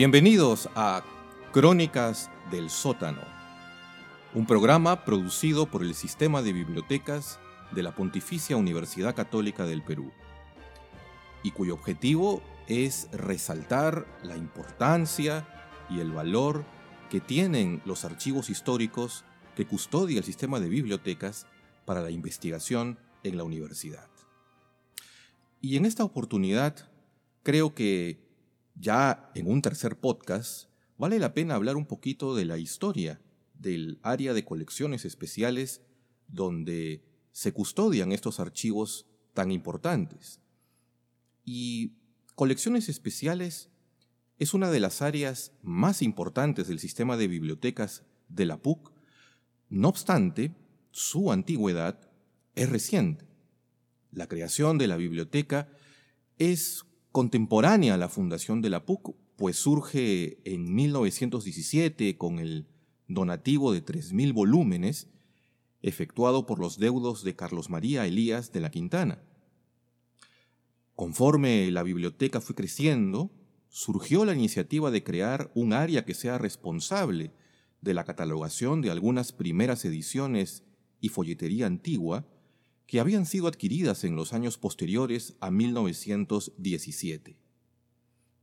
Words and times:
Bienvenidos 0.00 0.70
a 0.76 1.04
Crónicas 1.52 2.30
del 2.50 2.70
Sótano, 2.70 3.20
un 4.32 4.46
programa 4.46 5.04
producido 5.04 5.66
por 5.66 5.82
el 5.82 5.94
Sistema 5.94 6.40
de 6.40 6.54
Bibliotecas 6.54 7.38
de 7.72 7.82
la 7.82 7.94
Pontificia 7.94 8.56
Universidad 8.56 9.14
Católica 9.14 9.66
del 9.66 9.82
Perú, 9.82 10.10
y 11.42 11.50
cuyo 11.50 11.74
objetivo 11.74 12.42
es 12.66 13.10
resaltar 13.12 14.06
la 14.22 14.38
importancia 14.38 15.46
y 15.90 16.00
el 16.00 16.12
valor 16.12 16.64
que 17.10 17.20
tienen 17.20 17.82
los 17.84 18.06
archivos 18.06 18.48
históricos 18.48 19.26
que 19.54 19.66
custodia 19.66 20.16
el 20.16 20.24
sistema 20.24 20.60
de 20.60 20.70
bibliotecas 20.70 21.46
para 21.84 22.00
la 22.00 22.10
investigación 22.10 22.98
en 23.22 23.36
la 23.36 23.44
universidad. 23.44 24.08
Y 25.60 25.76
en 25.76 25.84
esta 25.84 26.04
oportunidad 26.04 26.88
creo 27.42 27.74
que 27.74 28.29
ya 28.80 29.30
en 29.34 29.46
un 29.46 29.60
tercer 29.60 30.00
podcast, 30.00 30.70
vale 30.96 31.18
la 31.18 31.34
pena 31.34 31.54
hablar 31.54 31.76
un 31.76 31.86
poquito 31.86 32.34
de 32.34 32.46
la 32.46 32.56
historia 32.56 33.20
del 33.54 34.00
área 34.02 34.32
de 34.32 34.44
colecciones 34.44 35.04
especiales 35.04 35.82
donde 36.28 37.04
se 37.32 37.52
custodian 37.52 38.10
estos 38.12 38.40
archivos 38.40 39.06
tan 39.34 39.50
importantes. 39.50 40.40
Y 41.44 41.98
colecciones 42.34 42.88
especiales 42.88 43.68
es 44.38 44.54
una 44.54 44.70
de 44.70 44.80
las 44.80 45.02
áreas 45.02 45.52
más 45.62 46.00
importantes 46.00 46.66
del 46.66 46.78
sistema 46.78 47.18
de 47.18 47.28
bibliotecas 47.28 48.04
de 48.28 48.46
la 48.46 48.62
PUC, 48.62 48.92
no 49.68 49.88
obstante, 49.88 50.54
su 50.90 51.30
antigüedad 51.30 52.10
es 52.54 52.70
reciente. 52.70 53.26
La 54.10 54.26
creación 54.26 54.78
de 54.78 54.88
la 54.88 54.96
biblioteca 54.96 55.68
es 56.38 56.84
contemporánea 57.12 57.94
a 57.94 57.98
la 57.98 58.08
fundación 58.08 58.62
de 58.62 58.70
la 58.70 58.84
PUC, 58.84 59.14
pues 59.36 59.56
surge 59.56 60.38
en 60.44 60.74
1917 60.74 62.16
con 62.16 62.38
el 62.38 62.66
donativo 63.08 63.72
de 63.72 63.84
3.000 63.84 64.32
volúmenes 64.32 65.08
efectuado 65.82 66.46
por 66.46 66.58
los 66.58 66.78
deudos 66.78 67.24
de 67.24 67.34
Carlos 67.34 67.70
María 67.70 68.06
Elías 68.06 68.52
de 68.52 68.60
la 68.60 68.70
Quintana. 68.70 69.22
Conforme 70.94 71.70
la 71.70 71.82
biblioteca 71.82 72.40
fue 72.40 72.54
creciendo, 72.54 73.30
surgió 73.70 74.24
la 74.24 74.34
iniciativa 74.34 74.90
de 74.90 75.02
crear 75.02 75.50
un 75.54 75.72
área 75.72 76.04
que 76.04 76.14
sea 76.14 76.36
responsable 76.36 77.32
de 77.80 77.94
la 77.94 78.04
catalogación 78.04 78.82
de 78.82 78.90
algunas 78.90 79.32
primeras 79.32 79.84
ediciones 79.84 80.64
y 81.00 81.08
folletería 81.08 81.66
antigua 81.66 82.26
que 82.90 82.98
habían 82.98 83.24
sido 83.24 83.46
adquiridas 83.46 84.02
en 84.02 84.16
los 84.16 84.32
años 84.32 84.58
posteriores 84.58 85.36
a 85.38 85.52
1917. 85.52 87.38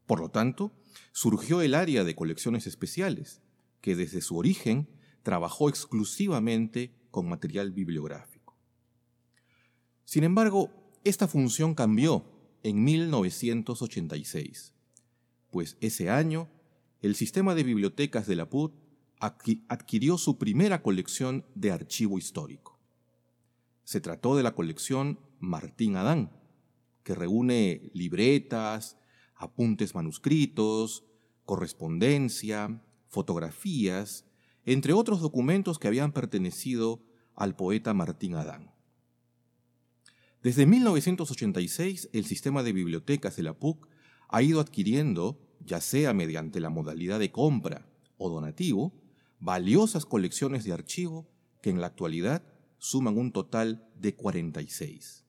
Por 0.06 0.22
lo 0.22 0.30
tanto, 0.30 0.72
surgió 1.12 1.62
el 1.62 1.76
área 1.76 2.06
de 2.06 2.16
colecciones 2.16 2.66
especiales, 2.66 3.42
que 3.82 3.98
desde 3.98 4.22
su 4.22 4.38
origen 4.38 4.88
trabajó 5.22 5.68
exclusivamente 5.68 6.96
con 7.12 7.28
material 7.28 7.74
bibliográfico. 7.74 8.56
Sin 10.06 10.24
embargo, 10.24 10.72
esta 11.04 11.28
función 11.28 11.76
cambió 11.76 12.24
en 12.64 12.86
1986, 12.86 14.74
pues 15.52 15.76
ese 15.82 16.10
año 16.10 16.48
el 17.02 17.16
sistema 17.16 17.54
de 17.54 17.64
bibliotecas 17.64 18.28
de 18.28 18.38
la 18.38 18.50
PUT 18.50 18.72
adquirió 19.20 20.18
su 20.18 20.38
primera 20.38 20.82
colección 20.82 21.46
de 21.54 21.72
archivo 21.72 22.18
histórico. 22.18 22.77
Se 23.88 24.02
trató 24.02 24.36
de 24.36 24.44
la 24.44 24.54
colección 24.54 25.18
Martín 25.40 25.96
Adán, 25.96 26.30
que 27.04 27.16
reúne 27.16 27.90
libretas, 27.94 28.98
apuntes 29.34 29.96
manuscritos, 29.96 31.06
correspondencia, 31.46 32.82
fotografías, 33.08 34.26
entre 34.66 34.92
otros 34.92 35.22
documentos 35.22 35.80
que 35.80 35.88
habían 35.88 36.12
pertenecido 36.12 37.02
al 37.34 37.56
poeta 37.56 37.94
Martín 37.94 38.36
Adán. 38.36 38.74
Desde 40.44 40.66
1986, 40.66 42.10
el 42.12 42.26
sistema 42.26 42.64
de 42.64 42.74
bibliotecas 42.74 43.38
de 43.38 43.44
la 43.44 43.54
PUC 43.54 43.88
ha 44.28 44.42
ido 44.42 44.60
adquiriendo, 44.60 45.40
ya 45.62 45.80
sea 45.80 46.14
mediante 46.14 46.60
la 46.60 46.70
modalidad 46.70 47.20
de 47.20 47.32
compra 47.32 47.88
o 48.18 48.30
donativo, 48.30 48.92
valiosas 49.40 50.06
colecciones 50.06 50.66
de 50.66 50.74
archivo 50.74 51.26
que 51.62 51.70
en 51.70 51.80
la 51.80 51.88
actualidad 51.88 52.44
suman 52.78 53.18
un 53.18 53.32
total 53.32 53.88
de 54.00 54.16
46. 54.16 55.26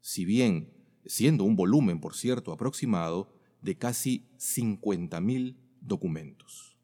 Si 0.00 0.24
bien, 0.24 0.72
siendo 1.04 1.44
un 1.44 1.56
volumen, 1.56 2.00
por 2.00 2.14
cierto, 2.14 2.52
aproximado, 2.52 3.34
de 3.62 3.76
casi 3.76 4.26
50.000 4.38 5.56
documentos. 5.80 6.76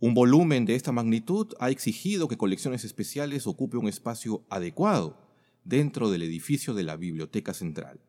Un 0.00 0.14
volumen 0.14 0.66
de 0.66 0.74
esta 0.74 0.92
magnitud 0.92 1.54
ha 1.60 1.70
exigido 1.70 2.28
que 2.28 2.36
Colecciones 2.36 2.84
Especiales 2.84 3.46
ocupe 3.46 3.76
un 3.76 3.88
espacio 3.88 4.44
adecuado 4.50 5.24
dentro 5.64 6.10
del 6.10 6.22
edificio 6.22 6.74
de 6.74 6.82
la 6.82 6.96
Biblioteca 6.96 7.54
Central, 7.54 8.00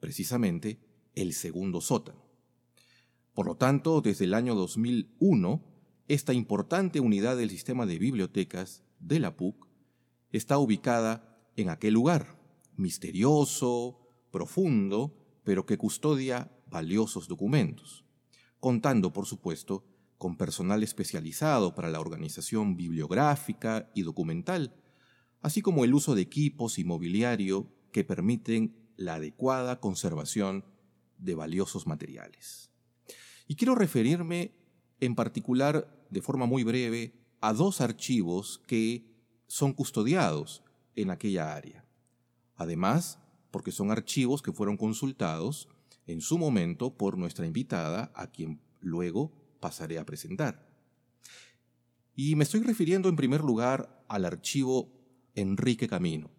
precisamente 0.00 0.80
el 1.14 1.34
segundo 1.34 1.80
sótano. 1.80 2.24
Por 3.34 3.46
lo 3.46 3.56
tanto, 3.56 4.00
desde 4.00 4.24
el 4.24 4.34
año 4.34 4.54
2001, 4.54 5.62
esta 6.08 6.32
importante 6.32 7.00
unidad 7.00 7.36
del 7.36 7.50
sistema 7.50 7.84
de 7.84 7.98
bibliotecas 7.98 8.82
de 8.98 9.20
la 9.20 9.36
PUC 9.36 9.67
está 10.32 10.58
ubicada 10.58 11.38
en 11.56 11.70
aquel 11.70 11.94
lugar, 11.94 12.38
misterioso, 12.76 14.00
profundo, 14.30 15.16
pero 15.44 15.66
que 15.66 15.78
custodia 15.78 16.52
valiosos 16.66 17.28
documentos, 17.28 18.04
contando, 18.60 19.12
por 19.12 19.26
supuesto, 19.26 19.84
con 20.18 20.36
personal 20.36 20.82
especializado 20.82 21.74
para 21.74 21.88
la 21.88 22.00
organización 22.00 22.76
bibliográfica 22.76 23.90
y 23.94 24.02
documental, 24.02 24.74
así 25.40 25.62
como 25.62 25.84
el 25.84 25.94
uso 25.94 26.14
de 26.14 26.22
equipos 26.22 26.78
y 26.78 26.84
mobiliario 26.84 27.72
que 27.92 28.04
permiten 28.04 28.92
la 28.96 29.14
adecuada 29.14 29.80
conservación 29.80 30.64
de 31.18 31.34
valiosos 31.34 31.86
materiales. 31.86 32.70
Y 33.46 33.54
quiero 33.54 33.74
referirme 33.74 34.54
en 35.00 35.14
particular, 35.14 36.06
de 36.10 36.22
forma 36.22 36.46
muy 36.46 36.64
breve, 36.64 37.14
a 37.40 37.52
dos 37.52 37.80
archivos 37.80 38.60
que 38.66 39.17
son 39.48 39.72
custodiados 39.72 40.62
en 40.94 41.10
aquella 41.10 41.54
área. 41.54 41.84
Además, 42.56 43.18
porque 43.50 43.72
son 43.72 43.90
archivos 43.90 44.42
que 44.42 44.52
fueron 44.52 44.76
consultados 44.76 45.68
en 46.06 46.20
su 46.20 46.38
momento 46.38 46.96
por 46.96 47.18
nuestra 47.18 47.46
invitada, 47.46 48.12
a 48.14 48.30
quien 48.30 48.60
luego 48.80 49.32
pasaré 49.60 49.98
a 49.98 50.06
presentar. 50.06 50.68
Y 52.14 52.34
me 52.34 52.44
estoy 52.44 52.60
refiriendo 52.60 53.08
en 53.08 53.16
primer 53.16 53.42
lugar 53.42 54.04
al 54.08 54.24
archivo 54.24 54.92
Enrique 55.34 55.88
Camino, 55.88 56.30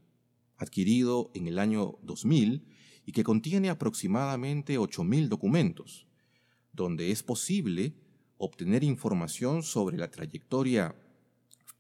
adquirido 0.58 1.32
en 1.34 1.48
el 1.48 1.60
año 1.60 1.98
2000 2.04 2.68
y 3.06 3.12
que 3.12 3.24
contiene 3.24 3.70
aproximadamente 3.70 4.78
8.000 4.78 5.30
documentos, 5.30 6.08
donde 6.74 7.12
es 7.12 7.24
posible 7.24 7.94
obtener 8.38 8.84
información 8.84 9.64
sobre 9.64 9.98
la 9.98 10.12
trayectoria 10.12 10.96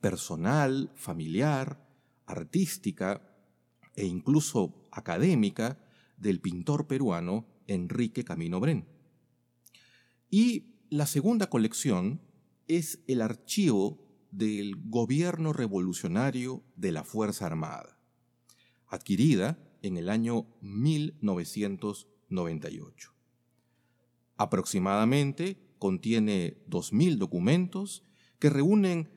personal, 0.01 0.91
familiar, 0.95 1.85
artística 2.25 3.21
e 3.95 4.05
incluso 4.05 4.87
académica 4.91 5.79
del 6.17 6.39
pintor 6.39 6.87
peruano 6.87 7.45
Enrique 7.67 8.23
Camino 8.23 8.59
Bren. 8.59 8.87
Y 10.29 10.75
la 10.89 11.05
segunda 11.05 11.49
colección 11.49 12.21
es 12.67 13.03
el 13.07 13.21
archivo 13.21 14.05
del 14.31 14.75
Gobierno 14.75 15.53
Revolucionario 15.53 16.63
de 16.75 16.91
la 16.91 17.03
Fuerza 17.03 17.47
Armada, 17.47 17.99
adquirida 18.87 19.57
en 19.81 19.97
el 19.97 20.09
año 20.09 20.45
1998. 20.61 23.13
Aproximadamente 24.37 25.57
contiene 25.79 26.63
2.000 26.69 27.17
documentos 27.17 28.03
que 28.37 28.49
reúnen 28.49 29.09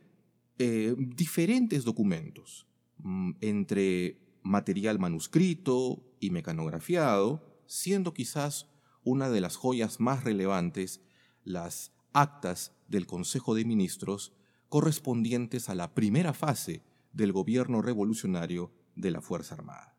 eh, 0.58 0.94
diferentes 0.98 1.84
documentos, 1.84 2.66
mm, 2.98 3.32
entre 3.40 4.18
material 4.42 4.98
manuscrito 4.98 6.02
y 6.20 6.30
mecanografiado, 6.30 7.62
siendo 7.66 8.12
quizás 8.12 8.68
una 9.04 9.30
de 9.30 9.40
las 9.40 9.56
joyas 9.56 10.00
más 10.00 10.24
relevantes 10.24 11.00
las 11.44 11.92
actas 12.12 12.72
del 12.88 13.06
Consejo 13.06 13.54
de 13.54 13.64
Ministros 13.64 14.32
correspondientes 14.68 15.68
a 15.68 15.74
la 15.74 15.94
primera 15.94 16.32
fase 16.32 16.82
del 17.12 17.32
gobierno 17.32 17.82
revolucionario 17.82 18.72
de 18.94 19.10
la 19.10 19.20
Fuerza 19.20 19.54
Armada. 19.54 19.98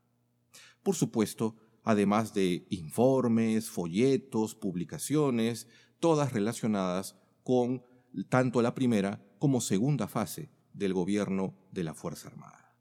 Por 0.83 0.95
supuesto, 0.95 1.55
además 1.83 2.33
de 2.33 2.65
informes, 2.69 3.69
folletos, 3.69 4.55
publicaciones, 4.55 5.67
todas 5.99 6.33
relacionadas 6.33 7.15
con 7.43 7.83
tanto 8.29 8.61
la 8.61 8.75
primera 8.75 9.23
como 9.43 9.59
segunda 9.59 10.07
fase 10.07 10.49
del 10.71 10.93
gobierno 10.93 11.53
de 11.73 11.83
la 11.83 11.93
Fuerza 11.93 12.29
Armada. 12.29 12.77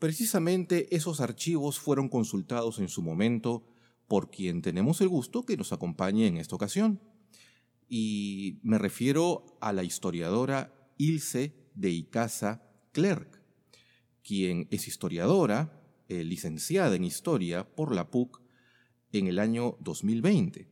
Precisamente 0.00 0.96
esos 0.96 1.20
archivos 1.20 1.78
fueron 1.78 2.08
consultados 2.08 2.80
en 2.80 2.88
su 2.88 3.02
momento 3.02 3.68
por 4.08 4.32
quien 4.32 4.62
tenemos 4.62 5.00
el 5.00 5.08
gusto 5.08 5.46
que 5.46 5.56
nos 5.56 5.72
acompañe 5.72 6.26
en 6.26 6.38
esta 6.38 6.56
ocasión. 6.56 7.00
Y 7.88 8.58
me 8.64 8.78
refiero 8.78 9.56
a 9.60 9.72
la 9.72 9.84
historiadora 9.84 10.74
Ilse 10.98 11.54
de 11.76 11.90
Icaza 11.90 12.68
Clerc, 12.90 13.40
quien 14.24 14.66
es 14.72 14.88
historiadora, 14.88 15.88
eh, 16.08 16.24
licenciada 16.24 16.96
en 16.96 17.04
historia 17.04 17.76
por 17.76 17.94
la 17.94 18.10
PUC 18.10 18.42
en 19.12 19.28
el 19.28 19.38
año 19.38 19.76
2020 19.78 20.68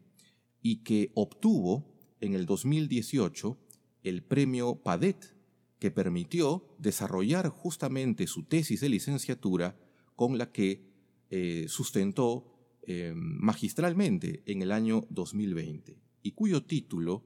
y 0.61 0.83
que 0.83 1.13
obtuvo 1.15 1.95
en 2.19 2.35
el 2.35 2.47
2018 2.47 3.61
el 4.05 4.23
premio 4.23 4.77
PADET, 4.77 5.35
que 5.81 5.91
permitió 5.91 6.77
desarrollar 6.79 7.49
justamente 7.49 8.27
su 8.27 8.45
tesis 8.45 8.81
de 8.81 8.89
licenciatura 8.89 9.77
con 10.15 10.39
la 10.39 10.53
que 10.53 10.87
eh, 11.31 11.67
sustentó 11.69 12.81
eh, 12.87 13.13
magistralmente 13.17 14.43
en 14.47 14.63
el 14.63 14.71
año 14.71 15.07
2020 15.11 15.99
y 16.23 16.31
cuyo 16.33 16.65
título 16.65 17.25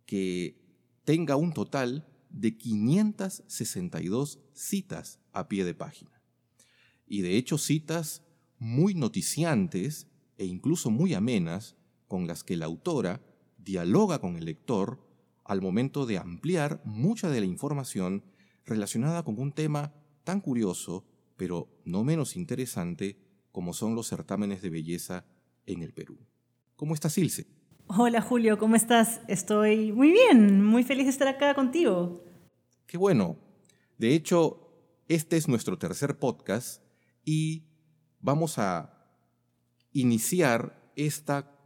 que 0.06 0.56
tenga 1.04 1.34
un 1.34 1.52
total 1.52 2.06
de 2.28 2.56
562 2.56 4.38
citas 4.52 5.18
a 5.32 5.48
pie 5.48 5.64
de 5.64 5.74
página. 5.74 6.22
Y 7.08 7.22
de 7.22 7.38
hecho 7.38 7.58
citas 7.58 8.22
muy 8.56 8.94
noticiantes 8.94 10.06
e 10.38 10.44
incluso 10.44 10.90
muy 10.90 11.12
amenas 11.12 11.74
con 12.06 12.28
las 12.28 12.44
que 12.44 12.56
la 12.56 12.66
autora 12.66 13.20
dialoga 13.58 14.20
con 14.20 14.36
el 14.36 14.44
lector 14.44 15.09
al 15.50 15.60
momento 15.60 16.06
de 16.06 16.16
ampliar 16.16 16.80
mucha 16.84 17.28
de 17.28 17.40
la 17.40 17.46
información 17.46 18.22
relacionada 18.64 19.24
con 19.24 19.36
un 19.40 19.50
tema 19.50 19.92
tan 20.22 20.40
curioso, 20.40 21.04
pero 21.36 21.68
no 21.84 22.04
menos 22.04 22.36
interesante, 22.36 23.18
como 23.50 23.74
son 23.74 23.96
los 23.96 24.06
certámenes 24.06 24.62
de 24.62 24.70
belleza 24.70 25.24
en 25.66 25.82
el 25.82 25.92
Perú. 25.92 26.20
¿Cómo 26.76 26.94
estás, 26.94 27.18
Ilse? 27.18 27.48
Hola, 27.88 28.20
Julio, 28.20 28.60
¿cómo 28.60 28.76
estás? 28.76 29.22
Estoy 29.26 29.90
muy 29.90 30.12
bien, 30.12 30.64
muy 30.64 30.84
feliz 30.84 31.06
de 31.06 31.10
estar 31.10 31.26
acá 31.26 31.52
contigo. 31.56 32.22
Qué 32.86 32.96
bueno. 32.96 33.36
De 33.98 34.14
hecho, 34.14 34.72
este 35.08 35.36
es 35.36 35.48
nuestro 35.48 35.76
tercer 35.78 36.20
podcast 36.20 36.80
y 37.24 37.64
vamos 38.20 38.56
a 38.58 39.04
iniciar 39.90 40.92
esta, 40.94 41.58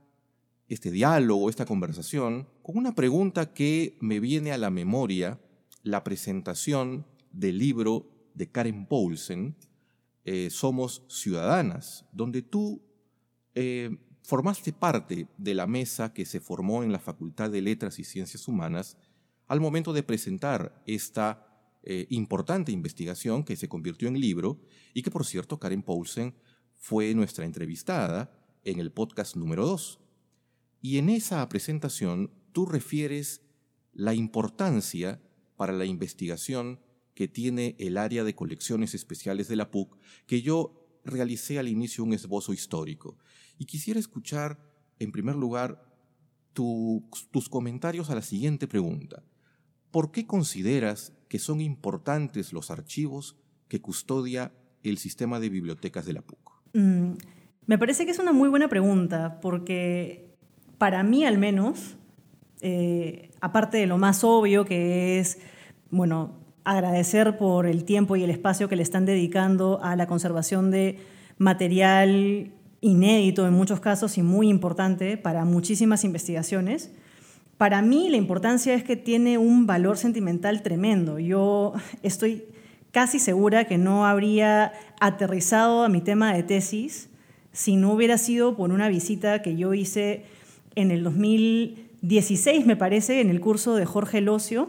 este 0.69 0.91
diálogo, 0.91 1.51
esta 1.51 1.67
conversación, 1.67 2.49
con 2.65 2.79
una 2.79 2.95
pregunta 2.95 3.53
que 3.53 3.99
me 4.01 4.21
viene 4.21 4.51
a 4.51 4.57
la 4.57 4.71
memoria, 4.71 5.39
la 5.83 6.03
presentación 6.03 7.07
del 7.31 7.59
libro 7.59 8.11
de 8.33 8.51
Karen 8.51 8.87
Paulsen, 8.87 9.55
eh, 10.25 10.49
Somos 10.49 11.03
Ciudadanas, 11.09 12.07
donde 12.11 12.41
tú 12.41 12.83
eh, 13.55 13.95
formaste 14.23 14.73
parte 14.73 15.29
de 15.37 15.55
la 15.55 15.67
mesa 15.67 16.15
que 16.15 16.25
se 16.25 16.41
formó 16.41 16.83
en 16.83 16.91
la 16.91 17.01
Facultad 17.01 17.51
de 17.51 17.61
Letras 17.61 17.99
y 17.99 18.05
Ciencias 18.05 18.49
Humanas 18.49 18.97
al 19.47 19.61
momento 19.61 19.93
de 19.93 20.03
presentar 20.03 20.83
esta 20.87 21.47
eh, 21.83 22.07
importante 22.09 22.73
investigación 22.73 23.45
que 23.45 23.57
se 23.57 23.69
convirtió 23.69 24.09
en 24.09 24.19
libro 24.19 24.59
y 24.95 25.03
que, 25.03 25.11
por 25.11 25.27
cierto, 25.27 25.61
Karen 25.61 25.83
Paulsen 25.83 26.35
fue 26.77 27.15
nuestra 27.15 27.45
entrevistada 27.45 28.33
en 28.65 28.81
el 28.81 28.91
podcast 28.91 29.37
número 29.37 29.67
2. 29.67 30.01
Y 30.81 30.97
en 30.97 31.11
esa 31.11 31.47
presentación 31.51 32.31
tú 32.55 32.65
refieres 32.67 33.43
la 33.93 34.15
importancia 34.15 35.21
para 35.57 35.73
la 35.73 35.85
investigación 35.85 36.81
que 37.15 37.29
tiene 37.29 37.77
el 37.79 37.99
área 37.99 38.25
de 38.25 38.35
colecciones 38.35 38.95
especiales 38.95 39.49
de 39.49 39.57
la 39.57 39.71
PUC, 39.71 39.99
que 40.27 40.41
yo 40.41 41.01
realicé 41.05 41.59
al 41.59 41.69
inicio 41.69 42.05
un 42.05 42.15
esbozo 42.15 42.53
histórico. 42.53 43.19
Y 43.59 43.67
quisiera 43.67 44.01
escuchar, 44.01 44.59
en 44.99 45.13
primer 45.13 45.35
lugar, 45.35 45.85
tus 46.53 47.49
comentarios 47.51 48.09
a 48.09 48.15
la 48.15 48.23
siguiente 48.23 48.69
pregunta. 48.69 49.25
¿Por 49.91 50.13
qué 50.13 50.27
consideras 50.27 51.13
que 51.29 51.41
son 51.41 51.61
importantes 51.61 52.53
los 52.53 52.71
archivos 52.71 53.37
que 53.69 53.81
custodia 53.81 54.53
el 54.85 54.99
sistema 54.99 55.41
de 55.41 55.49
bibliotecas 55.49 56.07
de 56.07 56.13
la 56.13 56.23
PUC? 56.23 56.53
Mm, 56.75 57.13
me 57.67 57.79
parece 57.79 58.05
que 58.05 58.13
es 58.13 58.19
una 58.21 58.33
muy 58.33 58.49
buena 58.49 58.69
pregunta, 58.69 59.41
porque 59.41 60.37
para 60.79 61.03
mí 61.03 61.25
al 61.25 61.39
menos, 61.39 61.97
eh, 62.67 63.31
aparte 63.43 63.77
de 63.77 63.87
lo 63.87 63.99
más 63.99 64.25
obvio 64.25 64.65
que 64.65 65.21
es, 65.21 65.39
bueno, 65.91 66.33
agradecer 66.65 67.37
por 67.37 67.67
el 67.67 67.85
tiempo 67.85 68.17
y 68.17 68.25
el 68.25 68.31
espacio 68.31 68.71
que 68.71 68.77
le 68.77 68.83
están 68.83 69.05
dedicando 69.05 69.81
a 69.83 69.97
la 69.97 70.07
conservación 70.07 70.71
de 70.71 70.99
material 71.37 72.53
inédito 72.81 73.47
en 73.47 73.53
muchos 73.53 73.81
casos 73.81 74.17
y 74.17 74.23
muy 74.23 74.49
importante 74.49 75.19
para 75.19 75.45
muchísimas 75.45 76.05
investigaciones. 76.05 76.91
Para 77.59 77.83
mí 77.83 78.09
la 78.09 78.17
importancia 78.17 78.73
es 78.73 78.83
que 78.83 78.97
tiene 78.97 79.37
un 79.37 79.67
valor 79.67 79.99
sentimental 79.99 80.63
tremendo. 80.63 81.19
Yo 81.19 81.75
estoy 82.03 82.47
casi 82.93 83.19
segura 83.19 83.67
que 83.67 83.77
no 83.77 84.07
habría 84.07 84.73
aterrizado 85.01 85.85
a 85.85 85.91
mi 85.91 86.01
tema 86.01 86.33
de 86.33 86.43
tesis 86.43 87.11
si 87.53 87.77
no 87.77 87.93
hubiera 87.93 88.17
sido 88.17 88.57
por 88.57 88.73
una 88.73 88.89
visita 88.89 89.43
que 89.43 89.55
yo 89.55 89.75
hice 89.75 90.25
en 90.75 90.91
el 90.91 91.05
2016, 92.05 92.67
me 92.67 92.77
parece, 92.77 93.23
en 93.23 93.31
el 93.31 93.41
curso 93.41 93.77
de 93.77 93.87
Jorge 93.87 94.21
Locio, 94.21 94.69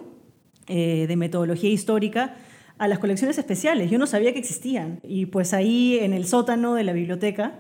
eh, 0.68 1.06
de 1.06 1.16
metodología 1.18 1.70
histórica 1.70 2.38
a 2.78 2.88
las 2.88 3.00
colecciones 3.00 3.38
especiales. 3.38 3.92
Yo 3.92 3.98
no 3.98 4.08
sabía 4.08 4.32
que 4.32 4.40
existían. 4.40 5.02
Y 5.04 5.26
pues 5.26 5.54
ahí 5.54 6.00
en 6.00 6.14
el 6.14 6.26
sótano 6.28 6.76
de 6.76 6.86
la 6.86 6.94
biblioteca 6.94 7.60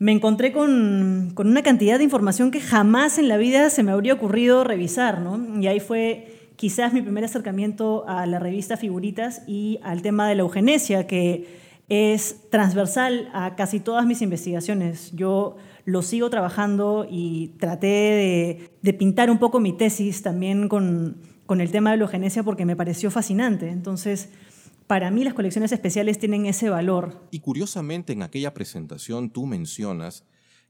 me 0.00 0.10
encontré 0.10 0.50
con, 0.50 1.32
una 1.36 1.62
cantidad 1.62 1.98
de 1.98 2.04
información 2.04 2.50
que 2.50 2.60
jamás 2.60 3.18
en 3.18 3.28
la 3.28 3.36
vida 3.36 3.70
se 3.70 3.84
me 3.84 3.92
habría 3.92 4.14
ocurrido 4.14 4.64
revisar. 4.64 5.20
¿no? 5.20 5.60
Y 5.60 5.68
ahí 5.68 5.78
fue 5.78 6.50
quizás 6.56 6.92
mi 6.92 7.00
primer 7.00 7.24
acercamiento 7.24 8.04
a 8.08 8.26
la 8.26 8.40
revista 8.40 8.76
Figuritas 8.76 9.42
y 9.46 9.78
al 9.84 10.02
tema 10.02 10.28
de 10.28 10.34
la 10.34 10.42
eugenesia, 10.42 11.06
que 11.06 11.46
es 11.88 12.50
transversal 12.50 13.30
a 13.34 13.54
casi 13.54 13.78
todas 13.78 14.04
mis 14.04 14.20
investigaciones. 14.20 15.12
Yo 15.12 15.56
lo 15.84 16.02
sigo 16.02 16.30
trabajando 16.30 17.06
y 17.08 17.48
traté 17.58 18.70
de, 18.82 18.92
pintar 18.94 19.30
un 19.30 19.38
poco 19.38 19.60
mi 19.60 19.72
tesis 19.72 20.22
también 20.22 20.68
con, 20.68 21.16
con 21.46 21.60
el 21.60 21.70
tema 21.70 21.90
de 21.90 21.96
la 21.96 22.04
eugenesia 22.04 22.42
porque 22.42 22.64
me 22.64 22.76
pareció 22.76 23.10
fascinante. 23.10 23.68
Entonces, 23.70 24.30
para 24.86 25.10
mí 25.10 25.22
las 25.24 25.34
colecciones 25.34 25.72
especiales 25.72 26.18
tienen 26.18 26.46
ese 26.46 26.68
valor. 26.68 27.28
Y 27.30 27.40
curiosamente 27.40 28.12
en 28.12 28.22
aquella 28.22 28.52
presentación 28.54 29.30
tú 29.30 29.46
mencionas 29.46 30.24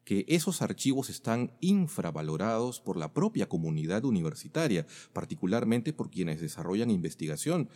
que 0.04 0.24
esos 0.28 0.62
archivos 0.62 1.10
están 1.10 1.52
infravalorados 1.60 2.80
por 2.80 2.96
la 2.96 3.12
propia 3.12 3.48
comunidad 3.48 4.04
universitaria, 4.04 4.86
particularmente 5.12 5.92
por 5.92 6.10
quienes 6.10 6.40
desarrollan 6.40 6.90
investigación. 6.90 7.68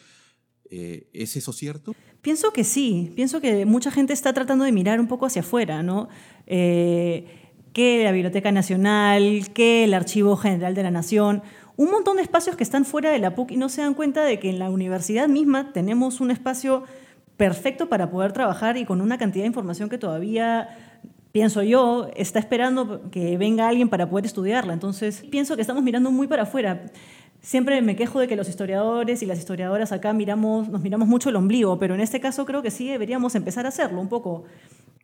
Eh, 0.71 1.07
¿Es 1.13 1.37
eso 1.37 1.53
cierto? 1.53 1.95
Pienso 2.23 2.53
que 2.53 2.65
sí, 2.65 3.13
pienso 3.15 3.41
que 3.41 3.67
mucha 3.67 3.91
gente 3.91 4.13
está 4.13 4.33
tratando 4.33 4.65
de 4.65 4.73
mirar 4.73 4.99
un 4.99 5.09
poco 5.09 5.27
hacia 5.27 5.43
afuera, 5.43 5.83
¿no? 5.83 6.09
Eh, 6.47 7.27
que 7.73 8.05
la 8.05 8.13
Biblioteca 8.13 8.51
Nacional, 8.53 9.53
que 9.53 9.85
el 9.85 9.95
Archivo 9.95 10.37
General 10.37 10.75
de 10.75 10.83
la 10.83 10.91
Nación, 10.91 11.43
un 11.77 11.91
montón 11.91 12.17
de 12.17 12.23
espacios 12.23 12.57
que 12.57 12.63
están 12.63 12.85
fuera 12.85 13.11
de 13.11 13.19
la 13.19 13.35
PUC 13.35 13.51
y 13.53 13.57
no 13.57 13.69
se 13.69 13.83
dan 13.83 13.95
cuenta 13.95 14.25
de 14.25 14.39
que 14.39 14.49
en 14.49 14.59
la 14.59 14.71
universidad 14.71 15.29
misma 15.29 15.73
tenemos 15.73 16.21
un 16.21 16.31
espacio 16.31 16.85
perfecto 17.37 17.89
para 17.89 18.11
poder 18.11 18.33
trabajar 18.33 18.77
y 18.77 18.85
con 18.85 19.01
una 19.01 19.19
cantidad 19.19 19.43
de 19.43 19.49
información 19.49 19.89
que 19.89 19.99
todavía, 19.99 21.01
pienso 21.33 21.63
yo, 21.65 22.09
está 22.15 22.39
esperando 22.39 23.11
que 23.11 23.37
venga 23.37 23.69
alguien 23.69 23.89
para 23.89 24.09
poder 24.09 24.27
estudiarla. 24.27 24.73
Entonces, 24.73 25.25
pienso 25.31 25.57
que 25.57 25.63
estamos 25.63 25.83
mirando 25.83 26.13
muy 26.13 26.29
para 26.29 26.45
afuera. 26.45 26.87
Siempre 27.45 27.83
me 27.83 27.95
quejo 27.95 28.21
de 28.21 28.27
que 28.27 28.37
los 28.37 28.49
historiadores 28.49 29.23
y 29.23 29.27
las 29.27 29.39
historiadoras 29.39 29.93
acá 29.93 30.15
miramos, 30.15 30.71
nos 30.71 30.81
miramos 30.81 31.07
mucho 31.07 31.29
el 31.29 31.37
ombligo, 31.37 31.79
pero 31.79 31.95
en 31.95 32.01
este 32.01 32.19
caso 32.19 32.47
creo 32.47 32.63
que 32.63 32.71
sí 32.71 32.89
deberíamos 32.89 33.35
empezar 33.35 33.67
a 33.67 33.69
hacerlo 33.69 34.01
un 34.01 34.09
poco. 34.09 34.45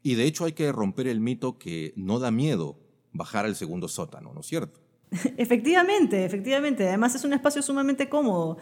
Y 0.02 0.14
de 0.14 0.24
hecho 0.24 0.46
hay 0.46 0.52
que 0.52 0.72
romper 0.72 1.06
el 1.06 1.20
mito 1.20 1.58
que 1.58 1.92
no 1.96 2.18
da 2.18 2.30
miedo 2.30 2.78
bajar 3.12 3.44
al 3.44 3.56
segundo 3.56 3.88
sótano, 3.88 4.32
¿no 4.32 4.40
es 4.40 4.46
cierto? 4.46 4.80
efectivamente, 5.36 6.24
efectivamente. 6.24 6.88
Además 6.88 7.14
es 7.14 7.24
un 7.24 7.34
espacio 7.34 7.60
sumamente 7.60 8.08
cómodo. 8.08 8.56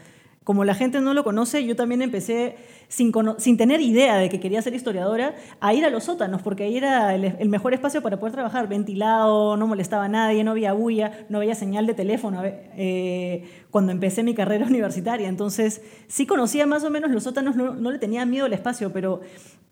Como 0.48 0.64
la 0.64 0.74
gente 0.74 1.02
no 1.02 1.12
lo 1.12 1.24
conoce, 1.24 1.66
yo 1.66 1.76
también 1.76 2.00
empecé, 2.00 2.56
sin, 2.88 3.12
tener 3.58 3.82
idea 3.82 4.16
de 4.16 4.30
que 4.30 4.40
quería 4.40 4.62
ser 4.62 4.74
historiadora, 4.74 5.34
a 5.60 5.74
ir 5.74 5.84
a 5.84 5.90
los 5.90 6.04
sótanos, 6.04 6.40
porque 6.40 6.62
ahí 6.64 6.78
era 6.78 7.14
el, 7.14 7.50
mejor 7.50 7.74
espacio 7.74 8.00
para 8.00 8.18
poder 8.18 8.32
trabajar, 8.32 8.66
ventilado, 8.66 9.58
no 9.58 9.66
molestaba 9.66 10.06
a 10.06 10.08
nadie, 10.08 10.44
no 10.44 10.52
había 10.52 10.72
bulla, 10.72 11.26
no 11.28 11.36
había 11.36 11.54
señal 11.54 11.86
de 11.86 11.92
teléfono 11.92 12.40
eh, 12.44 13.44
cuando 13.70 13.92
empecé 13.92 14.22
mi 14.22 14.32
carrera 14.32 14.64
universitaria. 14.70 15.28
Entonces, 15.28 15.82
sí 16.06 16.24
conocía 16.24 16.64
más 16.64 16.82
o 16.82 16.88
menos 16.88 17.10
los 17.10 17.24
sótanos, 17.24 17.54
no, 17.54 17.74
no 17.74 17.90
le 17.90 17.98
tenía 17.98 18.24
miedo 18.24 18.46
al 18.46 18.54
espacio, 18.54 18.90
pero 18.90 19.20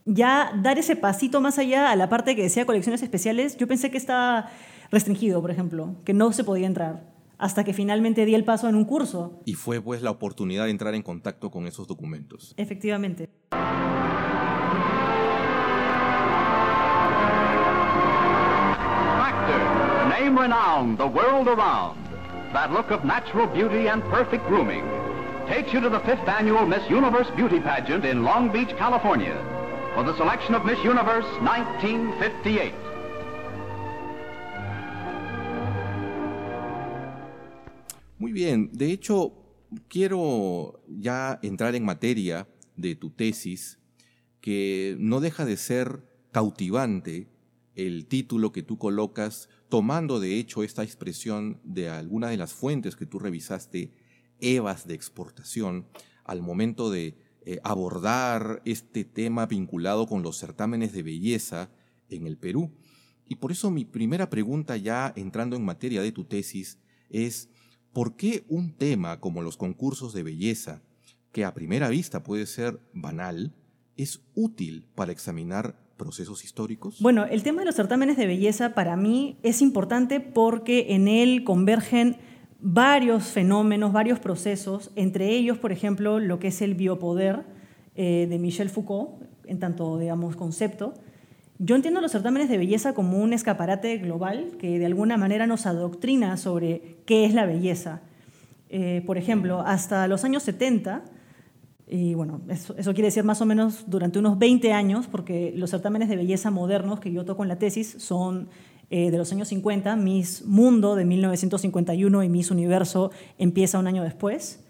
ya 0.04 0.52
dar 0.62 0.78
ese 0.78 0.94
pasito 0.94 1.40
más 1.40 1.58
allá 1.58 1.90
a 1.90 1.96
la 1.96 2.10
parte 2.10 2.36
que 2.36 2.42
decía 2.42 2.66
colecciones 2.66 3.02
especiales, 3.02 3.56
yo 3.56 3.66
pensé 3.66 3.90
que 3.90 3.96
estaba 3.96 4.50
restringido, 4.90 5.40
por 5.40 5.50
ejemplo, 5.50 5.94
que 6.04 6.12
no 6.12 6.32
se 6.32 6.44
podía 6.44 6.66
entrar 6.66 7.15
hasta 7.38 7.64
que 7.64 7.72
finalmente 7.72 8.24
di 8.24 8.34
el 8.34 8.44
paso 8.44 8.68
en 8.68 8.74
un 8.74 8.84
curso. 8.84 9.40
Y 9.44 9.54
fue 9.54 9.80
pues 9.80 10.02
la 10.02 10.10
oportunidad 10.10 10.64
de 10.64 10.70
entrar 10.70 10.94
en 10.94 11.02
contacto 11.02 11.50
con 11.50 11.66
esos 11.66 11.86
documentos. 11.86 12.54
Efectivamente. 12.56 13.28
Factor, 19.18 19.60
name 20.08 20.38
renowned 20.40 20.98
the 20.98 21.06
world 21.06 21.48
around. 21.48 21.96
That 22.52 22.70
look 22.72 22.90
of 22.90 23.04
natural 23.04 23.46
beauty 23.46 23.88
and 23.88 24.02
perfect 24.10 24.46
grooming 24.48 24.84
takes 25.48 25.72
you 25.72 25.80
to 25.80 25.88
the 25.88 26.00
fifth 26.00 26.26
annual 26.26 26.66
Miss 26.66 26.82
Universe 26.90 27.30
Beauty 27.36 27.60
Pageant 27.60 28.04
in 28.04 28.24
Long 28.24 28.50
Beach, 28.50 28.74
California, 28.76 29.36
for 29.94 30.02
the 30.02 30.16
selection 30.16 30.54
of 30.54 30.64
Miss 30.64 30.78
Universe 30.82 31.26
1958. 31.40 32.85
Muy 38.18 38.32
bien, 38.32 38.70
de 38.72 38.92
hecho, 38.92 39.34
quiero 39.88 40.82
ya 40.88 41.38
entrar 41.42 41.74
en 41.74 41.84
materia 41.84 42.48
de 42.74 42.94
tu 42.94 43.10
tesis, 43.10 43.78
que 44.40 44.96
no 44.98 45.20
deja 45.20 45.44
de 45.44 45.58
ser 45.58 46.02
cautivante 46.32 47.28
el 47.74 48.06
título 48.06 48.52
que 48.52 48.62
tú 48.62 48.78
colocas, 48.78 49.50
tomando 49.68 50.18
de 50.18 50.38
hecho 50.38 50.62
esta 50.62 50.82
expresión 50.82 51.60
de 51.62 51.90
alguna 51.90 52.30
de 52.30 52.38
las 52.38 52.54
fuentes 52.54 52.96
que 52.96 53.04
tú 53.04 53.18
revisaste, 53.18 53.92
EVAs 54.40 54.86
de 54.86 54.94
exportación, 54.94 55.86
al 56.24 56.40
momento 56.40 56.90
de 56.90 57.18
eh, 57.44 57.60
abordar 57.64 58.62
este 58.64 59.04
tema 59.04 59.44
vinculado 59.44 60.06
con 60.06 60.22
los 60.22 60.38
certámenes 60.38 60.92
de 60.92 61.02
belleza 61.02 61.70
en 62.08 62.26
el 62.26 62.38
Perú. 62.38 62.72
Y 63.28 63.36
por 63.36 63.52
eso 63.52 63.70
mi 63.70 63.84
primera 63.84 64.30
pregunta 64.30 64.78
ya 64.78 65.12
entrando 65.16 65.54
en 65.54 65.64
materia 65.64 66.00
de 66.00 66.12
tu 66.12 66.24
tesis 66.24 66.78
es, 67.10 67.50
¿por 67.96 68.14
qué 68.14 68.44
un 68.50 68.74
tema 68.74 69.20
como 69.20 69.40
los 69.40 69.56
concursos 69.56 70.12
de 70.12 70.22
belleza, 70.22 70.82
que 71.32 71.46
a 71.46 71.54
primera 71.54 71.88
vista 71.88 72.22
puede 72.22 72.44
ser 72.44 72.78
banal, 72.92 73.54
es 73.96 74.20
útil 74.34 74.84
para 74.94 75.12
examinar 75.12 75.78
procesos 75.96 76.44
históricos? 76.44 77.00
Bueno, 77.00 77.24
el 77.24 77.42
tema 77.42 77.62
de 77.62 77.64
los 77.64 77.74
certámenes 77.74 78.18
de 78.18 78.26
belleza 78.26 78.74
para 78.74 78.98
mí 78.98 79.38
es 79.42 79.62
importante 79.62 80.20
porque 80.20 80.88
en 80.90 81.08
él 81.08 81.42
convergen 81.42 82.18
varios 82.60 83.28
fenómenos, 83.28 83.94
varios 83.94 84.18
procesos, 84.18 84.90
entre 84.94 85.30
ellos, 85.30 85.56
por 85.56 85.72
ejemplo, 85.72 86.20
lo 86.20 86.38
que 86.38 86.48
es 86.48 86.60
el 86.60 86.74
biopoder 86.74 87.46
eh, 87.94 88.26
de 88.28 88.38
Michel 88.38 88.68
Foucault, 88.68 89.22
en 89.46 89.58
tanto, 89.58 89.96
digamos, 89.98 90.36
concepto, 90.36 90.92
yo 91.58 91.76
entiendo 91.76 92.00
los 92.00 92.12
certámenes 92.12 92.48
de 92.48 92.58
belleza 92.58 92.94
como 92.94 93.18
un 93.18 93.32
escaparate 93.32 93.96
global 93.98 94.52
que 94.58 94.78
de 94.78 94.86
alguna 94.86 95.16
manera 95.16 95.46
nos 95.46 95.66
adoctrina 95.66 96.36
sobre 96.36 96.96
qué 97.06 97.24
es 97.24 97.34
la 97.34 97.46
belleza. 97.46 98.00
Eh, 98.68 99.02
por 99.06 99.16
ejemplo, 99.16 99.60
hasta 99.60 100.06
los 100.08 100.24
años 100.24 100.42
70, 100.42 101.04
y 101.88 102.14
bueno, 102.14 102.40
eso, 102.48 102.74
quiere 102.74 103.04
decir 103.04 103.22
más 103.22 103.40
o 103.40 103.46
menos 103.46 103.84
durante 103.86 104.18
unos 104.18 104.38
20 104.38 104.72
años, 104.72 105.06
porque 105.06 105.52
los 105.54 105.70
certámenes 105.70 106.08
de 106.08 106.16
belleza 106.16 106.50
modernos 106.50 107.00
que 107.00 107.12
yo 107.12 107.24
toco 107.24 107.42
en 107.44 107.48
la 107.48 107.58
tesis 107.58 107.96
son 107.98 108.48
eh, 108.90 109.10
de 109.10 109.18
los 109.18 109.32
años 109.32 109.48
50, 109.48 109.94
Miss 109.96 110.44
Mundo 110.44 110.96
de 110.96 111.04
1951 111.04 112.22
y 112.22 112.28
Miss 112.28 112.50
Universo 112.50 113.12
empieza 113.38 113.78
un 113.78 113.86
año 113.86 114.02
después. 114.02 114.64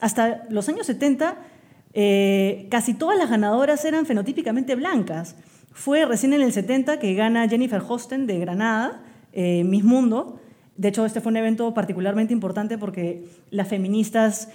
Hasta 0.00 0.44
los 0.50 0.68
años 0.68 0.86
70, 0.86 1.38
eh, 1.94 2.66
casi 2.70 2.94
todas 2.94 3.16
las 3.16 3.30
ganadoras 3.30 3.84
eran 3.84 4.04
fenotípicamente 4.04 4.74
blancas. 4.74 5.36
Fue 5.78 6.04
recién 6.06 6.32
en 6.32 6.40
el 6.40 6.52
70 6.52 6.98
que 6.98 7.14
gana 7.14 7.48
Jennifer 7.48 7.80
Hosten 7.88 8.26
de 8.26 8.40
Granada, 8.40 9.00
eh, 9.32 9.62
Miss 9.62 9.84
Mundo. 9.84 10.40
De 10.76 10.88
hecho, 10.88 11.06
este 11.06 11.20
fue 11.20 11.30
un 11.30 11.36
evento 11.36 11.72
particularmente 11.72 12.32
importante 12.32 12.78
porque 12.78 13.28
las 13.52 13.68
feministas 13.68 14.48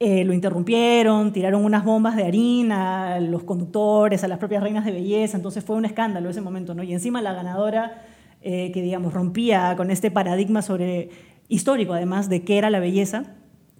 eh, 0.00 0.24
lo 0.24 0.32
interrumpieron, 0.32 1.34
tiraron 1.34 1.62
unas 1.62 1.84
bombas 1.84 2.16
de 2.16 2.24
harina 2.24 3.16
a 3.16 3.20
los 3.20 3.42
conductores, 3.44 4.24
a 4.24 4.28
las 4.28 4.38
propias 4.38 4.62
reinas 4.62 4.86
de 4.86 4.92
belleza, 4.92 5.36
entonces 5.36 5.62
fue 5.62 5.76
un 5.76 5.84
escándalo 5.84 6.30
ese 6.30 6.40
momento, 6.40 6.74
¿no? 6.74 6.82
Y 6.82 6.94
encima 6.94 7.20
la 7.20 7.34
ganadora, 7.34 8.06
eh, 8.40 8.72
que 8.72 8.80
digamos 8.80 9.12
rompía 9.12 9.74
con 9.76 9.90
este 9.90 10.10
paradigma 10.10 10.62
sobre, 10.62 11.10
histórico 11.48 11.92
además, 11.92 12.30
de 12.30 12.44
qué 12.44 12.56
era 12.56 12.70
la 12.70 12.80
belleza, 12.80 13.24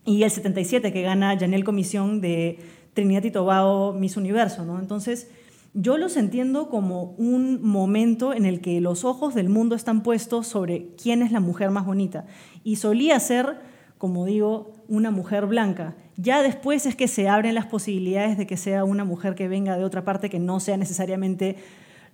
y 0.04 0.24
el 0.24 0.30
77 0.30 0.92
que 0.92 1.00
gana 1.00 1.38
Janelle 1.40 1.64
Comisión 1.64 2.20
de 2.20 2.58
Trinidad 2.92 3.24
y 3.24 3.30
Tobago 3.30 3.94
Miss 3.94 4.18
Universo, 4.18 4.66
¿no? 4.66 4.78
Entonces, 4.78 5.30
yo 5.74 5.96
los 5.96 6.16
entiendo 6.16 6.68
como 6.68 7.14
un 7.16 7.62
momento 7.62 8.34
en 8.34 8.44
el 8.44 8.60
que 8.60 8.80
los 8.80 9.04
ojos 9.04 9.34
del 9.34 9.48
mundo 9.48 9.74
están 9.74 10.02
puestos 10.02 10.46
sobre 10.46 10.88
quién 11.00 11.22
es 11.22 11.32
la 11.32 11.40
mujer 11.40 11.70
más 11.70 11.86
bonita. 11.86 12.26
Y 12.62 12.76
solía 12.76 13.18
ser, 13.20 13.58
como 13.96 14.26
digo, 14.26 14.74
una 14.88 15.10
mujer 15.10 15.46
blanca. 15.46 15.96
Ya 16.16 16.42
después 16.42 16.84
es 16.84 16.94
que 16.94 17.08
se 17.08 17.28
abren 17.28 17.54
las 17.54 17.66
posibilidades 17.66 18.36
de 18.36 18.46
que 18.46 18.58
sea 18.58 18.84
una 18.84 19.04
mujer 19.04 19.34
que 19.34 19.48
venga 19.48 19.78
de 19.78 19.84
otra 19.84 20.04
parte, 20.04 20.28
que 20.28 20.38
no 20.38 20.60
sea 20.60 20.76
necesariamente 20.76 21.56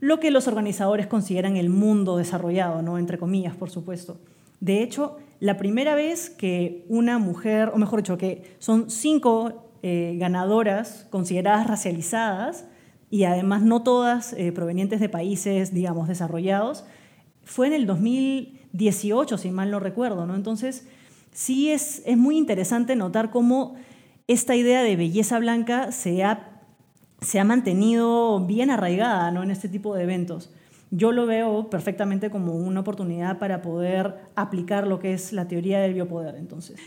lo 0.00 0.20
que 0.20 0.30
los 0.30 0.46
organizadores 0.46 1.08
consideran 1.08 1.56
el 1.56 1.70
mundo 1.70 2.16
desarrollado, 2.16 2.82
¿no? 2.82 2.98
entre 2.98 3.18
comillas, 3.18 3.56
por 3.56 3.70
supuesto. 3.70 4.20
De 4.60 4.82
hecho, 4.84 5.16
la 5.40 5.56
primera 5.56 5.96
vez 5.96 6.30
que 6.30 6.84
una 6.88 7.18
mujer, 7.18 7.72
o 7.74 7.78
mejor 7.78 8.02
dicho, 8.02 8.18
que 8.18 8.56
son 8.60 8.90
cinco 8.90 9.64
eh, 9.82 10.16
ganadoras 10.18 11.08
consideradas 11.10 11.66
racializadas, 11.66 12.66
y 13.10 13.24
además 13.24 13.62
no 13.62 13.82
todas 13.82 14.32
eh, 14.34 14.52
provenientes 14.52 15.00
de 15.00 15.08
países, 15.08 15.72
digamos, 15.72 16.08
desarrollados, 16.08 16.84
fue 17.44 17.66
en 17.66 17.72
el 17.72 17.86
2018, 17.86 19.38
si 19.38 19.50
mal 19.50 19.70
no 19.70 19.80
recuerdo, 19.80 20.26
¿no? 20.26 20.34
Entonces, 20.34 20.86
sí 21.32 21.70
es, 21.70 22.02
es 22.04 22.16
muy 22.18 22.36
interesante 22.36 22.96
notar 22.96 23.30
cómo 23.30 23.76
esta 24.28 24.54
idea 24.54 24.82
de 24.82 24.94
belleza 24.94 25.38
blanca 25.38 25.90
se 25.90 26.22
ha, 26.22 26.62
se 27.22 27.40
ha 27.40 27.44
mantenido 27.44 28.44
bien 28.44 28.70
arraigada 28.70 29.30
¿no? 29.30 29.42
en 29.42 29.50
este 29.50 29.68
tipo 29.68 29.94
de 29.94 30.02
eventos. 30.02 30.52
Yo 30.90 31.12
lo 31.12 31.26
veo 31.26 31.70
perfectamente 31.70 32.30
como 32.30 32.54
una 32.54 32.80
oportunidad 32.80 33.38
para 33.38 33.62
poder 33.62 34.16
aplicar 34.36 34.86
lo 34.86 34.98
que 34.98 35.14
es 35.14 35.32
la 35.32 35.48
teoría 35.48 35.80
del 35.80 35.94
biopoder. 35.94 36.34
Entonces, 36.34 36.78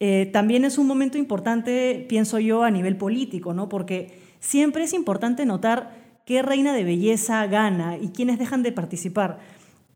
eh, 0.00 0.30
también 0.32 0.64
es 0.64 0.78
un 0.78 0.86
momento 0.86 1.18
importante, 1.18 2.06
pienso 2.08 2.38
yo, 2.38 2.62
a 2.62 2.70
nivel 2.70 2.96
político, 2.96 3.52
¿no? 3.52 3.68
porque 3.68 4.31
siempre 4.42 4.84
es 4.84 4.92
importante 4.92 5.46
notar 5.46 5.94
qué 6.26 6.42
reina 6.42 6.74
de 6.74 6.84
belleza 6.84 7.46
gana 7.46 7.96
y 7.96 8.08
quiénes 8.08 8.38
dejan 8.38 8.62
de 8.62 8.72
participar. 8.72 9.38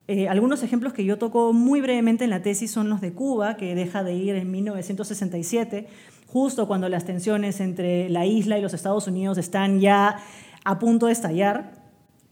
Eh, 0.08 0.28
algunos 0.28 0.62
ejemplos 0.62 0.92
que 0.92 1.04
yo 1.04 1.18
toco 1.18 1.52
muy 1.52 1.80
brevemente 1.80 2.24
en 2.24 2.30
la 2.30 2.40
tesis 2.40 2.70
son 2.70 2.88
los 2.88 3.00
de 3.00 3.12
Cuba, 3.12 3.56
que 3.56 3.74
deja 3.74 4.04
de 4.04 4.14
ir 4.14 4.36
en 4.36 4.50
1967, 4.50 5.88
justo 6.28 6.68
cuando 6.68 6.88
las 6.88 7.04
tensiones 7.04 7.60
entre 7.60 8.08
la 8.08 8.24
isla 8.24 8.56
y 8.56 8.62
los 8.62 8.72
Estados 8.72 9.08
Unidos 9.08 9.36
están 9.36 9.80
ya 9.80 10.16
a 10.64 10.78
punto 10.78 11.06
de 11.06 11.12
estallar. 11.12 11.72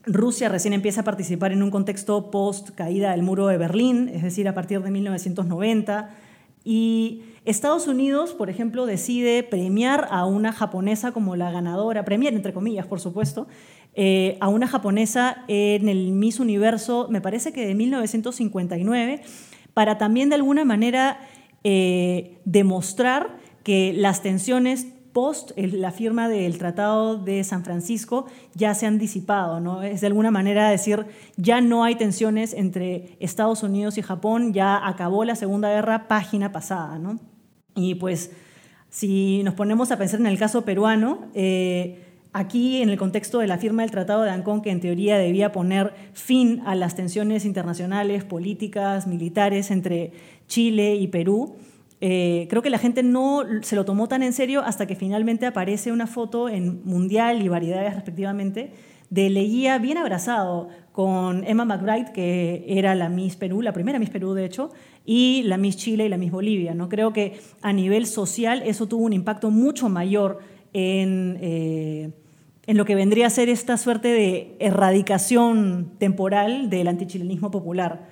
Rusia 0.07 0.49
recién 0.49 0.73
empieza 0.73 1.01
a 1.01 1.05
participar 1.05 1.51
en 1.51 1.63
un 1.65 1.71
contexto 1.71 2.31
post 2.31 2.71
caída 2.71 3.11
del 3.11 3.23
muro 3.23 3.49
de 3.49 3.59
Berlín, 3.59 4.09
es 4.13 4.23
decir, 4.23 4.47
a 4.47 4.55
partir 4.55 4.81
de 4.83 4.91
1990. 4.91 6.11
Y 6.63 7.23
Estados 7.45 7.87
Unidos, 7.87 8.33
por 8.33 8.49
ejemplo, 8.49 8.87
decide 8.87 9.43
premiar 9.43 10.09
a 10.11 10.25
una 10.25 10.53
japonesa 10.53 11.13
como 11.13 11.37
la 11.37 11.51
ganadora, 11.51 12.05
premiar 12.05 12.33
entre 12.33 12.55
comillas, 12.55 12.87
por 12.87 13.01
supuesto, 13.01 13.47
eh, 13.95 14.39
a 14.41 14.49
una 14.49 14.67
japonesa 14.67 15.45
en 15.47 15.89
el 15.89 16.13
Miss 16.13 16.41
Universo, 16.41 17.07
me 17.11 17.21
parece 17.21 17.53
que 17.53 17.67
de 17.67 17.75
1959, 17.75 19.23
para 19.75 19.99
también 19.99 20.31
de 20.31 20.37
alguna 20.37 20.65
manera 20.65 21.21
eh, 21.65 22.39
demostrar 22.47 23.39
que 23.63 23.93
las 23.95 24.23
tensiones 24.23 24.87
post 25.13 25.53
la 25.57 25.93
firma 25.93 26.29
del 26.29 26.59
Tratado 26.59 27.17
de 27.17 27.45
San 27.45 27.63
Francisco 27.63 28.27
ya 28.55 28.75
se 28.75 28.87
han 28.87 28.99
disipado, 28.99 29.61
¿no? 29.61 29.83
Es 29.83 30.01
de 30.01 30.09
alguna 30.09 30.31
manera 30.31 30.69
decir, 30.69 31.07
ya 31.37 31.61
no 31.61 31.85
hay 31.85 31.95
tensiones 31.95 32.53
entre 32.53 33.17
Estados 33.21 33.63
Unidos 33.63 33.97
y 33.97 34.03
Japón, 34.03 34.53
ya 34.53 34.87
acabó 34.87 35.25
la 35.25 35.37
Segunda 35.37 35.69
Guerra, 35.69 36.09
página 36.09 36.51
pasada, 36.51 36.99
¿no? 36.99 37.21
Y 37.75 37.95
pues, 37.97 38.31
si 38.91 39.43
nos 39.43 39.55
ponemos 39.55 39.91
a 39.91 39.99
pensar 39.99 40.21
en 40.21 40.27
el 40.27 40.39
caso 40.39 40.65
peruano, 40.65 41.27
eh, 41.35 42.05
aquí 42.33 42.83
en 42.83 42.91
el 42.91 42.97
contexto 42.97 43.39
de 43.39 43.47
la 43.47 43.59
firma 43.59 43.83
del 43.83 43.91
Tratado 43.91 44.23
de 44.23 44.31
Ancón, 44.31 44.63
que 44.63 44.71
en 44.71 44.81
teoría 44.81 45.19
debía 45.19 45.53
poner 45.53 45.93
fin 46.13 46.63
a 46.67 46.75
las 46.75 46.95
tensiones 46.95 47.45
internacionales, 47.45 48.25
políticas, 48.25 49.07
militares 49.07 49.71
entre 49.71 50.13
Chile 50.47 50.95
y 50.97 51.09
Perú, 51.09 51.57
Eh, 52.01 52.49
creo 52.51 52.61
que 52.61 52.71
la 52.71 52.79
gente 52.79 53.03
no 53.03 53.45
se 53.63 53.77
lo 53.77 53.85
tomó 53.85 54.09
tan 54.09 54.23
en 54.23 54.35
serio 54.35 54.63
hasta 54.63 54.85
que 54.85 54.95
finalmente 54.95 55.47
aparece 55.47 55.91
una 55.91 56.07
foto 56.07 56.51
en 56.51 56.83
Mundial 56.85 57.41
y 57.41 57.49
Variedades 57.49 57.95
respectivamente 57.95 58.73
de 59.11 59.31
Leguía 59.31 59.79
bien 59.79 59.99
abrazado 59.99 60.69
con 60.93 61.45
Emma 61.45 61.65
McBride, 61.65 62.13
que 62.13 62.65
era 62.67 62.95
la 62.95 63.09
Miss 63.09 63.37
Perú, 63.37 63.63
la 63.63 63.73
primera 63.73 63.99
Miss 63.99 64.11
Perú 64.11 64.35
de 64.35 64.45
hecho, 64.45 64.71
y 65.05 65.43
la 65.45 65.57
Miss 65.57 65.77
Chile 65.77 66.07
y 66.07 66.09
la 66.09 66.17
Miss 66.17 66.31
Bolivia. 66.31 66.75
¿no? 66.75 66.89
Creo 66.89 67.13
que 67.13 67.41
a 67.63 67.73
nivel 67.73 68.07
social 68.07 68.63
eso 68.65 68.87
tuvo 68.87 69.05
un 69.05 69.13
impacto 69.13 69.51
mucho 69.51 69.89
mayor 69.89 70.39
en, 70.73 71.39
eh, 71.41 72.13
en 72.67 72.77
lo 72.77 72.85
que 72.85 72.95
vendría 72.95 73.27
a 73.27 73.31
ser 73.31 73.49
esta 73.49 73.77
suerte 73.77 74.09
de 74.09 74.57
erradicación 74.61 75.93
temporal 75.99 76.71
del 76.71 76.89
antichilenismo 76.89 77.51
popular. 77.51 78.09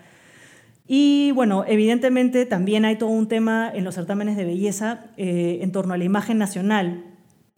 Y 0.86 1.30
bueno, 1.32 1.64
evidentemente 1.66 2.44
también 2.44 2.84
hay 2.84 2.96
todo 2.96 3.10
un 3.10 3.28
tema 3.28 3.70
en 3.72 3.84
los 3.84 3.94
certámenes 3.94 4.36
de 4.36 4.44
belleza 4.44 5.06
eh, 5.16 5.60
en 5.62 5.72
torno 5.72 5.94
a 5.94 5.96
la 5.96 6.04
imagen 6.04 6.38
nacional. 6.38 7.04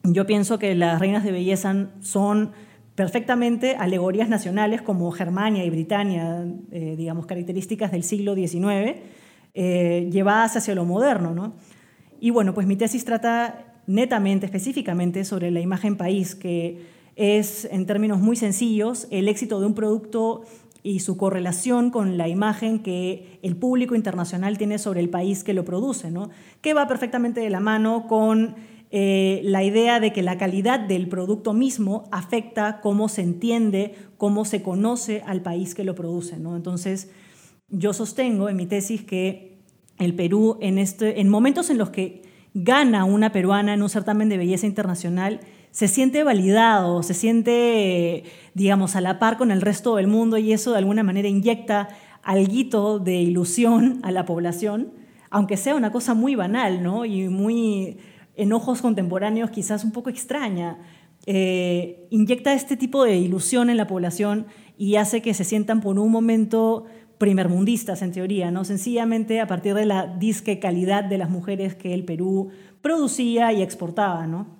Yo 0.03 0.25
pienso 0.25 0.59
que 0.59 0.75
las 0.75 0.99
reinas 0.99 1.23
de 1.23 1.31
belleza 1.31 1.89
son 1.99 2.51
perfectamente 2.95 3.75
alegorías 3.75 4.29
nacionales 4.29 4.81
como 4.81 5.11
Germania 5.11 5.65
y 5.65 5.69
Britania, 5.69 6.45
eh, 6.71 6.95
digamos, 6.97 7.25
características 7.25 7.91
del 7.91 8.03
siglo 8.03 8.35
XIX, 8.35 8.95
eh, 9.53 10.09
llevadas 10.11 10.55
hacia 10.55 10.75
lo 10.75 10.85
moderno. 10.85 11.33
¿no? 11.33 11.53
Y 12.19 12.29
bueno, 12.29 12.53
pues 12.53 12.65
mi 12.67 12.77
tesis 12.77 13.03
trata 13.03 13.73
netamente, 13.85 14.45
específicamente, 14.45 15.25
sobre 15.25 15.51
la 15.51 15.59
imagen 15.59 15.97
país, 15.97 16.35
que 16.35 16.85
es, 17.15 17.65
en 17.65 17.85
términos 17.85 18.19
muy 18.19 18.37
sencillos, 18.37 19.07
el 19.11 19.27
éxito 19.27 19.59
de 19.59 19.65
un 19.65 19.75
producto 19.75 20.43
y 20.81 20.99
su 20.99 21.17
correlación 21.17 21.89
con 21.89 22.17
la 22.17 22.27
imagen 22.27 22.79
que 22.79 23.39
el 23.41 23.55
público 23.55 23.95
internacional 23.95 24.57
tiene 24.57 24.77
sobre 24.77 24.99
el 25.01 25.09
país 25.09 25.43
que 25.43 25.53
lo 25.53 25.65
produce, 25.65 26.11
¿no? 26.11 26.29
que 26.61 26.73
va 26.73 26.87
perfectamente 26.87 27.41
de 27.41 27.49
la 27.49 27.59
mano 27.59 28.05
con 28.07 28.55
eh, 28.97 29.41
la 29.43 29.61
idea 29.61 29.99
de 29.99 30.13
que 30.13 30.23
la 30.23 30.37
calidad 30.37 30.79
del 30.79 31.09
producto 31.09 31.51
mismo 31.51 32.07
afecta 32.13 32.79
cómo 32.79 33.09
se 33.09 33.23
entiende, 33.23 33.93
cómo 34.15 34.45
se 34.45 34.61
conoce 34.61 35.21
al 35.25 35.41
país 35.41 35.75
que 35.75 35.83
lo 35.83 35.95
produce. 35.95 36.37
¿no? 36.37 36.55
Entonces, 36.55 37.11
yo 37.67 37.91
sostengo 37.91 38.47
en 38.47 38.55
mi 38.55 38.67
tesis 38.67 39.01
que 39.01 39.59
el 39.99 40.15
Perú, 40.15 40.57
en, 40.61 40.77
este, 40.77 41.19
en 41.19 41.27
momentos 41.27 41.69
en 41.69 41.77
los 41.77 41.89
que 41.89 42.21
gana 42.53 43.03
una 43.03 43.33
peruana 43.33 43.73
en 43.73 43.83
un 43.83 43.89
certamen 43.89 44.29
de 44.29 44.37
belleza 44.37 44.65
internacional, 44.65 45.41
se 45.71 45.89
siente 45.89 46.23
validado, 46.23 47.03
se 47.03 47.13
siente, 47.13 48.23
digamos, 48.53 48.95
a 48.95 49.01
la 49.01 49.19
par 49.19 49.37
con 49.37 49.51
el 49.51 49.59
resto 49.59 49.97
del 49.97 50.07
mundo 50.07 50.37
y 50.37 50.53
eso 50.53 50.71
de 50.71 50.77
alguna 50.77 51.03
manera 51.03 51.27
inyecta 51.27 51.89
algo 52.23 52.99
de 52.99 53.15
ilusión 53.15 53.99
a 54.03 54.11
la 54.11 54.23
población, 54.23 54.93
aunque 55.31 55.57
sea 55.57 55.75
una 55.75 55.91
cosa 55.91 56.13
muy 56.13 56.35
banal, 56.35 56.81
¿no? 56.81 57.03
Y 57.03 57.27
muy 57.27 57.97
en 58.35 58.53
ojos 58.53 58.81
contemporáneos 58.81 59.49
quizás 59.49 59.83
un 59.83 59.91
poco 59.91 60.09
extraña, 60.09 60.79
eh, 61.25 62.07
inyecta 62.11 62.53
este 62.53 62.77
tipo 62.77 63.03
de 63.03 63.17
ilusión 63.17 63.69
en 63.69 63.77
la 63.77 63.87
población 63.87 64.47
y 64.77 64.95
hace 64.95 65.21
que 65.21 65.33
se 65.33 65.43
sientan 65.43 65.81
por 65.81 65.97
un 65.97 66.11
momento 66.11 66.85
primermundistas 67.17 68.01
en 68.01 68.11
teoría, 68.11 68.51
¿no? 68.51 68.65
Sencillamente 68.65 69.39
a 69.39 69.47
partir 69.47 69.73
de 69.73 69.85
la 69.85 70.05
disque 70.05 70.59
calidad 70.59 71.03
de 71.03 71.17
las 71.17 71.29
mujeres 71.29 71.75
que 71.75 71.93
el 71.93 72.03
Perú 72.03 72.49
producía 72.81 73.53
y 73.53 73.61
exportaba, 73.61 74.27
¿no? 74.27 74.55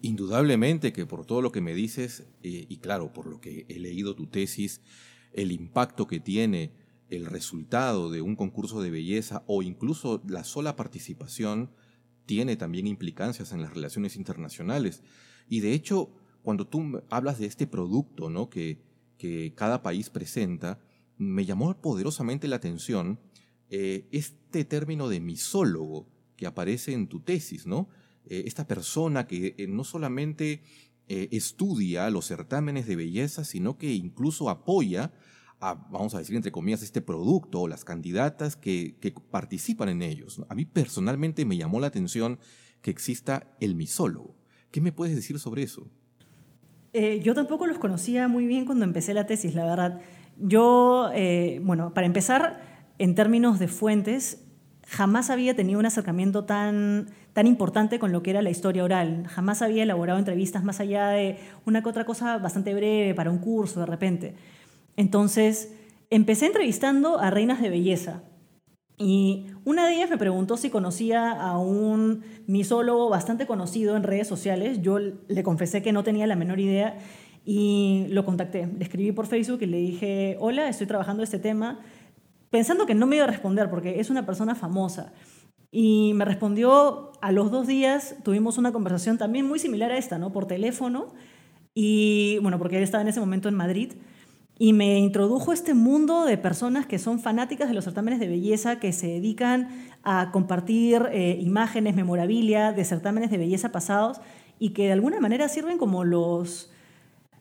Indudablemente 0.00 0.92
que 0.92 1.06
por 1.06 1.26
todo 1.26 1.42
lo 1.42 1.52
que 1.52 1.60
me 1.60 1.74
dices, 1.74 2.26
eh, 2.42 2.66
y 2.68 2.78
claro, 2.78 3.12
por 3.12 3.26
lo 3.26 3.40
que 3.40 3.66
he 3.68 3.78
leído 3.78 4.14
tu 4.14 4.26
tesis, 4.26 4.80
el 5.32 5.52
impacto 5.52 6.06
que 6.06 6.20
tiene 6.20 6.72
el 7.10 7.26
resultado 7.26 8.10
de 8.10 8.22
un 8.22 8.36
concurso 8.36 8.80
de 8.80 8.90
belleza 8.90 9.42
o 9.46 9.62
incluso 9.62 10.22
la 10.26 10.44
sola 10.44 10.76
participación 10.76 11.70
tiene 12.28 12.56
también 12.56 12.86
implicancias 12.86 13.52
en 13.52 13.62
las 13.62 13.72
relaciones 13.72 14.14
internacionales. 14.14 15.02
Y 15.48 15.60
de 15.60 15.72
hecho, 15.72 16.10
cuando 16.42 16.66
tú 16.66 17.02
hablas 17.08 17.38
de 17.38 17.46
este 17.46 17.66
producto 17.66 18.28
¿no? 18.28 18.50
que, 18.50 18.82
que 19.16 19.54
cada 19.54 19.82
país 19.82 20.10
presenta, 20.10 20.78
me 21.16 21.46
llamó 21.46 21.74
poderosamente 21.80 22.46
la 22.46 22.56
atención 22.56 23.18
eh, 23.70 24.06
este 24.12 24.66
término 24.66 25.08
de 25.08 25.20
misólogo 25.20 26.06
que 26.36 26.46
aparece 26.46 26.92
en 26.92 27.08
tu 27.08 27.20
tesis, 27.20 27.66
¿no? 27.66 27.88
Eh, 28.26 28.42
esta 28.44 28.66
persona 28.66 29.26
que 29.26 29.54
eh, 29.56 29.66
no 29.66 29.82
solamente 29.82 30.62
estudia 31.10 32.10
los 32.10 32.26
certámenes 32.26 32.86
de 32.86 32.94
belleza, 32.94 33.42
sino 33.42 33.78
que 33.78 33.94
incluso 33.94 34.50
apoya 34.50 35.10
vamos 35.60 36.14
a 36.14 36.18
decir 36.18 36.36
entre 36.36 36.52
comillas, 36.52 36.82
este 36.82 37.00
producto 37.00 37.62
o 37.62 37.68
las 37.68 37.84
candidatas 37.84 38.56
que, 38.56 38.96
participan 39.30 39.88
en 39.88 40.02
ellos. 40.02 40.42
A 40.48 40.54
mí 40.54 40.64
personalmente 40.64 41.44
me 41.44 41.56
llamó 41.56 41.80
la 41.80 41.88
atención 41.88 42.38
que 42.80 42.90
exista 42.90 43.56
el 43.60 43.74
misólogo. 43.74 44.36
¿Qué 44.70 44.80
me 44.80 44.92
puedes 44.92 45.16
decir 45.16 45.38
sobre 45.38 45.62
eso? 45.62 45.88
Eh, 46.92 47.20
yo 47.22 47.34
tampoco 47.34 47.66
los 47.66 47.78
conocía 47.78 48.28
muy 48.28 48.46
bien 48.46 48.64
cuando 48.64 48.84
empecé 48.84 49.14
la 49.14 49.26
tesis, 49.26 49.54
la 49.54 49.64
verdad. 49.64 50.00
Yo, 50.38 51.10
eh, 51.14 51.60
bueno, 51.62 51.92
para 51.92 52.06
empezar, 52.06 52.60
en 52.98 53.14
términos 53.14 53.58
de 53.58 53.68
fuentes, 53.68 54.44
jamás 54.86 55.30
había 55.30 55.54
tenido 55.54 55.78
un 55.78 55.86
acercamiento 55.86 56.44
tan, 56.44 57.08
tan 57.32 57.46
importante 57.46 57.98
con 57.98 58.12
lo 58.12 58.22
que 58.22 58.30
era 58.30 58.42
la 58.42 58.50
historia 58.50 58.84
oral. 58.84 59.26
Jamás 59.26 59.62
había 59.62 59.82
elaborado 59.82 60.18
entrevistas 60.18 60.64
más 60.64 60.80
allá 60.80 61.08
de 61.08 61.38
una 61.66 61.82
que 61.82 61.88
otra 61.88 62.04
cosa 62.04 62.38
bastante 62.38 62.74
breve 62.74 63.14
para 63.14 63.30
un 63.30 63.38
curso 63.38 63.80
de 63.80 63.86
repente. 63.86 64.34
Entonces, 64.98 65.72
empecé 66.10 66.46
entrevistando 66.46 67.20
a 67.20 67.30
reinas 67.30 67.62
de 67.62 67.70
belleza. 67.70 68.24
Y 68.96 69.46
una 69.64 69.86
de 69.86 69.94
ellas 69.94 70.10
me 70.10 70.18
preguntó 70.18 70.56
si 70.56 70.70
conocía 70.70 71.30
a 71.30 71.56
un 71.56 72.24
misólogo 72.48 73.08
bastante 73.08 73.46
conocido 73.46 73.96
en 73.96 74.02
redes 74.02 74.26
sociales. 74.26 74.82
Yo 74.82 74.98
le 74.98 75.42
confesé 75.44 75.82
que 75.82 75.92
no 75.92 76.02
tenía 76.02 76.26
la 76.26 76.34
menor 76.34 76.58
idea 76.58 76.98
y 77.44 78.06
lo 78.08 78.24
contacté. 78.24 78.66
Le 78.66 78.82
escribí 78.82 79.12
por 79.12 79.28
Facebook 79.28 79.62
y 79.62 79.66
le 79.66 79.76
dije, 79.76 80.36
hola, 80.40 80.68
estoy 80.68 80.88
trabajando 80.88 81.22
este 81.22 81.38
tema, 81.38 81.78
pensando 82.50 82.84
que 82.84 82.96
no 82.96 83.06
me 83.06 83.14
iba 83.16 83.24
a 83.24 83.28
responder 83.28 83.70
porque 83.70 84.00
es 84.00 84.10
una 84.10 84.26
persona 84.26 84.56
famosa. 84.56 85.12
Y 85.70 86.10
me 86.14 86.24
respondió 86.24 87.12
a 87.20 87.30
los 87.30 87.52
dos 87.52 87.68
días, 87.68 88.16
tuvimos 88.24 88.58
una 88.58 88.72
conversación 88.72 89.16
también 89.16 89.46
muy 89.46 89.60
similar 89.60 89.92
a 89.92 89.96
esta, 89.96 90.18
¿no? 90.18 90.32
Por 90.32 90.46
teléfono. 90.48 91.14
Y 91.72 92.40
bueno, 92.42 92.58
porque 92.58 92.78
él 92.78 92.82
estaba 92.82 93.02
en 93.02 93.08
ese 93.08 93.20
momento 93.20 93.48
en 93.48 93.54
Madrid 93.54 93.92
y 94.58 94.72
me 94.72 94.98
introdujo 94.98 95.52
este 95.52 95.72
mundo 95.74 96.24
de 96.24 96.36
personas 96.36 96.86
que 96.86 96.98
son 96.98 97.20
fanáticas 97.20 97.68
de 97.68 97.74
los 97.74 97.84
certámenes 97.84 98.18
de 98.18 98.26
belleza, 98.26 98.80
que 98.80 98.92
se 98.92 99.06
dedican 99.06 99.68
a 100.02 100.30
compartir 100.32 101.08
eh, 101.12 101.38
imágenes, 101.40 101.94
memorabilia 101.94 102.72
de 102.72 102.84
certámenes 102.84 103.30
de 103.30 103.38
belleza 103.38 103.70
pasados 103.70 104.20
y 104.58 104.70
que 104.70 104.86
de 104.86 104.92
alguna 104.92 105.20
manera 105.20 105.48
sirven 105.48 105.78
como 105.78 106.02
los, 106.02 106.72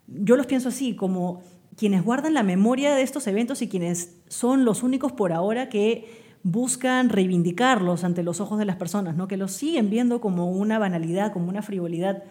yo 0.07 0.37
los 0.37 0.45
pienso 0.45 0.69
así, 0.69 0.95
como 0.95 1.41
quienes 1.75 2.03
guardan 2.03 2.35
la 2.35 2.43
memoria 2.43 2.93
de 2.93 3.01
estos 3.01 3.25
eventos 3.25 3.63
y 3.63 3.67
quienes 3.67 4.17
son 4.27 4.63
los 4.63 4.83
únicos 4.83 5.11
por 5.11 5.33
ahora 5.33 5.69
que 5.69 6.27
buscan 6.43 7.09
reivindicarlos 7.09 8.03
ante 8.03 8.23
los 8.23 8.39
ojos 8.41 8.59
de 8.59 8.65
las 8.65 8.75
personas, 8.75 9.15
¿no? 9.15 9.27
que 9.27 9.37
los 9.37 9.51
siguen 9.51 9.89
viendo 9.89 10.21
como 10.21 10.51
una 10.51 10.77
banalidad, 10.79 11.33
como 11.33 11.49
una 11.49 11.63
frivolidad. 11.63 12.23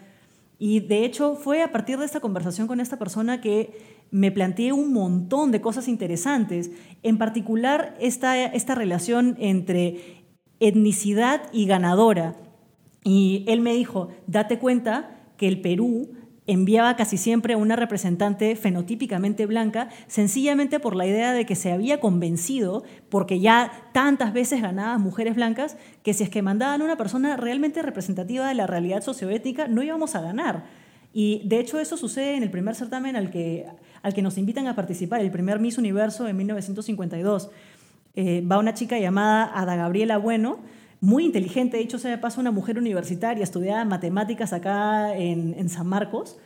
Y 0.59 0.79
de 0.79 1.05
hecho 1.05 1.35
fue 1.35 1.61
a 1.61 1.71
partir 1.71 1.97
de 1.99 2.05
esta 2.05 2.19
conversación 2.19 2.67
con 2.67 2.79
esta 2.79 2.97
persona 2.97 3.41
que 3.41 3.97
me 4.09 4.31
planteé 4.31 4.71
un 4.71 4.93
montón 4.93 5.51
de 5.51 5.61
cosas 5.61 5.87
interesantes, 5.87 6.71
en 7.03 7.17
particular 7.17 7.95
esta, 7.99 8.43
esta 8.45 8.73
relación 8.73 9.35
entre 9.39 10.23
etnicidad 10.59 11.43
y 11.53 11.65
ganadora. 11.67 12.35
Y 13.03 13.45
él 13.47 13.61
me 13.61 13.73
dijo, 13.73 14.09
date 14.25 14.57
cuenta 14.59 15.31
que 15.37 15.47
el 15.47 15.61
Perú 15.61 16.16
enviaba 16.47 16.95
casi 16.95 17.17
siempre 17.17 17.53
a 17.53 17.57
una 17.57 17.75
representante 17.75 18.55
fenotípicamente 18.55 19.45
blanca, 19.45 19.89
sencillamente 20.07 20.79
por 20.79 20.95
la 20.95 21.05
idea 21.05 21.33
de 21.33 21.45
que 21.45 21.55
se 21.55 21.71
había 21.71 21.99
convencido, 21.99 22.83
porque 23.09 23.39
ya 23.39 23.71
tantas 23.91 24.33
veces 24.33 24.61
ganaban 24.61 25.01
mujeres 25.01 25.35
blancas, 25.35 25.77
que 26.03 26.13
si 26.13 26.23
es 26.23 26.29
que 26.29 26.41
mandaban 26.41 26.81
una 26.81 26.97
persona 26.97 27.35
realmente 27.37 27.81
representativa 27.81 28.47
de 28.47 28.55
la 28.55 28.65
realidad 28.65 29.01
socioétnica, 29.01 29.67
no 29.67 29.83
íbamos 29.83 30.15
a 30.15 30.21
ganar. 30.21 30.63
Y 31.13 31.41
de 31.45 31.59
hecho 31.59 31.79
eso 31.79 31.97
sucede 31.97 32.35
en 32.35 32.43
el 32.43 32.51
primer 32.51 32.75
certamen 32.75 33.15
al 33.15 33.29
que, 33.29 33.65
al 34.01 34.13
que 34.13 34.21
nos 34.21 34.37
invitan 34.37 34.67
a 34.67 34.75
participar, 34.75 35.19
el 35.21 35.31
primer 35.31 35.59
Miss 35.59 35.77
Universo 35.77 36.27
en 36.27 36.37
1952. 36.37 37.49
Eh, 38.15 38.41
va 38.41 38.57
una 38.57 38.73
chica 38.73 38.97
llamada 38.97 39.51
Ada 39.53 39.75
Gabriela 39.75 40.17
Bueno, 40.17 40.59
muy 40.99 41.25
inteligente, 41.25 41.77
de 41.77 41.83
hecho 41.83 41.99
se 41.99 42.17
pasa 42.17 42.41
una 42.41 42.51
mujer 42.51 42.77
universitaria, 42.77 43.43
estudiaba 43.43 43.85
matemáticas 43.85 44.53
acá 44.53 45.15
en, 45.15 45.55
en 45.57 45.69
San 45.69 45.87
Marcos, 45.87 46.37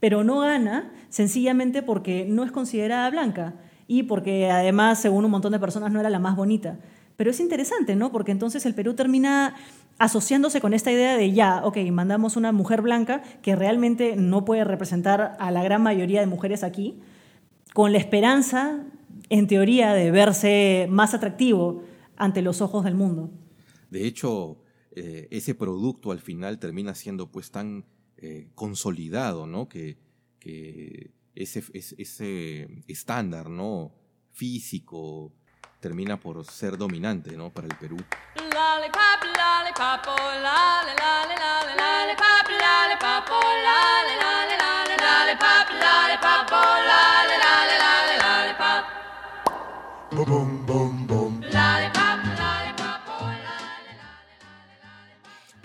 pero 0.00 0.24
no 0.24 0.40
gana 0.40 0.90
sencillamente 1.10 1.82
porque 1.82 2.26
no 2.28 2.42
es 2.44 2.50
considerada 2.50 3.08
blanca 3.10 3.54
y 3.86 4.04
porque 4.04 4.50
además, 4.50 5.00
según 5.00 5.24
un 5.24 5.30
montón 5.30 5.52
de 5.52 5.58
personas, 5.58 5.92
no 5.92 6.00
era 6.00 6.10
la 6.10 6.18
más 6.18 6.36
bonita. 6.36 6.78
Pero 7.16 7.32
es 7.32 7.40
interesante, 7.40 7.96
¿no? 7.96 8.12
Porque 8.12 8.32
entonces 8.32 8.64
el 8.64 8.74
Perú 8.74 8.94
termina 8.94 9.54
asociándose 9.98 10.60
con 10.62 10.72
esta 10.72 10.90
idea 10.90 11.16
de 11.16 11.32
ya, 11.32 11.60
ok, 11.64 11.76
mandamos 11.92 12.36
una 12.36 12.52
mujer 12.52 12.80
blanca 12.80 13.22
que 13.42 13.54
realmente 13.54 14.16
no 14.16 14.46
puede 14.46 14.64
representar 14.64 15.36
a 15.38 15.50
la 15.50 15.62
gran 15.62 15.82
mayoría 15.82 16.20
de 16.20 16.26
mujeres 16.26 16.64
aquí, 16.64 16.98
con 17.74 17.92
la 17.92 17.98
esperanza, 17.98 18.78
en 19.28 19.46
teoría, 19.46 19.92
de 19.92 20.10
verse 20.10 20.86
más 20.88 21.12
atractivo 21.12 21.82
ante 22.16 22.40
los 22.40 22.62
ojos 22.62 22.84
del 22.84 22.94
mundo. 22.94 23.30
De 23.90 24.06
hecho, 24.06 24.62
eh, 24.92 25.28
ese 25.30 25.54
producto 25.54 26.12
al 26.12 26.20
final 26.20 26.58
termina 26.58 26.94
siendo 26.94 27.30
pues 27.30 27.50
tan 27.50 27.86
eh, 28.16 28.50
consolidado, 28.54 29.46
¿no? 29.46 29.68
Que, 29.68 29.98
ese, 31.34 31.62
ese 31.74 32.82
estándar, 32.88 33.50
¿no? 33.50 33.92
Físico 34.32 35.32
termina 35.80 36.18
por 36.18 36.44
ser 36.44 36.76
dominante, 36.76 37.36
¿no? 37.36 37.50
Para 37.50 37.66
el 37.66 37.76
Perú. 37.76 37.96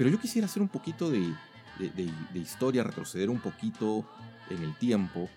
Pero 0.06 0.18
yo 0.18 0.22
quisiera 0.22 0.46
hacer 0.46 0.62
un 0.62 0.68
poquito 0.68 1.10
de, 1.10 1.34
historia, 2.36 2.84
retroceder 2.84 3.32
un 3.32 3.40
poquito 3.40 4.08
en 4.52 4.62
el 4.62 4.78
tiempo 4.78 5.28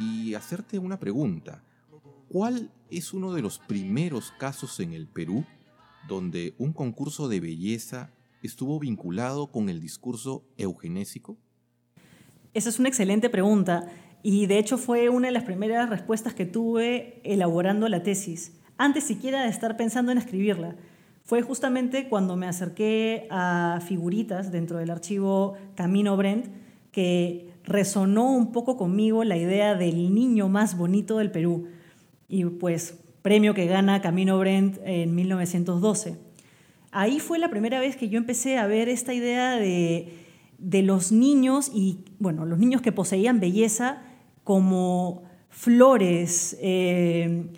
y 0.00 0.34
hacerte 0.34 0.80
una 0.80 0.98
pregunta. 0.98 1.62
¿Cuál 2.28 2.68
es 2.90 3.12
uno 3.12 3.32
de 3.32 3.42
los 3.42 3.60
primeros 3.60 4.32
casos 4.32 4.80
en 4.80 4.92
el 4.92 5.06
Perú 5.06 5.44
donde 6.08 6.56
un 6.58 6.72
concurso 6.72 7.28
de 7.28 7.38
belleza 7.38 8.10
estuvo 8.42 8.80
vinculado 8.80 9.52
con 9.52 9.68
el 9.68 9.80
discurso 9.80 10.42
eugenésico? 10.56 11.38
Esa 12.54 12.70
es 12.70 12.80
una 12.80 12.88
excelente 12.88 13.30
pregunta 13.30 13.88
y 14.24 14.46
de 14.46 14.58
hecho 14.58 14.78
fue 14.78 15.10
una 15.10 15.28
de 15.28 15.32
las 15.32 15.44
primeras 15.44 15.88
respuestas 15.88 16.34
que 16.34 16.44
tuve 16.44 17.20
elaborando 17.22 17.88
la 17.88 18.02
tesis, 18.02 18.58
antes 18.78 19.04
siquiera 19.04 19.44
de 19.44 19.50
estar 19.50 19.76
pensando 19.76 20.10
en 20.10 20.18
escribirla 20.18 20.74
fue 21.28 21.42
justamente 21.42 22.08
cuando 22.08 22.36
me 22.36 22.46
acerqué 22.46 23.26
a 23.28 23.80
figuritas 23.86 24.50
dentro 24.50 24.78
del 24.78 24.88
archivo 24.88 25.58
Camino 25.74 26.16
Brent 26.16 26.46
que 26.90 27.50
resonó 27.64 28.32
un 28.32 28.50
poco 28.50 28.78
conmigo 28.78 29.22
la 29.24 29.36
idea 29.36 29.74
del 29.74 30.14
niño 30.14 30.48
más 30.48 30.78
bonito 30.78 31.18
del 31.18 31.30
Perú. 31.30 31.66
Y 32.30 32.46
pues 32.46 32.98
premio 33.20 33.52
que 33.52 33.66
gana 33.66 34.00
Camino 34.00 34.38
Brent 34.38 34.78
en 34.84 35.14
1912. 35.14 36.16
Ahí 36.92 37.20
fue 37.20 37.38
la 37.38 37.50
primera 37.50 37.78
vez 37.78 37.96
que 37.96 38.08
yo 38.08 38.16
empecé 38.16 38.56
a 38.56 38.66
ver 38.66 38.88
esta 38.88 39.12
idea 39.12 39.56
de, 39.56 40.08
los 40.82 41.12
niños 41.12 41.70
y, 41.74 42.06
bueno, 42.18 42.46
los 42.46 42.58
niños 42.58 42.80
que 42.80 42.90
poseían 42.90 43.38
belleza 43.38 44.00
como 44.44 45.24
flores, 45.50 46.56
eh, 46.62 47.50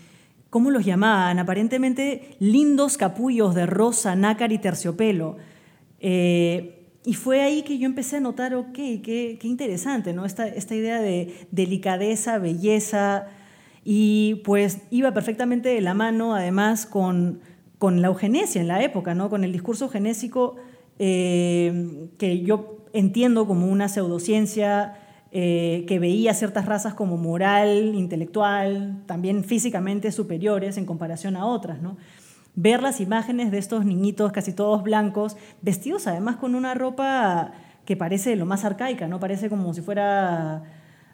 ¿cómo 0.51 0.71
los 0.71 0.85
llamaban? 0.85 1.39
Aparentemente 1.39 2.37
lindos 2.41 2.97
capullos 2.97 3.55
de 3.55 3.67
rosa, 3.67 4.15
nácar 4.17 4.53
y 4.53 4.59
terciopelo. 4.59 5.37
Eh, 6.01 6.77
y 7.05 7.15
fue 7.15 7.41
ahí 7.41 7.63
que 7.63 7.79
yo 7.79 7.87
empecé 7.87 8.17
a 8.17 8.21
notar, 8.21 8.55
ok, 8.55 8.75
qué, 8.75 9.39
interesante, 9.43 10.13
¿no? 10.13 10.27
Esta, 10.27 10.47
esta 10.47 10.75
idea 10.75 11.01
de 11.01 11.47
delicadeza, 11.51 12.39
belleza, 12.39 13.29
y 13.85 14.43
pues 14.45 14.83
iba 14.91 15.15
perfectamente 15.15 15.71
de 15.71 15.81
la 15.81 15.95
mano, 15.95 16.35
además, 16.35 16.85
con, 16.85 17.41
con 17.79 18.03
la 18.03 18.09
eugenesia 18.09 18.61
en 18.61 18.69
la 18.69 18.83
época, 18.83 19.15
¿no? 19.15 19.31
Con 19.31 19.45
el 19.45 19.53
discurso 19.53 19.87
eugenésico 19.87 20.57
eh, 20.99 22.09
que 22.19 22.43
yo 22.43 22.85
entiendo 22.93 23.47
como 23.47 23.67
una 23.67 23.89
pseudociencia 23.89 25.00
eh, 25.33 25.85
que 25.87 26.01
veía 26.01 26.35
ciertas 26.35 26.67
razas 26.67 26.95
como 26.95 27.17
moral, 27.17 27.95
intelectual, 27.95 29.03
también 29.07 29.45
físicamente 29.45 30.11
superiores 30.11 30.77
en 30.77 30.87
comparación 30.87 31.37
a 31.37 31.47
otras. 31.47 31.79
Ver 32.57 32.83
las 32.83 33.01
imágenes 33.01 33.53
de 33.53 33.59
estos 33.59 33.85
niñitos, 33.85 34.33
casi 34.33 34.53
todos 34.53 34.83
blancos, 34.83 35.37
vestidos 35.63 36.09
además 36.09 36.37
con 36.37 36.57
una 36.57 36.75
ropa 36.75 37.53
que 37.85 37.97
parece 37.97 38.35
lo 38.35 38.45
más 38.45 38.65
arcaica, 38.65 39.07
¿no? 39.07 39.21
parece 39.21 39.49
como 39.49 39.73
si 39.73 39.83
fuera, 39.83 40.65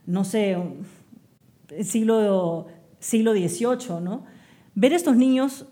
no 0.06 0.24
sé, 0.24 0.56
siglo, 1.82 2.68
siglo 2.98 3.32
XVIII. 3.32 4.00
¿no? 4.00 4.24
Ver 4.74 4.94
estos 4.94 5.16
niños 5.16 5.66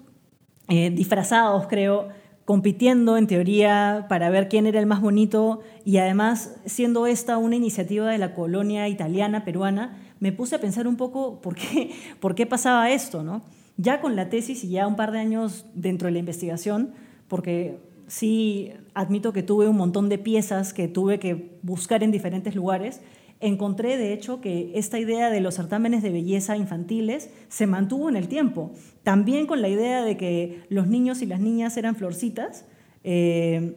eh, 0.68 0.90
disfrazados, 0.90 1.66
creo, 1.66 2.08
compitiendo 2.44 3.16
en 3.16 3.26
teoría 3.26 4.06
para 4.08 4.30
ver 4.30 4.48
quién 4.48 4.66
era 4.66 4.78
el 4.78 4.86
más 4.86 5.00
bonito 5.00 5.60
y 5.84 5.96
además 5.96 6.56
siendo 6.66 7.06
esta 7.06 7.38
una 7.38 7.56
iniciativa 7.56 8.10
de 8.10 8.18
la 8.18 8.34
colonia 8.34 8.88
italiana 8.88 9.44
peruana, 9.44 9.98
me 10.20 10.32
puse 10.32 10.56
a 10.56 10.60
pensar 10.60 10.86
un 10.86 10.96
poco 10.96 11.40
por 11.40 11.54
qué, 11.54 11.90
por 12.20 12.34
qué 12.34 12.46
pasaba 12.46 12.90
esto, 12.90 13.22
¿no? 13.22 13.42
Ya 13.76 14.00
con 14.00 14.14
la 14.14 14.28
tesis 14.28 14.62
y 14.64 14.68
ya 14.68 14.86
un 14.86 14.96
par 14.96 15.10
de 15.10 15.18
años 15.18 15.66
dentro 15.74 16.06
de 16.06 16.12
la 16.12 16.18
investigación, 16.18 16.92
porque 17.28 17.78
sí 18.06 18.72
admito 18.92 19.32
que 19.32 19.42
tuve 19.42 19.68
un 19.68 19.76
montón 19.76 20.08
de 20.08 20.18
piezas 20.18 20.72
que 20.72 20.86
tuve 20.86 21.18
que 21.18 21.58
buscar 21.62 22.02
en 22.02 22.12
diferentes 22.12 22.54
lugares, 22.54 23.00
encontré 23.46 23.98
de 23.98 24.12
hecho 24.12 24.40
que 24.40 24.72
esta 24.74 24.98
idea 24.98 25.30
de 25.30 25.40
los 25.40 25.54
certámenes 25.54 26.02
de 26.02 26.10
belleza 26.10 26.56
infantiles 26.56 27.30
se 27.48 27.66
mantuvo 27.66 28.08
en 28.08 28.16
el 28.16 28.26
tiempo. 28.26 28.72
También 29.02 29.46
con 29.46 29.60
la 29.60 29.68
idea 29.68 30.02
de 30.02 30.16
que 30.16 30.62
los 30.70 30.86
niños 30.86 31.20
y 31.20 31.26
las 31.26 31.40
niñas 31.40 31.76
eran 31.76 31.94
florcitas, 31.94 32.64
eh, 33.04 33.76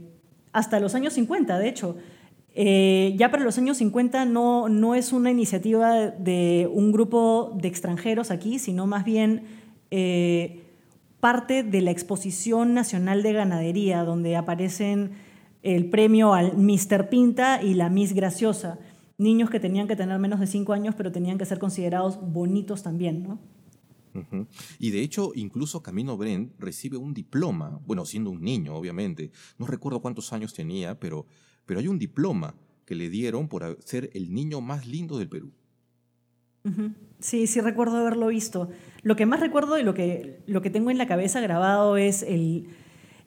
hasta 0.54 0.80
los 0.80 0.96
años 0.96 1.14
50, 1.14 1.60
de 1.60 1.68
hecho. 1.68 1.98
Eh, 2.56 3.14
ya 3.18 3.30
para 3.30 3.44
los 3.44 3.58
años 3.58 3.78
50 3.78 4.26
no, 4.26 4.70
no 4.70 4.96
es 4.96 5.12
una 5.12 5.30
iniciativa 5.30 6.08
de 6.08 6.70
un 6.72 6.92
grupo 6.92 7.56
de 7.62 7.68
extranjeros 7.68 8.32
aquí, 8.32 8.58
sino 8.58 8.88
más 8.88 9.04
bien 9.04 9.44
eh, 9.92 10.64
parte 11.20 11.62
de 11.62 11.82
la 11.82 11.92
Exposición 11.92 12.74
Nacional 12.74 13.22
de 13.22 13.34
Ganadería, 13.34 14.04
donde 14.04 14.38
aparecen 14.38 15.12
el 15.62 15.90
premio 15.90 16.34
al 16.34 16.58
Mr. 16.58 17.10
Pinta 17.10 17.62
y 17.62 17.74
la 17.74 17.90
Miss 17.90 18.14
Graciosa 18.14 18.80
niños 19.18 19.50
que 19.50 19.60
tenían 19.60 19.88
que 19.88 19.96
tener 19.96 20.18
menos 20.20 20.40
de 20.40 20.48
cinco 20.48 20.74
años, 20.74 20.96
pero 20.96 21.12
tenían 21.12 21.38
que 21.38 21.46
ser 21.46 21.60
considerados 21.60 22.20
bonitos 22.22 22.84
también, 22.84 23.24
¿no? 23.24 23.40
Y 24.80 24.90
de 24.90 25.02
hecho, 25.02 25.32
incluso 25.36 25.84
Camino 25.84 26.18
Brent 26.18 26.54
recibe 26.60 26.98
un 26.98 27.14
diploma, 27.14 27.80
bueno, 27.86 28.04
siendo 28.04 28.32
un 28.32 28.42
niño, 28.42 28.76
obviamente. 28.76 29.32
No 29.60 29.68
recuerdo 29.68 30.02
cuántos 30.02 30.34
años 30.34 30.56
tenía, 30.56 31.00
pero, 31.00 31.28
pero 31.68 31.80
hay 31.80 31.88
un 31.88 32.00
diploma 32.00 32.56
que 32.86 32.96
le 32.96 33.10
dieron 33.10 33.48
por 33.48 33.78
ser 33.84 34.10
el 34.14 34.34
niño 34.34 34.60
más 34.60 34.88
lindo 34.88 35.20
del 35.20 35.30
Perú. 35.30 35.52
Sí, 37.20 37.48
sí 37.48 37.62
recuerdo 37.62 37.98
haberlo 37.98 38.28
visto. 38.28 38.70
Lo 39.04 39.16
que 39.16 39.26
más 39.26 39.40
recuerdo 39.40 39.78
y 39.78 39.84
lo 39.84 39.94
que, 39.94 40.42
lo 40.48 40.62
que 40.62 40.70
tengo 40.70 40.92
en 40.92 40.98
la 40.98 41.08
cabeza 41.08 41.40
grabado 41.40 41.96
es 41.96 42.24
el, 42.24 42.68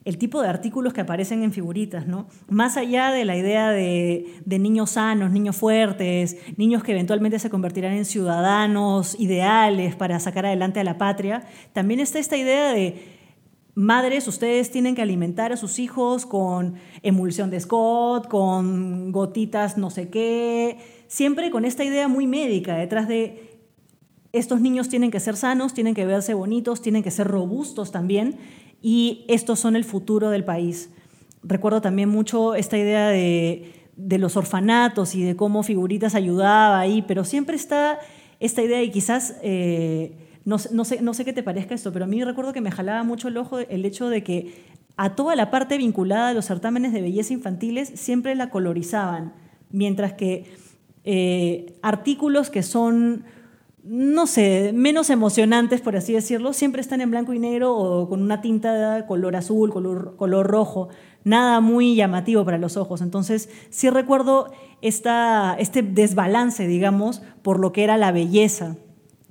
el 0.03 0.17
tipo 0.17 0.41
de 0.41 0.47
artículos 0.47 0.93
que 0.93 1.01
aparecen 1.01 1.43
en 1.43 1.51
figuritas, 1.51 2.07
¿no? 2.07 2.27
Más 2.49 2.75
allá 2.75 3.11
de 3.11 3.23
la 3.23 3.37
idea 3.37 3.69
de, 3.69 4.41
niños 4.45 4.91
sanos, 4.91 5.31
niños 5.31 5.55
fuertes, 5.55 6.37
niños 6.57 6.83
que 6.83 6.93
eventualmente 6.93 7.37
se 7.37 7.49
convertirán 7.49 7.93
en 7.93 8.05
ciudadanos 8.05 9.19
ideales 9.19 9.95
para 9.95 10.19
sacar 10.19 10.47
adelante 10.47 10.79
a 10.79 10.83
la 10.83 10.97
patria, 10.97 11.43
también 11.73 11.99
está 11.99 12.17
esta 12.17 12.35
idea 12.35 12.73
de 12.73 13.19
madres, 13.75 14.27
ustedes 14.27 14.71
tienen 14.71 14.95
que 14.95 15.03
alimentar 15.03 15.53
a 15.53 15.57
sus 15.57 15.77
hijos 15.77 16.25
con 16.25 16.75
emulsión 17.03 17.51
de 17.51 17.59
Scott, 17.59 18.27
con 18.27 19.11
gotitas 19.11 19.77
no 19.77 19.91
sé 19.91 20.09
qué, 20.09 20.77
siempre 21.07 21.51
con 21.51 21.63
esta 21.63 21.83
idea 21.83 22.07
muy 22.07 22.25
médica 22.25 22.75
detrás 22.75 23.07
de 23.07 23.49
estos 24.33 24.61
niños 24.61 24.89
tienen 24.89 25.11
que 25.11 25.19
ser 25.19 25.35
sanos, 25.35 25.73
tienen 25.73 25.93
que 25.93 26.05
verse 26.05 26.33
bonitos, 26.33 26.81
tienen 26.81 27.03
que 27.03 27.11
ser 27.11 27.27
robustos 27.27 27.91
también 27.91 28.37
y 28.81 29.25
estos 29.27 29.59
son 29.59 29.75
el 29.75 29.83
futuro 29.83 30.29
del 30.29 30.43
país. 30.43 30.89
Recuerdo 31.43 31.81
también 31.81 32.09
mucho 32.09 32.55
esta 32.55 32.77
idea 32.77 33.09
de, 33.09 33.73
los 33.95 34.37
orfanatos 34.37 35.15
y 35.15 35.23
de 35.23 35.35
cómo 35.35 35.63
Figuritas 35.63 36.15
ayudaba 36.15 36.79
ahí, 36.79 37.03
pero 37.03 37.23
siempre 37.23 37.55
está 37.55 37.99
esta 38.39 38.61
idea 38.61 38.81
y 38.81 38.89
quizás, 38.89 39.37
eh, 39.43 40.13
no, 40.45 40.57
sé, 40.57 41.01
no 41.01 41.13
sé 41.13 41.25
qué 41.25 41.33
te 41.33 41.43
parezca 41.43 41.75
esto, 41.75 41.93
pero 41.93 42.05
a 42.05 42.07
mí 42.07 42.23
recuerdo 42.23 42.53
que 42.53 42.61
me 42.61 42.71
jalaba 42.71 43.03
mucho 43.03 43.27
el 43.27 43.37
ojo 43.37 43.59
el 43.59 43.85
hecho 43.85 44.09
de 44.09 44.23
que 44.23 44.71
a 44.97 45.15
toda 45.15 45.35
la 45.35 45.51
parte 45.51 45.77
vinculada 45.77 46.29
a 46.29 46.33
los 46.33 46.45
certámenes 46.45 46.93
de 46.93 47.01
belleza 47.01 47.33
infantiles 47.33 47.91
siempre 47.95 48.35
la 48.35 48.49
colorizaban, 48.49 49.33
mientras 49.69 50.13
que 50.13 50.45
eh, 51.03 51.73
artículos 51.81 52.49
que 52.49 52.63
son 52.63 53.23
no 53.83 54.27
sé, 54.27 54.71
menos 54.73 55.09
emocionantes, 55.09 55.81
por 55.81 55.95
así 55.95 56.13
decirlo, 56.13 56.53
siempre 56.53 56.81
están 56.81 57.01
en 57.01 57.09
blanco 57.09 57.33
y 57.33 57.39
negro 57.39 57.75
o 57.75 58.07
con 58.07 58.21
una 58.21 58.41
tinta 58.41 58.95
de 58.95 59.05
color 59.05 59.35
azul, 59.35 59.71
color, 59.71 60.15
color 60.17 60.47
rojo, 60.47 60.89
nada 61.23 61.61
muy 61.61 61.95
llamativo 61.95 62.45
para 62.45 62.57
los 62.57 62.77
ojos. 62.77 63.01
Entonces, 63.01 63.49
sí 63.69 63.89
recuerdo 63.89 64.51
este 64.81 65.81
desbalance, 65.81 66.67
digamos, 66.67 67.21
por 67.41 67.59
lo 67.59 67.71
que 67.71 67.83
era 67.83 67.97
la 67.97 68.11
belleza 68.11 68.77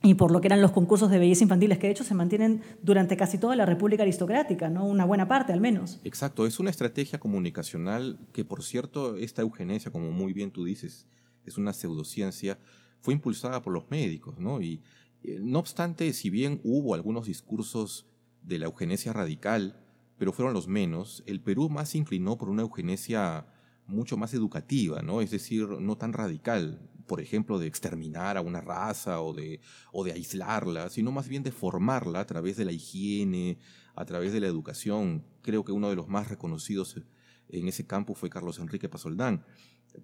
y 0.03 0.15
por 0.15 0.31
lo 0.33 0.41
que 0.41 0.49
eran 0.49 0.63
los 0.63 0.73
concursos 0.73 1.11
de 1.11 1.19
belleza 1.19 1.45
infantiles, 1.45 1.79
que 1.79 1.87
de 1.87 1.93
hecho 1.93 2.05
se 2.05 2.15
mantienen 2.15 2.63
durante 2.83 3.17
casi 3.17 3.39
toda 3.39 3.55
la 3.55 3.67
República 3.67 4.03
Aristocrática, 4.03 4.69
¿no? 4.69 4.87
una 4.87 5.05
buena 5.05 5.29
parte 5.29 5.53
al 5.53 5.61
menos. 5.61 6.01
Exacto, 6.05 6.47
es 6.47 6.59
una 6.59 6.71
estrategia 6.71 7.21
comunicacional 7.21 8.19
que, 8.33 8.45
por 8.45 8.63
cierto, 8.65 9.17
esta 9.17 9.43
eugenesia, 9.43 9.93
como 9.93 10.11
muy 10.11 10.33
bien 10.33 10.51
tú 10.51 10.65
dices, 10.65 11.07
es 11.45 11.59
una 11.59 11.73
pseudociencia 11.73 12.59
fue 13.01 13.15
impulsada 13.15 13.63
por 13.63 13.73
los 13.73 13.91
médicos, 13.91 14.39
¿no? 14.39 14.61
Y 14.61 14.83
eh, 15.23 15.39
no 15.41 15.59
obstante, 15.59 16.13
si 16.13 16.31
bien 16.31 16.61
hubo 16.65 16.95
algunos 16.95 17.27
discursos 17.27 18.07
de 18.43 18.59
la 18.59 18.67
eugenesia 18.67 19.13
radical, 19.13 19.85
pero 20.19 20.33
fueron 20.33 20.55
los 20.55 20.69
menos. 20.69 21.23
El 21.27 21.41
Perú 21.41 21.69
más 21.69 21.91
se 21.91 21.99
inclinó 21.99 22.37
por 22.37 22.51
una 22.51 22.63
eugenesia 22.63 23.47
mucho 23.87 24.17
más 24.17 24.35
educativa, 24.35 25.03
¿no? 25.03 25.21
Es 25.21 25.31
decir, 25.31 25.67
no 25.67 25.97
tan 25.97 26.13
radical, 26.13 26.91
por 27.07 27.21
ejemplo, 27.21 27.59
de 27.59 27.67
exterminar 27.67 28.37
a 28.37 28.41
una 28.41 28.61
raza 28.61 29.21
o 29.21 29.33
de, 29.33 29.61
o 29.93 30.05
de 30.05 30.13
aislarla, 30.13 30.91
sino 30.91 31.11
más 31.11 31.29
bien 31.29 31.43
de 31.43 31.53
formarla 31.53 32.21
a 32.21 32.27
través 32.27 32.57
de 32.57 32.65
la 32.65 32.73
higiene, 32.73 33.59
a 33.95 34.05
través 34.05 34.33
de 34.33 34.41
la 34.41 34.47
educación. 34.47 35.25
Creo 35.43 35.65
que 35.65 35.73
uno 35.73 35.89
de 35.91 35.97
los 35.97 36.09
más 36.09 36.29
reconocidos 36.29 37.01
en 37.49 37.69
ese 37.69 37.87
campo 37.87 38.15
fue 38.15 38.31
Carlos 38.31 38.59
Enrique 38.59 38.89
Pasoldán. 38.89 39.45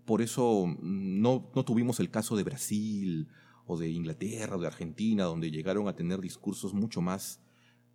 Por 0.05 0.23
eso 0.23 0.67
no, 0.81 1.51
no 1.55 1.65
tuvimos 1.65 2.01
el 2.01 2.11
caso 2.11 2.37
de 2.37 2.43
Brasil 2.43 3.29
o 3.67 3.77
de 3.77 3.91
Inglaterra 3.91 4.57
o 4.57 4.61
de 4.61 4.67
Argentina, 4.67 5.25
donde 5.25 5.51
llegaron 5.51 5.89
a 5.89 5.97
tener 5.97 6.21
discursos 6.21 6.75
mucho 6.75 7.01
más, 7.01 7.41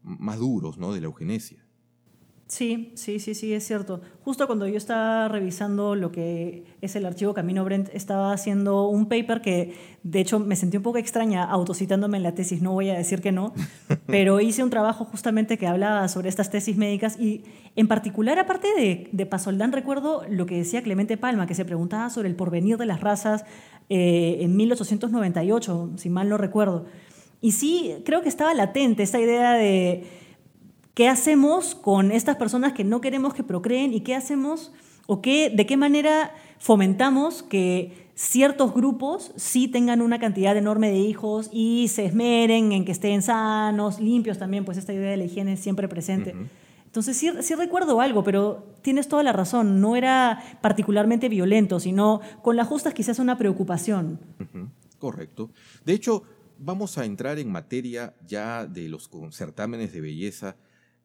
más 0.02 0.40
duros 0.40 0.78
¿no? 0.78 0.94
de 0.94 1.02
la 1.02 1.08
eugenesia. 1.08 1.66
Sí, 2.52 2.92
sí, 2.96 3.20
sí, 3.20 3.34
sí, 3.34 3.54
es 3.54 3.66
cierto. 3.66 4.02
Justo 4.26 4.46
cuando 4.46 4.68
yo 4.68 4.76
estaba 4.76 5.30
revisando 5.30 5.96
lo 5.96 6.12
que 6.12 6.66
es 6.82 6.98
el 6.98 7.06
archivo 7.06 7.34
Camino 7.34 7.64
Brent, 7.64 7.88
estaba 7.94 8.34
haciendo 8.34 8.90
un 8.90 9.06
paper 9.06 9.40
que, 9.40 9.74
de 10.04 10.20
hecho, 10.20 10.38
me 10.38 10.58
sentí 10.58 10.76
un 10.76 10.84
poco 10.84 10.98
extraña 10.98 11.46
autocitándome 11.46 12.18
en 12.18 12.24
la 12.24 12.36
tesis, 12.36 12.62
no 12.62 12.74
voy 12.74 12.90
a 12.90 12.96
decir 12.96 13.22
que 13.22 13.32
no, 13.32 13.54
pero 14.06 14.42
hice 14.42 14.66
un 14.66 14.70
trabajo 14.70 15.06
justamente 15.06 15.58
que 15.58 15.66
hablaba 15.66 16.10
sobre 16.10 16.28
estas 16.28 16.50
tesis 16.50 16.76
médicas 16.76 17.18
y, 17.18 17.46
en 17.78 17.88
particular, 17.88 18.38
aparte 18.38 18.68
de, 18.76 19.08
de 19.14 19.26
Pasoldán, 19.26 19.72
recuerdo 19.72 20.26
lo 20.30 20.46
que 20.46 20.58
decía 20.58 20.84
Clemente 20.84 21.16
Palma, 21.16 21.48
que 21.48 21.56
se 21.56 21.64
preguntaba 21.64 22.10
sobre 22.10 22.28
el 22.28 22.36
porvenir 22.36 22.76
de 22.76 22.86
las 22.86 23.00
razas 23.00 23.46
eh, 23.88 24.40
en 24.42 24.58
1898, 24.58 25.92
si 25.96 26.10
mal 26.10 26.28
no 26.28 26.38
recuerdo. 26.38 26.84
Y 27.40 27.54
sí, 27.54 27.96
creo 28.04 28.22
que 28.22 28.30
estaba 28.30 28.54
latente 28.54 29.04
esta 29.04 29.22
idea 29.22 29.54
de 29.54 30.04
¿Qué 30.94 31.08
hacemos 31.08 31.76
con 31.76 32.12
estas 32.12 32.36
personas 32.36 32.74
que 32.74 32.84
no 32.84 33.00
queremos 33.00 33.34
que 33.34 33.44
procreen 33.44 33.94
y 33.94 34.02
qué 34.02 34.16
hacemos 34.16 34.72
o 35.08 35.22
qué, 35.22 35.50
de 35.50 35.66
qué 35.66 35.78
manera 35.78 36.34
fomentamos 36.60 37.44
que 37.44 38.10
ciertos 38.14 38.74
grupos 38.74 39.32
sí 39.36 39.68
tengan 39.68 40.02
una 40.02 40.20
cantidad 40.20 40.56
enorme 40.56 40.92
de 40.92 41.00
hijos 41.00 41.50
y 41.52 41.88
se 41.88 42.06
esmeren 42.06 42.72
en 42.72 42.86
que 42.86 42.92
estén 42.92 43.22
sanos, 43.22 44.00
limpios 44.00 44.38
también, 44.38 44.66
pues 44.66 44.78
esta 44.78 44.94
idea 44.94 45.10
de 45.12 45.18
la 45.18 45.24
higiene 45.24 45.54
es 45.54 45.60
siempre 45.60 45.88
presente. 45.88 46.36
Entonces 46.86 47.16
sí, 47.16 47.32
sí, 47.42 47.56
recuerdo 47.56 48.02
algo, 48.02 48.24
pero 48.24 48.76
tienes 48.82 49.08
toda 49.08 49.24
la 49.24 49.32
razón, 49.32 49.80
no 49.80 49.96
era 49.96 50.44
particularmente 50.62 51.30
violento, 51.30 51.80
sino 51.80 52.20
con 52.42 52.58
las 52.58 52.68
justas 52.68 52.94
quizás 52.94 53.18
una 53.18 53.38
preocupación. 53.38 54.20
Correcto. 55.00 55.52
De 55.86 55.94
hecho, 55.94 56.24
vamos 56.60 56.98
a 56.98 57.06
entrar 57.06 57.40
en 57.40 57.50
materia 57.50 58.14
ya 58.28 58.66
de 58.66 58.90
los 58.90 59.10
certámenes 59.32 59.94
de 59.94 60.02
belleza 60.02 60.58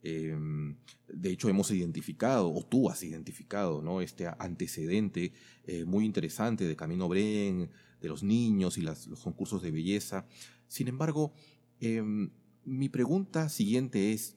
Em, 0.08 0.76
de 1.08 1.32
hecho, 1.32 1.48
hemos 1.48 1.68
identificado, 1.72 2.54
o 2.54 2.64
tú 2.64 2.88
has 2.88 3.02
identificado, 3.02 3.82
¿no? 3.82 4.00
este 4.00 4.28
antecedente 4.38 5.32
eh, 5.66 5.84
muy 5.84 6.04
interesante 6.04 6.64
de 6.64 6.76
Camino 6.76 7.08
Bren, 7.08 7.70
de 8.00 8.08
los 8.08 8.22
niños 8.22 8.78
y 8.78 8.82
los 8.82 9.08
concursos 9.24 9.62
de 9.62 9.72
belleza. 9.72 10.24
Sin 10.68 10.86
embargo, 10.86 11.32
em, 11.80 12.30
mi 12.64 12.88
pregunta 12.88 13.48
siguiente 13.48 14.12
es, 14.12 14.36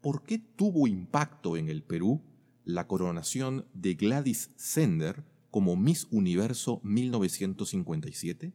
¿por 0.00 0.22
qué 0.22 0.38
tuvo 0.38 0.86
impacto 0.86 1.56
en 1.56 1.68
el 1.68 1.82
Perú 1.82 2.22
la 2.64 2.86
coronación 2.86 3.66
de 3.74 3.94
Gladys 3.94 4.52
Sender 4.54 5.24
como 5.50 5.74
Miss 5.74 6.06
Universo 6.12 6.80
1957? 6.84 8.52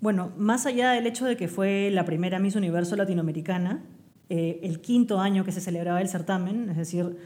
Bueno, 0.00 0.34
más 0.36 0.66
allá 0.66 0.90
del 0.90 1.06
hecho 1.06 1.24
de 1.24 1.38
que 1.38 1.48
fue 1.48 1.90
la 1.90 2.04
primera 2.04 2.38
Miss 2.40 2.56
Universo 2.56 2.94
latinoamericana, 2.94 3.82
eh, 4.28 4.60
el 4.62 4.80
quinto 4.80 5.20
año 5.20 5.44
que 5.44 5.52
se 5.52 5.60
celebraba 5.60 6.00
el 6.00 6.08
certamen, 6.08 6.70
es 6.70 6.76
decir, 6.76 7.16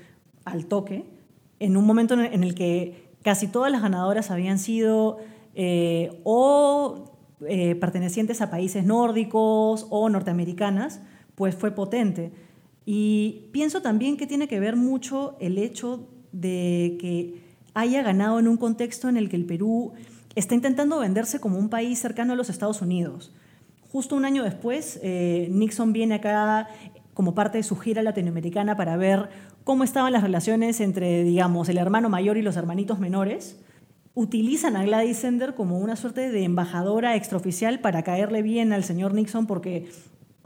al 0.44 0.66
toque, 0.66 1.04
en 1.60 1.76
un 1.76 1.86
momento 1.86 2.14
en 2.14 2.44
el 2.44 2.54
que 2.54 3.08
casi 3.22 3.48
todas 3.48 3.70
las 3.70 3.82
ganadoras 3.82 4.30
habían 4.30 4.58
sido 4.58 5.18
eh, 5.54 6.20
o 6.24 7.12
eh, 7.46 7.74
pertenecientes 7.74 8.40
a 8.40 8.50
países 8.50 8.84
nórdicos 8.84 9.86
o 9.90 10.08
norteamericanas, 10.08 11.00
pues 11.34 11.54
fue 11.54 11.72
potente. 11.72 12.32
Y 12.86 13.48
pienso 13.52 13.82
también 13.82 14.16
que 14.16 14.26
tiene 14.26 14.48
que 14.48 14.60
ver 14.60 14.76
mucho 14.76 15.36
el 15.40 15.58
hecho 15.58 16.08
de 16.32 16.96
que 17.00 17.42
haya 17.74 18.02
ganado 18.02 18.38
en 18.38 18.48
un 18.48 18.56
contexto 18.56 19.08
en 19.08 19.16
el 19.16 19.28
que 19.28 19.36
el 19.36 19.44
Perú 19.44 19.92
está 20.34 20.54
intentando 20.54 20.98
venderse 21.00 21.40
como 21.40 21.58
un 21.58 21.68
país 21.68 21.98
cercano 21.98 22.32
a 22.32 22.36
los 22.36 22.50
Estados 22.50 22.80
Unidos. 22.80 23.32
Justo 23.90 24.16
un 24.16 24.24
año 24.24 24.42
después, 24.42 25.00
eh, 25.02 25.48
Nixon 25.50 25.92
viene 25.92 26.16
acá 26.16 26.68
como 27.14 27.34
parte 27.34 27.58
de 27.58 27.64
su 27.64 27.76
gira 27.76 28.02
latinoamericana 28.02 28.76
para 28.76 28.96
ver 28.96 29.28
cómo 29.64 29.82
estaban 29.82 30.12
las 30.12 30.22
relaciones 30.22 30.80
entre, 30.80 31.24
digamos, 31.24 31.68
el 31.68 31.78
hermano 31.78 32.08
mayor 32.08 32.36
y 32.36 32.42
los 32.42 32.56
hermanitos 32.56 32.98
menores. 32.98 33.58
Utilizan 34.14 34.76
a 34.76 34.84
Gladys 34.84 35.18
Sender 35.18 35.54
como 35.54 35.78
una 35.78 35.96
suerte 35.96 36.30
de 36.30 36.44
embajadora 36.44 37.16
extraoficial 37.16 37.80
para 37.80 38.02
caerle 38.02 38.42
bien 38.42 38.72
al 38.72 38.84
señor 38.84 39.14
Nixon 39.14 39.46
porque 39.46 39.88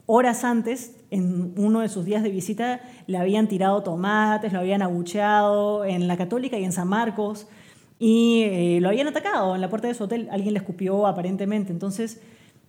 horas 0.07 0.45
antes, 0.45 0.97
en 1.11 1.55
uno 1.57 1.81
de 1.81 1.89
sus 1.89 2.05
días 2.05 2.23
de 2.23 2.31
visita, 2.31 2.81
le 3.07 3.19
habían 3.19 3.49
tirado 3.49 3.83
tomates, 3.83 4.53
lo 4.53 4.61
habían 4.61 4.83
abucheado 4.83 5.85
en 5.85 6.07
la 6.07 6.17
Católica 6.17 6.59
y 6.59 6.65
en 6.65 6.73
San 6.73 6.89
Marcos 6.89 7.49
y 7.99 8.43
eh, 8.45 8.79
lo 8.81 8.89
habían 8.89 9.09
atacado 9.09 9.55
en 9.55 9.61
la 9.61 9.69
puerta 9.69 9.89
de 9.89 9.95
su 9.95 10.05
hotel. 10.05 10.29
Alguien 10.31 10.55
le 10.55 10.59
escupió 10.59 11.07
aparentemente. 11.07 11.73
Entonces, 11.73 12.21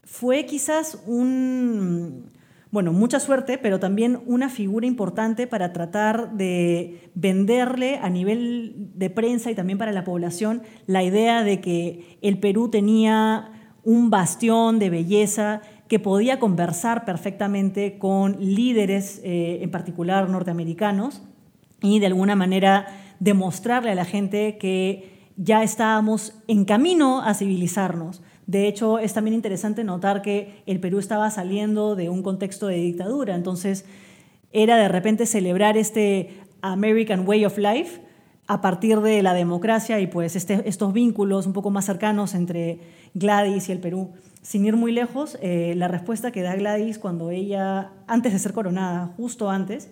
fue 0.03 0.45
quizás 0.45 1.01
un, 1.05 2.31
bueno, 2.71 2.91
mucha 2.91 3.19
suerte, 3.19 3.57
pero 3.57 3.79
también 3.79 4.21
una 4.25 4.49
figura 4.49 4.87
importante 4.87 5.47
para 5.47 5.73
tratar 5.73 6.33
de 6.33 7.11
venderle 7.13 7.99
a 8.01 8.09
nivel 8.09 8.89
de 8.95 9.09
prensa 9.09 9.51
y 9.51 9.55
también 9.55 9.77
para 9.77 9.91
la 9.91 10.03
población 10.03 10.63
la 10.87 11.03
idea 11.03 11.43
de 11.43 11.61
que 11.61 12.17
el 12.21 12.39
Perú 12.39 12.69
tenía 12.69 13.51
un 13.83 14.09
bastión 14.09 14.79
de 14.79 14.89
belleza 14.89 15.61
que 15.87 15.99
podía 15.99 16.39
conversar 16.39 17.05
perfectamente 17.05 17.99
con 17.99 18.37
líderes, 18.39 19.21
eh, 19.23 19.59
en 19.61 19.69
particular 19.69 20.29
norteamericanos, 20.29 21.21
y 21.81 21.99
de 21.99 22.07
alguna 22.07 22.35
manera 22.35 22.87
demostrarle 23.19 23.91
a 23.91 23.95
la 23.95 24.05
gente 24.05 24.57
que 24.57 25.29
ya 25.37 25.61
estábamos 25.63 26.41
en 26.47 26.65
camino 26.65 27.21
a 27.21 27.33
civilizarnos 27.33 28.23
de 28.47 28.67
hecho, 28.67 28.99
es 28.99 29.13
también 29.13 29.33
interesante 29.33 29.83
notar 29.83 30.21
que 30.21 30.61
el 30.65 30.79
Perú 30.79 30.99
estaba 30.99 31.29
saliendo 31.29 31.95
de 31.95 32.09
un 32.09 32.23
contexto 32.23 32.67
de 32.67 32.75
dictadura, 32.75 33.35
entonces 33.35 33.85
era 34.51 34.77
de 34.77 34.87
repente 34.87 35.25
celebrar 35.25 35.77
este 35.77 36.29
American 36.61 37.27
Way 37.27 37.45
of 37.45 37.57
Life 37.57 38.01
a 38.47 38.61
partir 38.61 38.99
de 38.99 39.23
la 39.23 39.33
democracia 39.33 39.99
y 39.99 40.07
pues 40.07 40.35
este, 40.35 40.67
estos 40.67 40.93
vínculos 40.93 41.45
un 41.45 41.53
poco 41.53 41.69
más 41.69 41.85
cercanos 41.85 42.33
entre 42.35 42.79
Gladys 43.13 43.69
y 43.69 43.71
el 43.71 43.79
Perú. 43.79 44.11
Sin 44.41 44.65
ir 44.65 44.75
muy 44.75 44.91
lejos, 44.91 45.37
eh, 45.41 45.73
la 45.77 45.87
respuesta 45.87 46.31
que 46.31 46.41
da 46.41 46.55
Gladys 46.55 46.99
cuando 46.99 47.31
ella, 47.31 47.91
antes 48.07 48.33
de 48.33 48.39
ser 48.39 48.51
coronada, 48.51 49.13
justo 49.15 49.49
antes, 49.49 49.89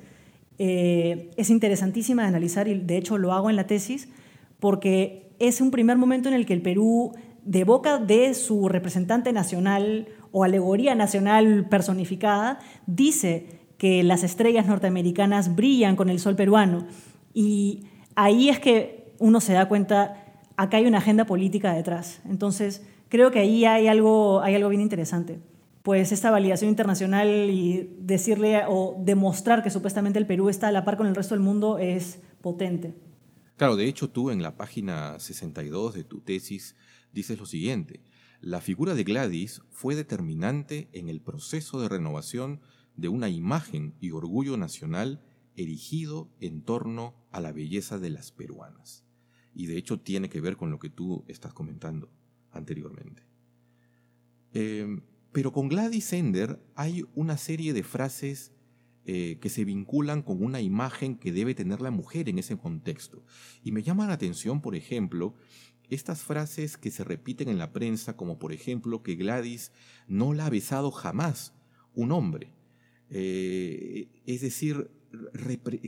eh, 0.59 1.31
es 1.37 1.49
interesantísima 1.49 2.23
de 2.23 2.27
analizar 2.27 2.67
y 2.67 2.77
de 2.77 2.97
hecho 2.97 3.17
lo 3.17 3.31
hago 3.31 3.49
en 3.49 3.55
la 3.55 3.65
tesis 3.65 4.09
porque 4.59 5.31
es 5.39 5.61
un 5.61 5.71
primer 5.71 5.97
momento 5.97 6.27
en 6.27 6.35
el 6.35 6.45
que 6.45 6.53
el 6.53 6.61
Perú 6.61 7.13
de 7.43 7.63
boca 7.63 7.97
de 7.97 8.34
su 8.34 8.69
representante 8.69 9.34
nacional 9.34 10.08
o 10.32 10.43
alegoría 10.43 10.95
nacional 10.95 11.67
personificada, 11.69 12.60
dice 12.86 13.62
que 13.77 14.04
las 14.04 14.23
estrellas 14.23 14.67
norteamericanas 14.67 15.56
brillan 15.56 15.95
con 15.95 16.10
el 16.10 16.19
sol 16.19 16.36
peruano. 16.36 16.86
Y 17.34 17.88
ahí 18.15 18.49
es 18.49 18.60
que 18.60 19.13
uno 19.17 19.41
se 19.41 19.54
da 19.54 19.67
cuenta, 19.67 20.23
acá 20.56 20.77
hay 20.77 20.86
una 20.86 20.99
agenda 20.99 21.25
política 21.25 21.73
detrás. 21.73 22.21
Entonces, 22.30 22.86
creo 23.10 23.32
que 23.32 23.39
ahí 23.39 23.65
hay 23.65 23.88
algo, 23.88 24.41
hay 24.41 24.56
algo 24.56 24.69
bien 24.69 24.82
interesante. 24.82 25.39
Pues 25.84 26.12
esta 26.12 26.30
validación 26.30 26.69
internacional 26.69 27.27
y 27.49 27.95
decirle 27.99 28.62
o 28.67 28.95
demostrar 28.99 29.63
que 29.63 29.71
supuestamente 29.71 30.19
el 30.19 30.27
Perú 30.27 30.49
está 30.49 30.67
a 30.67 30.71
la 30.71 30.86
par 30.86 30.95
con 30.95 31.08
el 31.08 31.15
resto 31.15 31.34
del 31.34 31.43
mundo 31.43 31.80
es 31.80 32.21
potente. 32.41 32.93
Claro, 33.58 33.75
de 33.75 33.86
hecho 33.86 34.10
tú 34.10 34.30
en 34.30 34.41
la 34.41 34.58
página 34.58 35.19
62 35.19 35.93
de 35.95 36.04
tu 36.04 36.21
tesis 36.21 36.75
dices 37.13 37.39
lo 37.39 37.45
siguiente, 37.45 38.02
la 38.41 38.62
figura 38.62 38.95
de 38.95 39.04
Gladys 39.04 39.62
fue 39.69 39.95
determinante 39.95 40.89
en 40.93 41.10
el 41.10 41.21
proceso 41.21 41.80
de 41.80 41.89
renovación 41.89 42.62
de 42.95 43.08
una 43.08 43.30
imagen 43.30 43.95
y 44.00 44.12
orgullo 44.12 44.58
nacional 44.58 45.24
erigido 45.56 46.30
en 46.39 46.63
torno 46.63 47.15
a 47.32 47.39
la 47.39 47.52
belleza 47.52 48.00
de 48.00 48.10
las 48.10 48.32
peruanas. 48.32 49.06
Y 49.54 49.67
de 49.67 49.78
hecho 49.78 50.00
tiene 50.00 50.30
que 50.30 50.41
ver 50.41 50.58
con 50.58 50.71
lo 50.71 50.80
que 50.80 50.89
tú 50.89 51.24
estás 51.28 51.54
comentando 51.54 52.12
anteriormente. 52.52 53.24
Em, 54.54 55.04
pero 55.32 55.52
con 55.52 55.69
Gladys 55.69 56.06
Sender 56.06 56.60
hay 56.76 57.06
una 57.15 57.38
serie 57.38 57.74
de 57.74 57.84
frases 57.84 58.52
eh, 59.04 59.39
que 59.41 59.50
se 59.50 59.65
vinculan 59.65 60.21
con 60.21 60.43
una 60.43 60.62
imagen 60.62 61.15
que 61.15 61.32
debe 61.32 61.56
tener 61.56 61.82
la 61.82 61.89
mujer 61.89 62.30
en 62.30 62.38
ese 62.38 62.58
contexto. 62.58 63.26
Y 63.63 63.71
me 63.71 63.82
llama 63.82 64.08
la 64.08 64.13
atención, 64.13 64.62
por 64.62 64.76
ejemplo, 64.76 65.36
estas 65.91 66.21
frases 66.21 66.77
que 66.77 66.89
se 66.89 67.04
repiten 67.04 67.49
en 67.49 67.58
la 67.60 67.73
prensa, 67.73 68.15
como 68.15 68.39
por 68.39 68.54
ejemplo 68.54 69.04
que 69.04 69.15
Gladys 69.15 69.71
no 70.08 70.34
la 70.34 70.47
ha 70.47 70.49
besado 70.49 70.89
jamás 70.89 71.54
un 71.93 72.12
hombre. 72.12 72.54
Eh, 73.10 74.10
es 74.25 74.41
decir, 74.41 74.89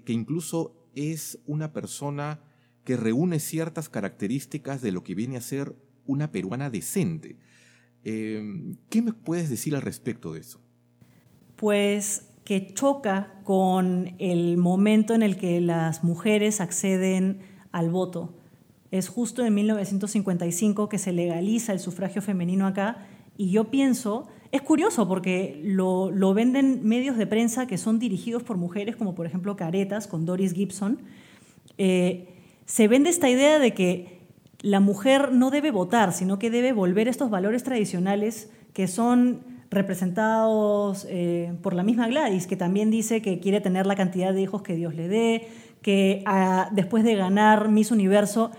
que 0.06 0.14
incluso 0.14 0.90
es 0.94 1.40
una 1.46 1.72
persona 1.72 2.42
que 2.84 2.98
reúne 2.98 3.40
ciertas 3.40 3.88
características 3.88 4.82
de 4.82 4.92
lo 4.92 5.04
que 5.04 5.16
viene 5.16 5.38
a 5.38 5.42
ser 5.42 5.76
una 6.06 6.32
peruana 6.32 6.70
decente. 6.70 7.38
Em, 8.04 8.76
¿Qué 8.90 9.02
me 9.02 9.14
puedes 9.14 9.50
decir 9.50 9.74
al 9.74 9.82
respecto 9.82 10.34
de 10.34 10.42
eso? 10.42 10.62
Pues 11.56 12.30
que 12.44 12.74
choca 12.74 13.40
con 13.46 14.16
el 14.20 14.58
momento 14.58 15.14
en 15.14 15.24
el 15.24 15.38
que 15.38 15.62
las 15.62 16.04
mujeres 16.04 16.60
acceden 16.60 17.40
al 17.72 17.90
voto. 17.90 18.38
Es 18.94 19.10
justo 19.10 19.44
en 19.44 19.56
1955 19.56 20.88
que 20.88 21.00
se 21.00 21.14
legaliza 21.14 21.74
el 21.74 21.80
sufragio 21.80 22.22
femenino 22.22 22.68
acá 22.68 23.08
y 23.36 23.50
yo 23.50 23.72
pienso, 23.72 24.28
es 24.52 24.62
curioso 24.62 25.08
porque 25.08 25.60
lo, 25.64 26.12
venden 26.36 26.82
medios 26.84 27.18
de 27.18 27.26
prensa 27.26 27.66
que 27.66 27.80
son 27.80 27.98
dirigidos 27.98 28.44
por 28.44 28.58
mujeres, 28.58 28.96
como 28.96 29.16
por 29.16 29.26
ejemplo 29.26 29.56
Caretas 29.56 30.06
con 30.06 30.28
Doris 30.28 30.54
Gibson. 30.54 31.00
Eh, 31.80 32.36
se 32.68 32.88
vende 32.88 33.10
esta 33.10 33.32
idea 33.32 33.58
de 33.58 33.74
que 33.74 34.20
la 34.62 34.80
mujer 34.80 35.32
no 35.32 35.50
debe 35.50 35.72
votar, 35.72 36.14
sino 36.14 36.38
que 36.38 36.52
debe 36.52 36.72
volver 36.72 37.08
estos 37.08 37.32
valores 37.32 37.64
tradicionales 37.64 38.52
que 38.74 38.88
son 38.88 39.40
representados 39.72 41.08
eh, 41.10 41.52
por 41.64 41.74
la 41.74 41.82
misma 41.82 42.08
Gladys, 42.10 42.46
que 42.46 42.58
también 42.58 42.92
dice 42.92 43.24
que 43.24 43.40
quiere 43.40 43.60
tener 43.60 43.88
la 43.88 43.96
cantidad 43.96 44.36
de 44.36 44.42
hijos 44.44 44.62
que 44.62 44.76
Dios 44.76 44.94
le 44.94 45.08
dé, 45.08 45.48
que 45.82 46.22
ah, 46.28 46.70
después 46.74 47.04
de 47.04 47.16
ganar 47.16 47.70
Miss 47.70 47.90
Universo 47.90 48.52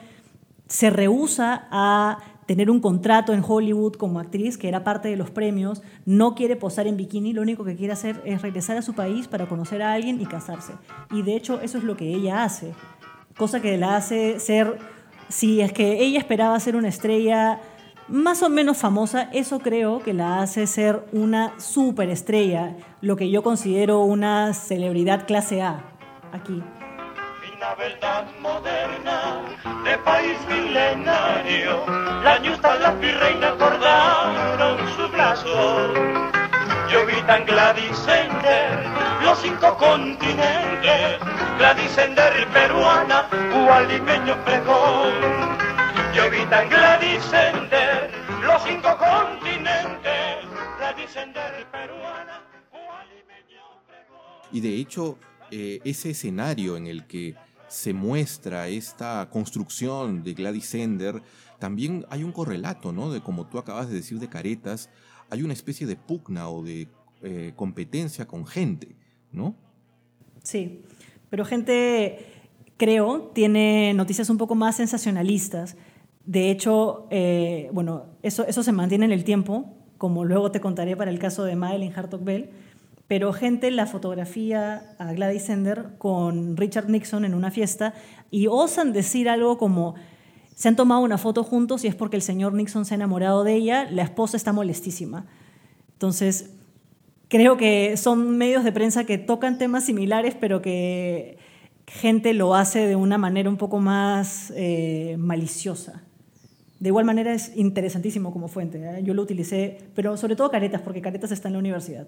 se 0.66 0.90
rehúsa 0.90 1.66
a 1.70 2.18
tener 2.46 2.70
un 2.70 2.80
contrato 2.80 3.32
en 3.32 3.42
Hollywood 3.46 3.94
como 3.94 4.20
actriz, 4.20 4.58
que 4.58 4.68
era 4.68 4.84
parte 4.84 5.08
de 5.08 5.16
los 5.16 5.30
premios, 5.30 5.82
no 6.04 6.34
quiere 6.34 6.56
posar 6.56 6.86
en 6.86 6.96
bikini, 6.96 7.32
lo 7.32 7.42
único 7.42 7.64
que 7.64 7.76
quiere 7.76 7.92
hacer 7.92 8.20
es 8.24 8.42
regresar 8.42 8.76
a 8.76 8.82
su 8.82 8.94
país 8.94 9.28
para 9.28 9.46
conocer 9.46 9.82
a 9.82 9.92
alguien 9.92 10.20
y 10.20 10.26
casarse. 10.26 10.74
Y 11.10 11.22
de 11.22 11.36
hecho 11.36 11.60
eso 11.60 11.78
es 11.78 11.84
lo 11.84 11.96
que 11.96 12.08
ella 12.08 12.44
hace, 12.44 12.74
cosa 13.36 13.60
que 13.60 13.78
la 13.78 13.96
hace 13.96 14.38
ser, 14.40 14.78
si 15.28 15.60
es 15.60 15.72
que 15.72 16.02
ella 16.02 16.18
esperaba 16.18 16.60
ser 16.60 16.76
una 16.76 16.88
estrella 16.88 17.60
más 18.08 18.42
o 18.42 18.50
menos 18.50 18.76
famosa, 18.76 19.30
eso 19.32 19.60
creo 19.60 20.00
que 20.00 20.12
la 20.12 20.42
hace 20.42 20.66
ser 20.66 21.06
una 21.12 21.58
superestrella, 21.58 22.76
lo 23.00 23.16
que 23.16 23.30
yo 23.30 23.42
considero 23.42 24.02
una 24.02 24.52
celebridad 24.52 25.26
clase 25.26 25.62
A 25.62 25.82
aquí. 26.32 26.62
Una 27.64 27.76
verdad 27.76 28.26
moderna 28.42 29.40
de 29.84 29.96
país 30.04 30.36
milenario, 30.46 31.86
la 32.22 32.38
ñusta, 32.38 32.74
la 32.74 32.90
virreina 32.90 33.52
acordaron 33.52 34.76
su 34.94 35.08
brazo. 35.08 35.94
Yo 36.92 37.06
vi 37.06 37.22
tan 37.22 37.46
Gladys 37.46 38.06
los 39.22 39.38
cinco 39.38 39.78
continentes, 39.78 41.18
Gladys 41.56 41.96
peruana, 42.52 43.28
gualimeño 43.32 44.36
pregón. 44.44 45.14
Yo 46.14 46.28
vi 46.30 46.44
tan 46.50 46.68
Gladys 46.68 47.32
los 48.42 48.62
cinco 48.62 48.94
continentes, 48.98 50.44
Gladys 50.76 51.14
peruana, 51.72 52.42
gualimeño 52.70 53.64
pregón. 53.86 54.52
Y 54.52 54.60
de 54.60 54.76
hecho, 54.76 55.18
eh, 55.50 55.80
ese 55.84 56.10
escenario 56.10 56.76
en 56.76 56.88
el 56.88 57.06
que 57.06 57.34
se 57.74 57.92
muestra 57.92 58.68
esta 58.68 59.28
construcción 59.30 60.22
de 60.22 60.32
Gladys 60.32 60.66
Sender, 60.66 61.20
también 61.58 62.06
hay 62.08 62.22
un 62.22 62.30
correlato, 62.30 62.92
¿no? 62.92 63.10
De 63.10 63.20
como 63.20 63.46
tú 63.46 63.58
acabas 63.58 63.88
de 63.88 63.96
decir 63.96 64.20
de 64.20 64.28
caretas, 64.28 64.90
hay 65.28 65.42
una 65.42 65.52
especie 65.52 65.84
de 65.84 65.96
pugna 65.96 66.48
o 66.48 66.62
de 66.62 66.86
eh, 67.22 67.52
competencia 67.56 68.26
con 68.26 68.46
gente, 68.46 68.94
¿no? 69.32 69.56
Sí, 70.44 70.82
pero 71.30 71.44
gente, 71.44 72.24
creo, 72.76 73.32
tiene 73.34 73.92
noticias 73.92 74.30
un 74.30 74.38
poco 74.38 74.54
más 74.54 74.76
sensacionalistas. 74.76 75.76
De 76.24 76.52
hecho, 76.52 77.08
eh, 77.10 77.70
bueno, 77.72 78.06
eso, 78.22 78.46
eso 78.46 78.62
se 78.62 78.70
mantiene 78.70 79.06
en 79.06 79.12
el 79.12 79.24
tiempo, 79.24 79.74
como 79.98 80.24
luego 80.24 80.52
te 80.52 80.60
contaré 80.60 80.96
para 80.96 81.10
el 81.10 81.18
caso 81.18 81.42
de 81.42 81.56
Madeline 81.56 81.92
Hartog 81.92 82.22
Bell 82.22 82.50
pero 83.08 83.32
gente 83.32 83.70
la 83.70 83.86
fotografía 83.86 84.94
a 84.98 85.12
Gladys 85.12 85.42
Sender 85.42 85.96
con 85.98 86.56
Richard 86.56 86.88
Nixon 86.88 87.24
en 87.24 87.34
una 87.34 87.50
fiesta 87.50 87.94
y 88.30 88.46
osan 88.46 88.92
decir 88.92 89.28
algo 89.28 89.58
como 89.58 89.94
se 90.54 90.68
han 90.68 90.76
tomado 90.76 91.02
una 91.02 91.18
foto 91.18 91.44
juntos 91.44 91.84
y 91.84 91.88
es 91.88 91.94
porque 91.94 92.16
el 92.16 92.22
señor 92.22 92.54
Nixon 92.54 92.84
se 92.84 92.94
ha 92.94 92.96
enamorado 92.96 93.44
de 93.44 93.54
ella, 93.54 93.88
la 93.90 94.02
esposa 94.02 94.36
está 94.36 94.52
molestísima. 94.52 95.26
Entonces, 95.92 96.50
creo 97.28 97.56
que 97.56 97.96
son 97.96 98.38
medios 98.38 98.64
de 98.64 98.72
prensa 98.72 99.04
que 99.04 99.18
tocan 99.18 99.58
temas 99.58 99.84
similares, 99.84 100.36
pero 100.38 100.62
que 100.62 101.38
gente 101.86 102.32
lo 102.32 102.54
hace 102.54 102.86
de 102.86 102.96
una 102.96 103.18
manera 103.18 103.48
un 103.48 103.56
poco 103.56 103.80
más 103.80 104.52
eh, 104.56 105.16
maliciosa. 105.18 106.02
De 106.78 106.88
igual 106.88 107.04
manera 107.04 107.32
es 107.32 107.52
interesantísimo 107.56 108.32
como 108.32 108.48
fuente. 108.48 108.78
¿eh? 108.78 109.02
Yo 109.02 109.14
lo 109.14 109.22
utilicé, 109.22 109.78
pero 109.94 110.16
sobre 110.16 110.36
todo 110.36 110.50
Caretas, 110.50 110.82
porque 110.82 111.00
Caretas 111.00 111.32
está 111.32 111.48
en 111.48 111.54
la 111.54 111.58
universidad. 111.60 112.06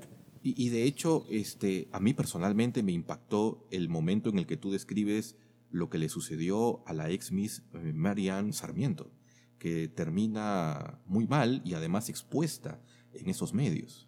Y, 0.49 0.69
de 0.69 0.85
hecho, 0.85 1.27
este, 1.29 1.89
a 1.91 1.99
mí 1.99 2.15
personalmente 2.15 2.85
me 2.85 2.93
impactó 2.93 3.67
el 3.73 3.89
momento 3.89 4.31
en 4.31 4.39
el 4.39 4.47
que 4.47 4.57
tú 4.57 4.71
describes 4.71 5.35
lo 5.73 5.91
que 5.91 5.99
le 5.99 6.09
sucedió 6.09 6.87
a 6.87 6.93
la 6.93 7.11
ex 7.11 7.33
Miss 7.33 7.65
eh, 7.75 7.93
Marianne 7.93 8.53
Sarmiento, 8.53 9.11
que 9.59 9.89
termina 9.89 11.01
muy 11.05 11.27
mal 11.27 11.63
y 11.65 11.75
además 11.75 12.09
expuesta 12.09 12.81
en 13.13 13.29
esos 13.29 13.55
medios. 13.55 14.07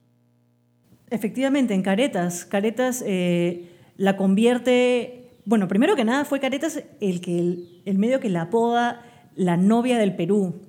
Efectivamente, 1.11 1.75
en 1.75 1.83
Caretas. 1.83 2.45
Caretas 2.45 3.03
eh, 3.05 3.71
la 3.97 4.17
convierte. 4.17 5.41
Bueno, 5.45 5.67
primero 5.67 5.97
que 5.97 6.05
nada 6.05 6.25
fue 6.25 6.39
Caretas 6.39 6.85
el, 7.01 7.21
que, 7.21 7.81
el 7.85 7.99
medio 7.99 8.21
que 8.21 8.29
la 8.29 8.43
apoda 8.43 9.31
la 9.35 9.57
novia 9.57 9.99
del 9.99 10.15
Perú. 10.15 10.63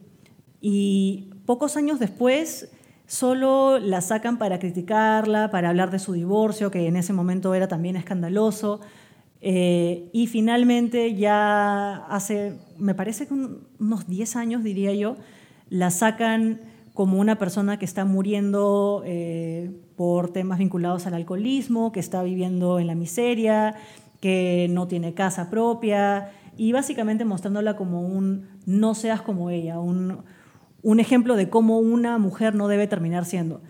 Y 0.62 1.30
pocos 1.46 1.78
años 1.78 2.00
después 2.00 2.72
solo 3.10 3.80
la 3.80 4.02
sacan 4.02 4.38
para 4.38 4.60
criticarla, 4.60 5.50
para 5.50 5.70
hablar 5.70 5.90
de 5.90 5.98
su 5.98 6.14
divorcio, 6.14 6.70
que 6.70 6.86
en 6.86 6.96
ese 6.96 7.12
momento 7.12 7.56
era 7.56 7.68
también 7.68 7.96
escandaloso. 7.96 8.82
Eh, 9.42 10.10
y 10.14 10.28
finalmente 10.28 11.16
ya 11.16 12.06
hace, 12.06 12.60
me 12.78 12.94
parece 12.94 13.28
que 13.28 13.34
unos 13.34 14.08
10 14.08 14.36
años, 14.36 14.64
diría 14.64 14.94
yo, 14.94 15.16
la 15.70 15.90
sacan 15.90 16.62
como 16.94 17.18
una 17.20 17.40
persona 17.40 17.80
que 17.80 17.86
está 17.86 18.06
muriendo 18.06 19.02
eh, 19.06 19.72
por 19.96 20.32
temas 20.32 20.60
vinculados 20.60 21.08
al 21.08 21.16
alcoholismo, 21.16 21.92
que 21.92 22.00
está 22.00 22.22
viviendo 22.22 22.78
en 22.78 22.86
la 22.86 22.94
miseria, 22.94 23.74
que 24.22 24.68
no 24.70 24.88
tiene 24.88 25.16
casa 25.16 25.50
propia, 25.50 26.30
y 26.58 26.74
básicamente 26.74 27.26
mostrándola 27.26 27.76
como 27.76 28.02
un 28.02 28.50
no 28.68 28.94
seas 28.94 29.22
como 29.24 29.50
ella, 29.50 29.80
un, 29.80 30.20
un 30.82 31.00
ejemplo 31.00 31.36
de 31.36 31.50
cómo 31.50 31.80
una 31.80 32.18
mujer 32.18 32.56
no 32.56 32.68
debe 32.68 32.88
terminar 32.88 33.26
siendo. 33.26 33.62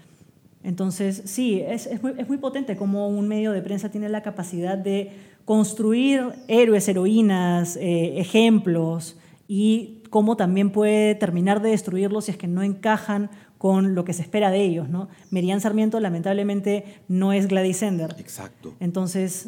Entonces, 0.63 1.21
sí, 1.25 1.61
es, 1.61 1.87
es, 1.87 2.01
muy, 2.03 2.37
potente 2.37 2.75
cómo 2.75 3.07
un 3.07 3.27
medio 3.27 3.51
de 3.51 3.61
prensa 3.61 3.89
tiene 3.89 4.09
la 4.09 4.21
capacidad 4.21 4.77
de 4.77 5.11
construir 5.45 6.33
héroes, 6.47 6.87
heroínas, 6.87 7.77
eh, 7.77 8.19
ejemplos 8.19 9.17
y 9.47 10.03
cómo 10.09 10.35
también 10.35 10.71
puede 10.71 11.15
terminar 11.15 11.61
de 11.61 11.69
destruirlos 11.69 12.25
si 12.25 12.31
es 12.31 12.37
que 12.37 12.47
no 12.47 12.61
encajan 12.61 13.29
con 13.57 13.95
lo 13.95 14.03
que 14.05 14.13
se 14.13 14.21
espera 14.21 14.51
de 14.51 14.61
ellos. 14.61 14.89
¿no? 14.89 15.07
Merian 15.31 15.61
Sarmiento 15.61 15.99
lamentablemente 15.99 17.01
no 17.07 17.31
es 17.31 17.47
Gladys 17.47 17.77
Sender. 17.77 18.15
Exacto. 18.19 18.73
Entonces, 18.79 19.47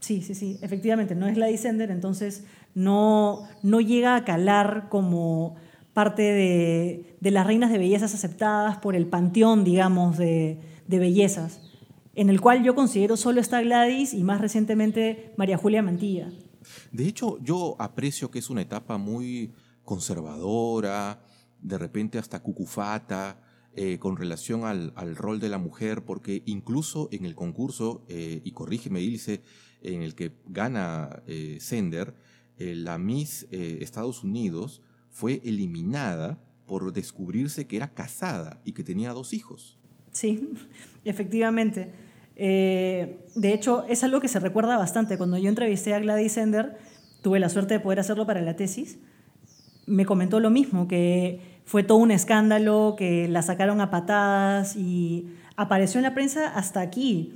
sí, 0.00 0.20
sí, 0.22 0.34
sí, 0.34 0.58
efectivamente, 0.60 1.14
no 1.14 1.26
es 1.26 1.34
Gladys 1.34 1.60
Sender, 1.60 1.90
entonces 1.90 2.44
no, 2.74 3.48
no 3.62 3.80
llega 3.80 4.16
a 4.16 4.24
calar 4.24 4.88
como 4.90 5.56
parte 5.94 6.22
de, 7.20 7.30
las 7.30 7.46
reinas 7.46 7.70
de 7.70 7.78
bellezas 7.78 8.14
aceptadas 8.14 8.76
por 8.78 8.96
el 8.96 9.06
panteón, 9.06 9.64
digamos, 9.64 10.18
de, 10.18 10.58
bellezas, 10.88 11.60
en 12.14 12.28
el 12.28 12.40
cual 12.40 12.62
yo 12.62 12.74
considero 12.74 13.16
solo 13.16 13.40
está 13.40 13.62
Gladys 13.62 14.12
y 14.12 14.22
más 14.22 14.40
recientemente 14.40 15.32
María 15.36 15.56
Julia 15.56 15.82
Mantilla. 15.82 16.30
De 16.92 17.06
hecho, 17.06 17.38
yo 17.42 17.76
aprecio 17.78 18.30
que 18.30 18.40
es 18.40 18.50
una 18.50 18.62
etapa 18.62 18.98
muy 18.98 19.52
conservadora, 19.84 21.22
de 21.60 21.78
repente 21.78 22.18
hasta 22.18 22.42
cucufata, 22.42 23.40
eh, 23.76 23.98
con 23.98 24.16
relación 24.16 24.64
al, 24.64 25.16
rol 25.16 25.40
de 25.40 25.48
la 25.48 25.58
mujer, 25.58 26.04
porque 26.04 26.42
incluso 26.46 27.08
en 27.12 27.24
el 27.24 27.34
concurso, 27.34 28.04
eh, 28.08 28.40
y 28.44 28.52
corrígeme 28.52 29.00
Ilse, 29.00 29.42
en 29.82 30.02
el 30.02 30.14
que 30.14 30.32
gana 30.46 31.22
eh, 31.26 31.58
Sender, 31.60 32.14
la 32.56 32.98
Miss 32.98 33.48
Estados 33.50 34.22
Unidos 34.22 34.80
fue 35.14 35.40
eliminada 35.44 36.38
por 36.66 36.92
descubrirse 36.92 37.66
que 37.66 37.76
era 37.76 37.94
casada 37.94 38.60
y 38.64 38.72
que 38.72 38.82
tenía 38.82 39.12
dos 39.12 39.32
hijos. 39.32 39.78
Sí, 40.10 40.50
efectivamente. 41.04 41.92
Eh, 42.36 43.24
de 43.36 43.54
hecho, 43.54 43.84
es 43.88 44.02
algo 44.02 44.20
que 44.20 44.28
se 44.28 44.40
recuerda 44.40 44.76
bastante. 44.76 45.16
Cuando 45.16 45.38
yo 45.38 45.48
entrevisté 45.48 45.94
a 45.94 46.00
Gladys 46.00 46.32
Sender, 46.32 46.76
tuve 47.22 47.38
la 47.38 47.48
suerte 47.48 47.74
de 47.74 47.80
poder 47.80 48.00
hacerlo 48.00 48.26
para 48.26 48.42
la 48.42 48.56
tesis, 48.56 48.98
me 49.86 50.04
comentó 50.04 50.40
lo 50.40 50.50
mismo, 50.50 50.88
que 50.88 51.60
fue 51.64 51.84
todo 51.84 51.98
un 51.98 52.10
escándalo, 52.10 52.96
que 52.98 53.28
la 53.28 53.42
sacaron 53.42 53.80
a 53.80 53.90
patadas 53.90 54.76
y 54.76 55.28
apareció 55.56 55.98
en 55.98 56.04
la 56.04 56.14
prensa 56.14 56.48
hasta 56.48 56.80
aquí. 56.80 57.32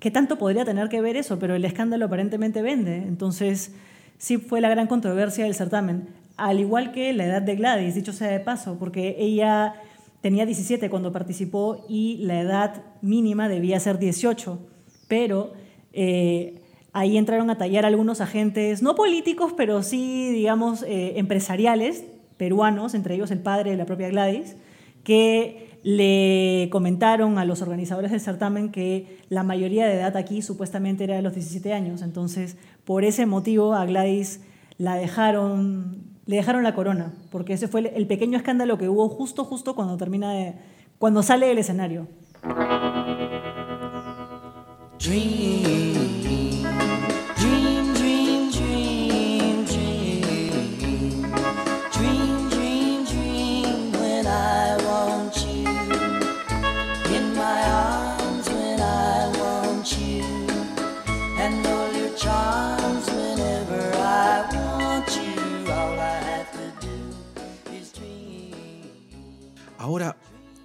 ¿qué 0.00 0.10
tanto 0.10 0.38
podría 0.38 0.64
tener 0.64 0.88
que 0.88 1.00
ver 1.00 1.16
eso? 1.16 1.38
Pero 1.38 1.54
el 1.54 1.64
escándalo 1.64 2.06
aparentemente 2.06 2.62
vende. 2.62 2.96
Entonces, 2.96 3.72
sí 4.18 4.38
fue 4.38 4.60
la 4.60 4.70
gran 4.70 4.88
controversia 4.88 5.44
del 5.44 5.54
certamen. 5.54 6.08
Al 6.40 6.58
igual 6.58 6.90
que 6.90 7.12
la 7.12 7.26
edad 7.26 7.42
de 7.42 7.54
Gladys, 7.54 7.94
dicho 7.94 8.14
sea 8.14 8.28
de 8.28 8.40
paso, 8.40 8.78
porque 8.78 9.16
ella 9.18 9.74
tenía 10.22 10.46
17 10.46 10.88
cuando 10.88 11.12
participó 11.12 11.84
y 11.86 12.16
la 12.22 12.40
edad 12.40 12.82
mínima 13.02 13.46
debía 13.48 13.78
ser 13.78 13.98
18. 13.98 14.58
Pero 15.06 15.52
eh, 15.92 16.62
ahí 16.94 17.18
entraron 17.18 17.50
a 17.50 17.58
tallar 17.58 17.84
algunos 17.84 18.22
agentes, 18.22 18.82
no 18.82 18.94
políticos, 18.94 19.52
pero 19.54 19.82
sí, 19.82 20.30
digamos, 20.32 20.82
eh, 20.84 21.18
empresariales 21.18 22.04
peruanos, 22.38 22.94
entre 22.94 23.16
ellos 23.16 23.30
el 23.30 23.40
padre 23.40 23.72
de 23.72 23.76
la 23.76 23.84
propia 23.84 24.08
Gladys, 24.08 24.56
que 25.04 25.78
le 25.82 26.70
comentaron 26.72 27.36
a 27.38 27.44
los 27.44 27.60
organizadores 27.60 28.12
del 28.12 28.20
certamen 28.20 28.70
que 28.70 29.18
la 29.28 29.42
mayoría 29.42 29.86
de 29.86 29.94
edad 29.94 30.16
aquí 30.16 30.40
supuestamente 30.40 31.04
era 31.04 31.16
de 31.16 31.22
los 31.22 31.34
17 31.34 31.74
años. 31.74 32.00
Entonces, 32.00 32.56
por 32.86 33.04
ese 33.04 33.26
motivo 33.26 33.74
a 33.74 33.84
Gladys 33.84 34.40
la 34.78 34.94
dejaron, 34.94 36.09
le 36.30 36.36
dejaron 36.36 36.62
la 36.62 36.76
corona, 36.76 37.12
porque 37.32 37.54
ese 37.54 37.66
fue 37.66 37.92
el 37.92 38.06
pequeño 38.06 38.38
escándalo 38.38 38.78
que 38.78 38.88
hubo 38.88 39.08
justo, 39.08 39.44
justo 39.44 39.74
cuando 39.74 39.96
termina 39.96 40.32
de, 40.32 40.54
cuando 40.96 41.24
sale 41.24 41.46
del 41.48 41.58
escenario. 41.58 42.06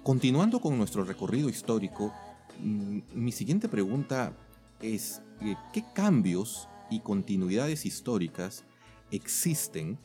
Continuando 0.06 0.60
con 0.60 0.78
nuestro 0.78 1.02
recorrido 1.02 1.48
histórico, 1.48 2.14
mm, 2.62 2.98
mi 3.12 3.32
siguiente 3.32 3.68
pregunta 3.68 4.36
es, 4.80 5.20
eh, 5.40 5.56
¿qué 5.72 5.82
cambios 5.96 6.68
y 6.92 7.00
continuidades 7.00 7.84
históricas 7.84 8.64
existen 9.10 9.98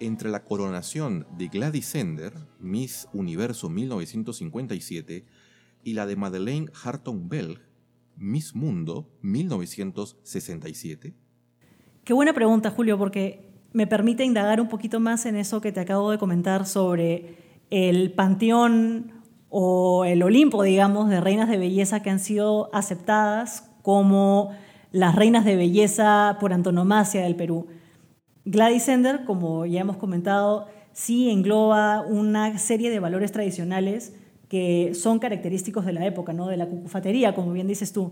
entre 0.00 0.28
la 0.30 0.42
coronación 0.42 1.24
de 1.38 1.46
Gladys 1.46 1.86
Sender, 1.86 2.32
Miss 2.58 3.06
Universo 3.12 3.68
1957, 3.68 5.24
y 5.84 5.92
la 5.92 6.06
de 6.06 6.16
Madeleine 6.16 6.72
Harton 6.82 7.28
Bell, 7.28 7.60
Miss 8.16 8.56
Mundo 8.56 9.08
1967? 9.22 11.14
Qué 12.02 12.12
buena 12.12 12.32
pregunta, 12.32 12.70
Julio, 12.70 12.98
porque 12.98 13.52
me 13.72 13.86
permite 13.86 14.24
indagar 14.24 14.60
un 14.60 14.68
poquito 14.68 14.98
más 14.98 15.26
en 15.26 15.36
eso 15.36 15.60
que 15.60 15.70
te 15.70 15.78
acabo 15.78 16.10
de 16.10 16.18
comentar 16.18 16.66
sobre 16.66 17.36
el 17.70 18.12
panteón 18.14 19.13
o 19.56 20.04
el 20.04 20.20
Olimpo, 20.24 20.64
digamos, 20.64 21.08
de 21.08 21.20
reinas 21.20 21.48
de 21.48 21.58
belleza 21.58 22.02
que 22.02 22.10
han 22.10 22.18
sido 22.18 22.70
aceptadas 22.74 23.70
como 23.82 24.50
las 24.90 25.14
reinas 25.14 25.44
de 25.44 25.54
belleza 25.54 26.38
por 26.40 26.52
antonomasia 26.52 27.22
del 27.22 27.36
Perú. 27.36 27.68
Gladys 28.44 28.82
Sender, 28.82 29.24
como 29.24 29.64
ya 29.64 29.82
hemos 29.82 29.96
comentado, 29.96 30.66
sí 30.92 31.30
engloba 31.30 32.00
una 32.00 32.58
serie 32.58 32.90
de 32.90 32.98
valores 32.98 33.30
tradicionales 33.30 34.16
que 34.48 34.90
son 34.92 35.20
característicos 35.20 35.86
de 35.86 35.92
la 35.92 36.04
época, 36.04 36.32
¿no? 36.32 36.48
de 36.48 36.56
la 36.56 36.66
cucufatería, 36.66 37.32
como 37.36 37.52
bien 37.52 37.68
dices 37.68 37.92
tú. 37.92 38.10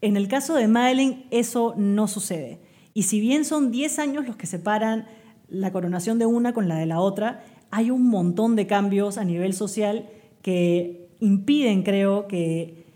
En 0.00 0.16
el 0.16 0.28
caso 0.28 0.54
de 0.54 0.68
Madeleine 0.68 1.26
eso 1.32 1.74
no 1.76 2.06
sucede. 2.06 2.60
Y 2.94 3.02
si 3.02 3.18
bien 3.18 3.44
son 3.44 3.72
10 3.72 3.98
años 3.98 4.24
los 4.24 4.36
que 4.36 4.46
separan 4.46 5.06
la 5.48 5.72
coronación 5.72 6.20
de 6.20 6.26
una 6.26 6.54
con 6.54 6.68
la 6.68 6.76
de 6.76 6.86
la 6.86 7.00
otra, 7.00 7.42
hay 7.72 7.90
un 7.90 8.08
montón 8.08 8.54
de 8.54 8.68
cambios 8.68 9.18
a 9.18 9.24
nivel 9.24 9.52
social 9.52 10.06
que 10.42 11.08
impiden, 11.20 11.82
creo, 11.82 12.26
que 12.26 12.86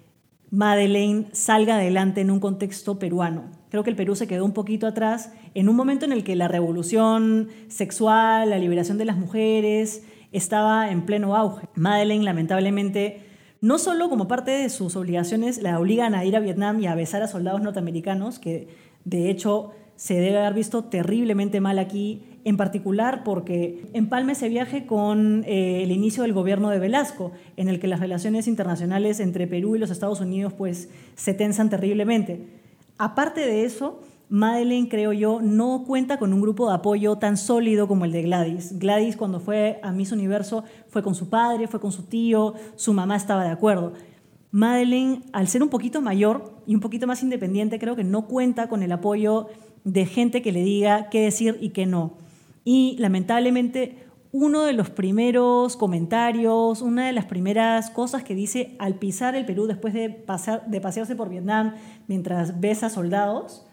Madeleine 0.50 1.26
salga 1.32 1.76
adelante 1.76 2.20
en 2.20 2.30
un 2.30 2.40
contexto 2.40 2.98
peruano. 2.98 3.50
Creo 3.70 3.82
que 3.82 3.90
el 3.90 3.96
Perú 3.96 4.14
se 4.14 4.28
quedó 4.28 4.44
un 4.44 4.52
poquito 4.52 4.86
atrás 4.86 5.32
en 5.54 5.68
un 5.68 5.76
momento 5.76 6.04
en 6.04 6.12
el 6.12 6.22
que 6.22 6.36
la 6.36 6.48
revolución 6.48 7.48
sexual, 7.68 8.50
la 8.50 8.58
liberación 8.58 8.98
de 8.98 9.04
las 9.04 9.16
mujeres 9.16 10.04
estaba 10.30 10.90
en 10.90 11.06
pleno 11.06 11.34
auge. 11.34 11.66
Madeleine, 11.74 12.24
lamentablemente, 12.24 13.20
no 13.60 13.78
solo 13.78 14.08
como 14.08 14.28
parte 14.28 14.50
de 14.50 14.68
sus 14.68 14.94
obligaciones 14.94 15.60
la 15.60 15.80
obligan 15.80 16.14
a 16.14 16.24
ir 16.24 16.36
a 16.36 16.40
Vietnam 16.40 16.80
y 16.80 16.86
a 16.86 16.94
besar 16.94 17.22
a 17.22 17.28
soldados 17.28 17.62
norteamericanos, 17.62 18.38
que 18.38 18.68
de 19.04 19.30
hecho 19.30 19.70
se 19.96 20.14
debe 20.14 20.38
haber 20.38 20.54
visto 20.54 20.84
terriblemente 20.84 21.60
mal 21.60 21.78
aquí 21.78 22.22
en 22.44 22.56
particular 22.56 23.24
porque 23.24 23.86
empalma 23.92 24.32
ese 24.32 24.48
viaje 24.48 24.86
con 24.86 25.44
eh, 25.46 25.82
el 25.82 25.90
inicio 25.90 26.22
del 26.22 26.32
gobierno 26.32 26.70
de 26.70 26.78
Velasco, 26.78 27.32
en 27.56 27.68
el 27.68 27.80
que 27.80 27.88
las 27.88 28.00
relaciones 28.00 28.46
internacionales 28.46 29.18
entre 29.20 29.46
Perú 29.46 29.76
y 29.76 29.78
los 29.78 29.90
Estados 29.90 30.20
Unidos 30.20 30.52
pues, 30.52 30.88
se 31.14 31.34
tensan 31.34 31.70
terriblemente. 31.70 32.46
Aparte 32.98 33.40
de 33.40 33.64
eso, 33.64 34.00
Madeleine, 34.28 34.88
creo 34.88 35.12
yo, 35.12 35.40
no 35.42 35.84
cuenta 35.86 36.18
con 36.18 36.32
un 36.32 36.40
grupo 36.40 36.68
de 36.68 36.74
apoyo 36.74 37.16
tan 37.16 37.36
sólido 37.36 37.88
como 37.88 38.04
el 38.04 38.12
de 38.12 38.22
Gladys. 38.22 38.78
Gladys 38.78 39.16
cuando 39.16 39.40
fue 39.40 39.80
a 39.82 39.92
Miss 39.92 40.12
Universo 40.12 40.64
fue 40.88 41.02
con 41.02 41.14
su 41.14 41.28
padre, 41.28 41.66
fue 41.66 41.80
con 41.80 41.92
su 41.92 42.04
tío, 42.04 42.54
su 42.76 42.92
mamá 42.92 43.16
estaba 43.16 43.44
de 43.44 43.50
acuerdo. 43.50 43.92
Madeleine, 44.50 45.22
al 45.32 45.48
ser 45.48 45.62
un 45.62 45.68
poquito 45.68 46.00
mayor 46.00 46.54
y 46.66 46.74
un 46.74 46.80
poquito 46.80 47.06
más 47.06 47.22
independiente, 47.22 47.78
creo 47.78 47.96
que 47.96 48.04
no 48.04 48.26
cuenta 48.26 48.68
con 48.68 48.82
el 48.82 48.92
apoyo 48.92 49.48
de 49.82 50.06
gente 50.06 50.42
que 50.42 50.52
le 50.52 50.62
diga 50.62 51.08
qué 51.10 51.22
decir 51.22 51.58
y 51.60 51.70
qué 51.70 51.86
no. 51.86 52.23
Y 52.64 52.96
lamentablemente 52.98 54.04
uno 54.32 54.64
de 54.64 54.72
los 54.72 54.90
primeros 54.90 55.76
comentarios, 55.76 56.82
una 56.82 57.06
de 57.06 57.12
las 57.12 57.26
primeras 57.26 57.90
cosas 57.90 58.24
que 58.24 58.34
dice 58.34 58.74
al 58.80 58.96
pisar 58.96 59.36
el 59.36 59.46
Perú 59.46 59.66
después 59.66 59.94
de, 59.94 60.10
pasar, 60.10 60.66
de 60.66 60.80
pasearse 60.80 61.14
por 61.14 61.28
Vietnam 61.28 61.74
mientras 62.08 62.60
besa 62.60 62.90
soldados, 62.90 63.64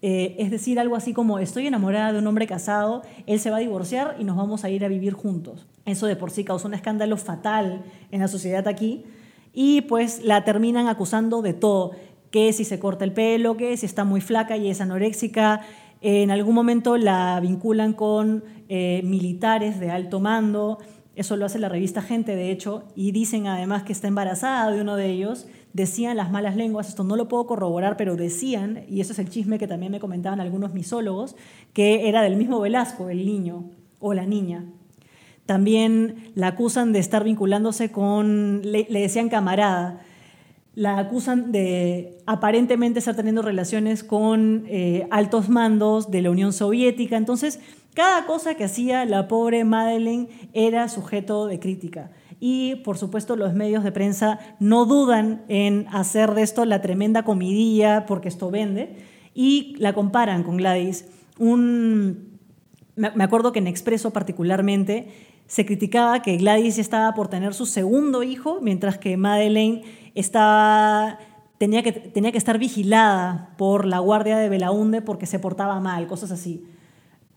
eh, 0.00 0.36
es 0.38 0.50
decir, 0.50 0.78
algo 0.78 0.96
así 0.96 1.12
como 1.12 1.38
estoy 1.38 1.66
enamorada 1.66 2.12
de 2.12 2.18
un 2.18 2.26
hombre 2.26 2.46
casado, 2.46 3.02
él 3.26 3.40
se 3.40 3.50
va 3.50 3.56
a 3.56 3.60
divorciar 3.60 4.16
y 4.18 4.24
nos 4.24 4.36
vamos 4.36 4.64
a 4.64 4.70
ir 4.70 4.84
a 4.84 4.88
vivir 4.88 5.12
juntos. 5.12 5.66
Eso 5.84 6.06
de 6.06 6.16
por 6.16 6.30
sí 6.30 6.44
causó 6.44 6.68
un 6.68 6.74
escándalo 6.74 7.16
fatal 7.16 7.84
en 8.10 8.20
la 8.20 8.28
sociedad 8.28 8.68
aquí 8.68 9.04
y 9.52 9.82
pues 9.82 10.24
la 10.24 10.44
terminan 10.44 10.88
acusando 10.88 11.42
de 11.42 11.52
todo, 11.52 11.92
que 12.30 12.52
si 12.52 12.64
se 12.64 12.78
corta 12.78 13.04
el 13.04 13.12
pelo, 13.12 13.56
que 13.56 13.76
si 13.76 13.86
está 13.86 14.04
muy 14.04 14.20
flaca 14.20 14.56
y 14.56 14.68
es 14.68 14.80
anoréxica, 14.80 15.62
en 16.06 16.30
algún 16.30 16.54
momento 16.54 16.96
la 16.96 17.40
vinculan 17.40 17.92
con 17.92 18.44
eh, 18.68 19.00
militares 19.02 19.80
de 19.80 19.90
alto 19.90 20.20
mando, 20.20 20.78
eso 21.16 21.36
lo 21.36 21.46
hace 21.46 21.58
la 21.58 21.68
revista 21.68 22.00
Gente, 22.00 22.36
de 22.36 22.52
hecho, 22.52 22.84
y 22.94 23.10
dicen 23.10 23.48
además 23.48 23.82
que 23.82 23.92
está 23.92 24.06
embarazada 24.06 24.70
de 24.70 24.80
uno 24.80 24.94
de 24.94 25.10
ellos. 25.10 25.48
Decían 25.72 26.16
las 26.16 26.30
malas 26.30 26.54
lenguas, 26.54 26.88
esto 26.88 27.02
no 27.02 27.16
lo 27.16 27.26
puedo 27.26 27.48
corroborar, 27.48 27.96
pero 27.96 28.14
decían, 28.14 28.84
y 28.88 29.00
eso 29.00 29.14
es 29.14 29.18
el 29.18 29.28
chisme 29.28 29.58
que 29.58 29.66
también 29.66 29.90
me 29.90 29.98
comentaban 29.98 30.38
algunos 30.38 30.72
misólogos, 30.74 31.34
que 31.72 32.08
era 32.08 32.22
del 32.22 32.36
mismo 32.36 32.60
Velasco, 32.60 33.10
el 33.10 33.26
niño 33.26 33.64
o 33.98 34.14
la 34.14 34.26
niña. 34.26 34.64
También 35.44 36.30
la 36.36 36.48
acusan 36.48 36.92
de 36.92 37.00
estar 37.00 37.24
vinculándose 37.24 37.90
con, 37.90 38.62
le 38.62 38.86
decían 39.00 39.28
camarada, 39.28 40.02
la 40.76 40.98
acusan 40.98 41.52
de 41.52 42.18
aparentemente 42.26 42.98
estar 42.98 43.16
teniendo 43.16 43.40
relaciones 43.40 44.04
con 44.04 44.66
eh, 44.68 45.08
altos 45.10 45.48
mandos 45.48 46.10
de 46.10 46.20
la 46.20 46.30
Unión 46.30 46.52
Soviética. 46.52 47.16
Entonces, 47.16 47.60
cada 47.94 48.26
cosa 48.26 48.56
que 48.56 48.64
hacía 48.64 49.06
la 49.06 49.26
pobre 49.26 49.64
Madeleine 49.64 50.28
era 50.52 50.90
sujeto 50.90 51.46
de 51.46 51.58
crítica. 51.58 52.10
Y, 52.40 52.76
por 52.84 52.98
supuesto, 52.98 53.36
los 53.36 53.54
medios 53.54 53.84
de 53.84 53.90
prensa 53.90 54.38
no 54.60 54.84
dudan 54.84 55.44
en 55.48 55.86
hacer 55.90 56.34
de 56.34 56.42
esto 56.42 56.66
la 56.66 56.82
tremenda 56.82 57.22
comidilla, 57.22 58.04
porque 58.04 58.28
esto 58.28 58.50
vende, 58.50 58.96
y 59.32 59.76
la 59.78 59.94
comparan 59.94 60.42
con 60.42 60.58
Gladys. 60.58 61.06
Un, 61.38 62.38
me 62.96 63.24
acuerdo 63.24 63.52
que 63.52 63.60
en 63.60 63.66
Expreso 63.66 64.12
particularmente 64.12 65.08
se 65.46 65.64
criticaba 65.64 66.20
que 66.20 66.36
Gladys 66.36 66.76
estaba 66.76 67.14
por 67.14 67.28
tener 67.28 67.54
su 67.54 67.64
segundo 67.64 68.22
hijo, 68.22 68.58
mientras 68.60 68.98
que 68.98 69.16
Madeleine 69.16 69.82
estaba, 70.16 71.18
tenía, 71.58 71.82
que, 71.82 71.92
tenía 71.92 72.32
que 72.32 72.38
estar 72.38 72.58
vigilada 72.58 73.54
por 73.56 73.84
la 73.84 74.00
guardia 74.00 74.38
de 74.38 74.48
Belaunde 74.48 75.02
porque 75.02 75.26
se 75.26 75.38
portaba 75.38 75.78
mal, 75.78 76.06
cosas 76.08 76.32
así. 76.32 76.64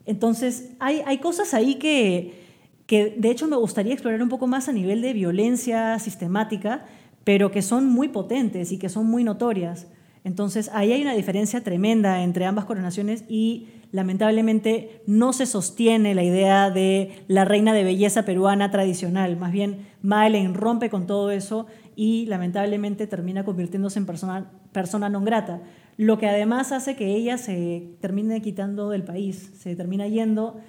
Entonces, 0.06 0.72
hay, 0.80 1.02
hay 1.06 1.20
cosas 1.20 1.54
ahí 1.54 1.76
que, 1.76 2.48
que 2.88 3.14
de 3.18 3.30
hecho 3.30 3.48
me 3.48 3.58
gustaría 3.58 3.94
explorar 3.94 4.24
un 4.24 4.30
poco 4.30 4.48
más 4.48 4.68
a 4.68 4.72
nivel 4.72 5.02
de 5.02 5.14
violencia 5.14 6.00
sistemática, 6.00 6.86
pero 7.24 7.52
que 7.52 7.62
son 7.62 7.86
muy 7.86 8.08
potentes 8.08 8.72
y 8.72 8.80
que 8.80 8.90
son 8.90 9.06
muy 9.06 9.24
notorias. 9.24 9.88
Entonces, 10.24 10.70
ahí 10.74 10.92
hay 10.92 11.02
una 11.02 11.14
diferencia 11.14 11.64
tremenda 11.64 12.24
entre 12.24 12.46
ambas 12.46 12.66
coronaciones 12.66 13.24
y 13.30 13.68
lamentablemente 13.92 15.02
no 15.08 15.34
se 15.34 15.46
sostiene 15.46 16.14
la 16.14 16.24
idea 16.24 16.70
de 16.70 17.24
la 17.28 17.46
reina 17.46 17.74
de 17.74 17.84
belleza 17.84 18.24
peruana 18.24 18.72
tradicional. 18.72 19.38
Más 19.38 19.52
bien, 19.52 19.88
Madeleine 20.02 20.54
rompe 20.54 20.90
con 20.90 21.08
todo 21.08 21.32
eso 21.32 21.68
y 22.00 22.28
lamentablemente 22.28 23.08
termina 23.08 23.44
convirtiéndose 23.44 24.00
en 24.00 24.06
persona, 24.06 24.50
persona 24.72 25.12
non 25.12 25.28
grata. 25.28 25.60
Lo 26.00 26.16
que 26.16 26.32
además 26.32 26.72
hace 26.72 26.96
que 26.96 27.12
ella 27.12 27.36
se 27.36 27.92
termine 28.00 28.40
quitando 28.40 28.88
del 28.88 29.04
país, 29.04 29.52
se 29.60 29.76
termina 29.76 30.08
yendo 30.08 30.62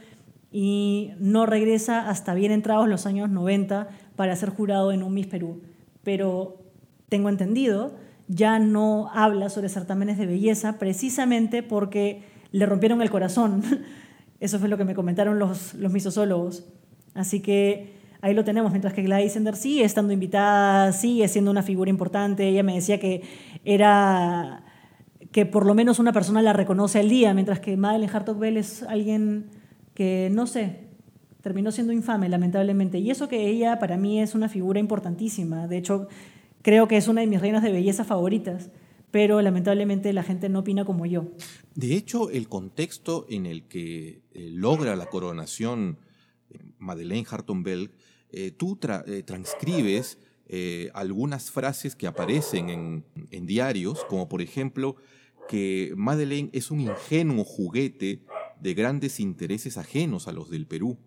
y 0.50 1.12
no 1.20 1.46
regresa 1.46 2.10
hasta 2.10 2.34
bien 2.34 2.50
entrados 2.50 2.88
los 2.88 3.06
años 3.06 3.30
90 3.30 3.86
para 4.16 4.34
ser 4.34 4.50
jurado 4.50 4.90
en 4.90 5.04
un 5.04 5.14
Miss 5.14 5.28
Perú. 5.28 5.62
Pero 6.02 6.64
tengo 7.08 7.28
entendido, 7.28 7.94
ya 8.26 8.58
no 8.58 9.08
habla 9.14 9.50
sobre 9.50 9.68
certámenes 9.68 10.18
de 10.18 10.26
belleza 10.26 10.80
precisamente 10.80 11.62
porque 11.62 12.24
le 12.50 12.66
rompieron 12.66 13.02
el 13.02 13.10
corazón. 13.10 13.62
Eso 14.40 14.58
fue 14.58 14.68
lo 14.68 14.76
que 14.76 14.84
me 14.84 14.96
comentaron 14.96 15.38
los, 15.38 15.74
los 15.74 15.92
misosólogos. 15.92 16.66
Así 17.14 17.38
que 17.38 17.99
ahí 18.20 18.34
lo 18.34 18.44
tenemos, 18.44 18.70
mientras 18.72 18.94
que 18.94 19.02
Gladys 19.02 19.32
Sender 19.32 19.56
sigue 19.56 19.84
estando 19.84 20.12
invitada, 20.12 20.92
sigue 20.92 21.26
siendo 21.28 21.50
una 21.50 21.62
figura 21.62 21.90
importante. 21.90 22.48
Ella 22.48 22.62
me 22.62 22.74
decía 22.74 22.98
que 23.00 23.22
era 23.64 24.64
que 25.32 25.46
por 25.46 25.66
lo 25.66 25.74
menos 25.74 25.98
una 25.98 26.12
persona 26.12 26.42
la 26.42 26.52
reconoce 26.52 26.98
al 26.98 27.08
día, 27.08 27.34
mientras 27.34 27.60
que 27.60 27.76
Madeleine 27.76 28.12
Hartog 28.12 28.38
Bell 28.38 28.56
es 28.56 28.82
alguien 28.82 29.46
que, 29.94 30.28
no 30.32 30.46
sé, 30.46 30.88
terminó 31.42 31.70
siendo 31.72 31.92
infame, 31.92 32.28
lamentablemente. 32.28 32.98
Y 32.98 33.10
eso 33.10 33.28
que 33.28 33.48
ella 33.48 33.78
para 33.78 33.96
mí 33.96 34.20
es 34.20 34.34
una 34.34 34.48
figura 34.48 34.80
importantísima. 34.80 35.66
De 35.68 35.78
hecho, 35.78 36.08
creo 36.62 36.88
que 36.88 36.96
es 36.96 37.08
una 37.08 37.20
de 37.20 37.26
mis 37.26 37.40
reinas 37.40 37.62
de 37.62 37.72
belleza 37.72 38.04
favoritas 38.04 38.70
pero 39.10 39.42
lamentablemente 39.42 40.12
la 40.12 40.22
gente 40.22 40.48
no 40.48 40.60
opina 40.60 40.84
como 40.84 41.06
yo. 41.06 41.26
De 41.74 41.94
hecho, 41.94 42.30
el 42.30 42.48
contexto 42.48 43.26
en 43.28 43.46
el 43.46 43.64
que 43.64 44.22
eh, 44.32 44.50
logra 44.52 44.96
la 44.96 45.06
coronación 45.06 45.98
Madeleine 46.78 47.26
Harton 47.28 47.62
Bell, 47.62 47.92
eh, 48.30 48.50
tú 48.52 48.76
transcribes 48.76 50.18
algunas 50.94 51.52
frases 51.52 51.94
que 51.94 52.08
aparecen 52.08 52.70
en, 52.70 53.04
en, 53.30 53.46
diarios, 53.46 54.04
como 54.08 54.28
por 54.28 54.42
ejemplo 54.42 54.96
que 55.48 55.92
Madeleine 55.96 56.50
es 56.52 56.72
un 56.72 56.80
ingenuo 56.80 57.44
juguete 57.44 58.24
de 58.60 58.74
grandes 58.74 59.20
intereses 59.20 59.78
ajenos 59.78 60.26
a 60.26 60.32
los 60.32 60.50
del 60.50 60.66
Perú. 60.66 60.98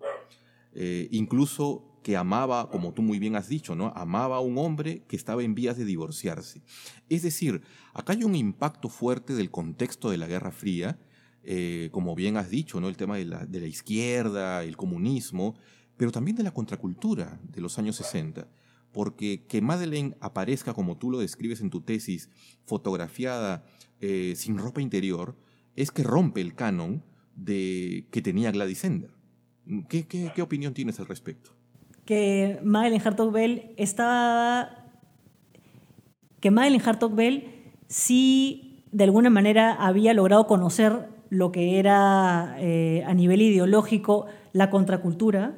incluso 1.12 1.94
que 2.04 2.18
amaba, 2.18 2.70
como 2.70 2.94
tú 2.94 3.02
muy 3.02 3.18
bien 3.18 3.36
has 3.36 3.48
dicho, 3.48 3.76
¿no? 3.76 3.92
Amaba 3.96 4.36
a 4.36 4.42
un 4.42 4.58
hombre 4.58 5.04
que 5.08 5.16
estaba 5.16 5.42
en 5.42 5.56
vías 5.56 5.78
de 5.78 5.86
divorciarse. 5.86 6.62
Es 7.10 7.24
decir, 7.24 7.62
acá 7.94 8.14
hay 8.14 8.24
un 8.24 8.36
impacto 8.36 8.90
fuerte 8.90 9.34
del 9.34 9.50
contexto 9.50 10.12
de 10.12 10.18
la 10.18 10.28
Guerra 10.28 10.52
Fría, 10.52 11.00
eh, 11.44 11.90
como 11.92 12.16
bien 12.16 12.38
has 12.38 12.50
dicho, 12.50 12.80
¿no? 12.80 12.90
El 12.90 12.98
tema 12.98 13.18
de 13.18 13.26
la, 13.26 13.46
de 13.46 13.62
la, 13.62 13.68
izquierda, 13.68 14.64
el 14.64 14.78
comunismo, 14.78 15.56
pero 15.98 16.12
también 16.12 16.38
de 16.38 16.44
la 16.44 16.52
contracultura 16.52 17.40
de 17.44 17.62
los 17.62 17.78
años 17.78 17.96
60. 17.98 18.48
Porque 18.92 19.46
que 19.48 19.62
Madeleine 19.62 20.16
aparezca, 20.20 20.74
como 20.74 20.98
tú 20.98 21.10
lo 21.10 21.20
describes 21.20 21.62
en 21.62 21.70
tu 21.70 21.82
tesis, 21.82 22.30
fotografiada 22.66 23.66
eh, 24.00 24.34
sin 24.36 24.58
ropa 24.58 24.82
interior, 24.82 25.36
es 25.76 25.92
que 25.92 26.04
rompe 26.04 26.42
el 26.42 26.54
canon 26.54 27.04
de, 27.36 28.08
que 28.12 28.22
tenía 28.22 28.52
Gladys 28.52 28.84
Ender. 28.84 29.12
¿Qué, 29.90 30.08
qué, 30.08 30.32
qué 30.36 30.42
opinión 30.42 30.74
tienes 30.74 31.00
al 31.00 31.08
respecto? 31.08 31.52
que 32.06 32.60
Madeleine 32.64 33.04
Hartog 33.04 33.32
Bell 33.32 33.74
estaba. 33.78 34.70
que 36.40 36.52
Madeleine 36.52 36.84
Hartog 36.86 37.16
Bell 37.16 37.48
sí, 37.88 38.84
de 38.92 39.06
alguna 39.06 39.30
manera, 39.30 39.74
había 39.74 40.14
logrado 40.14 40.48
conocer 40.48 41.10
lo 41.34 41.52
que 41.52 41.80
era 41.80 42.56
eh, 42.60 43.04
a 43.08 43.14
nivel 43.16 43.42
ideológico 43.42 44.28
la 44.54 44.70
contracultura 44.70 45.56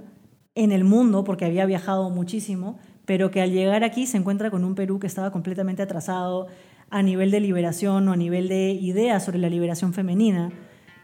en 0.55 0.71
el 0.71 0.85
mundo, 0.85 1.25
porque 1.25 1.43
había 1.43 1.65
viajado 1.65 2.09
muchísimo, 2.09 2.79
pero 3.05 3.29
que 3.29 3.41
al 3.41 3.51
llegar 3.51 3.83
aquí 3.83 4.07
se 4.07 4.17
encuentra 4.17 4.49
con 4.49 4.63
un 4.63 4.73
Perú 4.73 4.99
que 4.99 5.07
estaba 5.07 5.31
completamente 5.31 5.83
atrasado 5.83 6.47
a 6.89 7.03
nivel 7.03 7.29
de 7.29 7.41
liberación 7.41 8.07
o 8.07 8.13
a 8.13 8.15
nivel 8.15 8.47
de 8.47 8.71
ideas 8.71 9.25
sobre 9.25 9.37
la 9.37 9.49
liberación 9.49 9.93
femenina. 9.93 10.49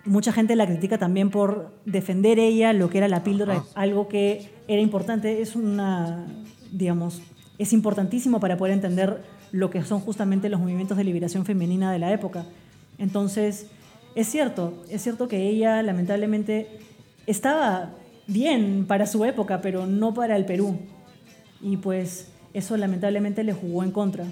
Mucha 0.06 0.32
gente 0.32 0.56
la 0.56 0.66
critica 0.66 0.98
también 0.98 1.32
por 1.32 1.74
defender 1.86 2.40
ella 2.40 2.72
lo 2.72 2.90
que 2.90 3.00
era 3.00 3.10
la 3.10 3.24
píldora, 3.24 3.64
algo 3.76 4.08
que 4.08 4.54
era 4.70 4.82
importante, 4.82 5.42
es 5.42 5.58
una, 5.58 6.26
digamos, 6.72 7.22
es 7.58 7.74
importantísimo 7.74 8.40
para 8.40 8.56
poder 8.56 8.74
entender 8.74 9.22
lo 9.52 9.70
que 9.70 9.84
son 9.84 10.00
justamente 10.00 10.48
los 10.48 10.62
movimientos 10.62 10.98
de 10.98 11.04
liberación 11.04 11.44
femenina 11.44 11.92
de 11.92 12.00
la 12.00 12.14
época. 12.14 12.46
Entonces, 12.98 13.68
es 14.16 14.28
cierto, 14.28 14.84
es 14.90 15.02
cierto 15.02 15.28
que 15.28 15.48
ella 15.48 15.82
lamentablemente 15.82 16.68
estaba 17.26 17.94
bien 18.28 18.86
para 18.88 19.08
su 19.08 19.24
época, 19.26 19.62
pero 19.62 19.88
no 19.88 20.14
para 20.14 20.36
el 20.36 20.46
Perú. 20.46 20.80
Y 21.62 21.78
pues 21.78 22.28
eso 22.54 22.76
lamentablemente 22.78 23.44
le 23.44 23.54
jugó 23.54 23.84
en 23.84 23.92
contra. 23.92 24.26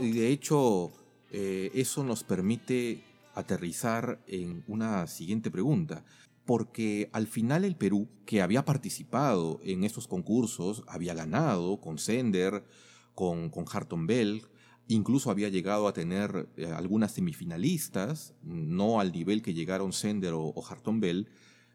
Y 0.00 0.10
de 0.12 0.28
hecho, 0.28 0.90
eh, 1.32 1.70
eso 1.74 2.04
nos 2.04 2.22
permite 2.22 3.02
aterrizar 3.36 4.22
en 4.26 4.64
una 4.66 5.06
siguiente 5.06 5.50
pregunta. 5.50 6.04
Porque 6.44 7.10
al 7.12 7.26
final 7.26 7.64
el 7.64 7.76
Perú, 7.76 8.08
que 8.24 8.42
había 8.42 8.64
participado 8.64 9.60
en 9.62 9.84
estos 9.84 10.08
concursos, 10.08 10.82
había 10.88 11.14
ganado 11.14 11.80
con 11.80 11.98
Sender, 11.98 12.64
con, 13.14 13.50
con 13.50 13.64
Harton 13.70 14.06
Bell, 14.06 14.42
incluso 14.88 15.30
había 15.30 15.48
llegado 15.48 15.88
a 15.88 15.92
tener 15.92 16.48
eh, 16.56 16.66
algunas 16.66 17.12
semifinalistas, 17.12 18.34
no 18.42 19.00
al 19.00 19.12
nivel 19.12 19.42
que 19.42 19.54
llegaron 19.54 19.92
Sender 19.92 20.34
o, 20.34 20.42
o 20.42 20.66
Harton 20.66 21.00
Bell, 21.00 21.28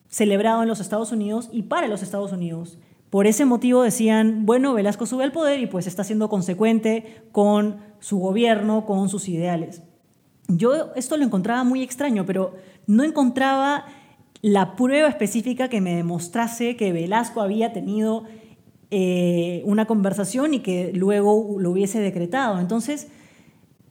celebrado 0.08 0.62
en 0.62 0.68
los 0.68 0.80
Estados 0.80 1.12
Unidos 1.12 1.48
y 1.52 1.62
para 1.62 1.88
los 1.88 2.02
Estados 2.02 2.32
Unidos. 2.32 2.78
Por 3.10 3.26
ese 3.26 3.44
motivo 3.44 3.82
decían, 3.82 4.46
bueno, 4.46 4.74
Velasco 4.74 5.06
sube 5.06 5.24
al 5.24 5.32
poder 5.32 5.60
y 5.60 5.66
pues 5.66 5.86
está 5.86 6.04
siendo 6.04 6.28
consecuente 6.28 7.22
con 7.32 7.76
su 8.00 8.18
gobierno, 8.18 8.84
con 8.84 9.08
sus 9.08 9.28
ideales. 9.28 9.82
Yo 10.48 10.92
esto 10.94 11.16
lo 11.16 11.24
encontraba 11.24 11.64
muy 11.64 11.82
extraño, 11.82 12.26
pero 12.26 12.54
no 12.86 13.04
encontraba 13.04 13.86
la 14.42 14.76
prueba 14.76 15.08
específica 15.08 15.68
que 15.68 15.80
me 15.80 15.96
demostrase 15.96 16.76
que 16.76 16.92
Velasco 16.92 17.40
había 17.40 17.72
tenido 17.72 18.24
eh, 18.90 19.62
una 19.64 19.86
conversación 19.86 20.54
y 20.54 20.60
que 20.60 20.92
luego 20.94 21.56
lo 21.58 21.70
hubiese 21.70 21.98
decretado. 21.98 22.60
Entonces, 22.60 23.08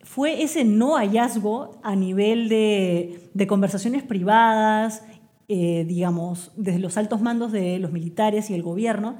fue 0.05 0.43
ese 0.43 0.63
no 0.63 0.95
hallazgo 0.95 1.79
a 1.83 1.95
nivel 1.95 2.47
de, 2.47 3.45
conversaciones 3.47 4.03
privadas 4.03 5.03
eh, 5.47 5.85
digamos, 5.87 6.51
desde 6.55 6.79
los 6.79 6.97
altos 6.97 7.21
mandos 7.21 7.51
de 7.51 7.77
los 7.79 7.91
militares 7.91 8.49
y 8.49 8.53
el 8.55 8.63
gobierno, 8.63 9.17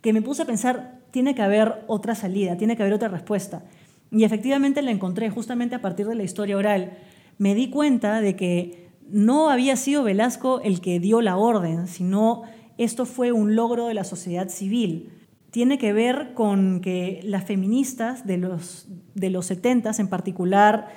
que 0.00 0.12
me 0.12 0.22
puse 0.22 0.42
a 0.42 0.46
pensar, 0.46 1.00
tiene 1.10 1.34
que 1.34 1.42
haber 1.42 1.84
otra 1.86 2.14
salida, 2.14 2.56
tiene 2.56 2.76
que 2.76 2.82
haber 2.82 2.94
otra 2.94 3.08
respuesta. 3.08 3.62
Y 4.10 4.24
efectivamente 4.24 4.82
la 4.82 4.90
encontré 4.90 5.30
justamente 5.30 5.74
a 5.74 5.82
partir 5.82 6.06
de 6.06 6.14
la 6.14 6.22
historia 6.22 6.56
oral. 6.56 6.98
Me 7.36 7.54
di 7.54 7.70
cuenta 7.70 8.20
de 8.20 8.36
que 8.36 8.88
no 9.08 9.50
había 9.50 9.76
sido 9.76 10.02
Velasco 10.02 10.60
el 10.62 10.80
que 10.80 11.00
dio 11.00 11.20
la 11.20 11.36
orden, 11.36 11.86
sino 11.86 12.42
esto 12.76 13.06
fue 13.06 13.32
un 13.32 13.54
logro 13.54 13.86
de 13.86 13.94
la 13.94 14.04
sociedad 14.04 14.48
civil. 14.48 15.10
Tiene 15.50 15.78
que 15.78 15.92
ver 15.92 16.34
con 16.34 16.80
que 16.80 17.20
las 17.24 17.44
feministas 17.44 18.26
de 18.26 18.36
los, 18.36 18.88
de 19.14 19.30
los 19.30 19.46
70, 19.46 19.92
en 19.98 20.08
particular 20.08 20.88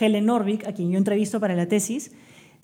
Helen 0.00 0.26
Norvig, 0.26 0.66
a 0.66 0.72
quien 0.72 0.90
yo 0.90 0.98
entrevisto 0.98 1.40
para 1.40 1.54
la 1.54 1.66
tesis, 1.66 2.12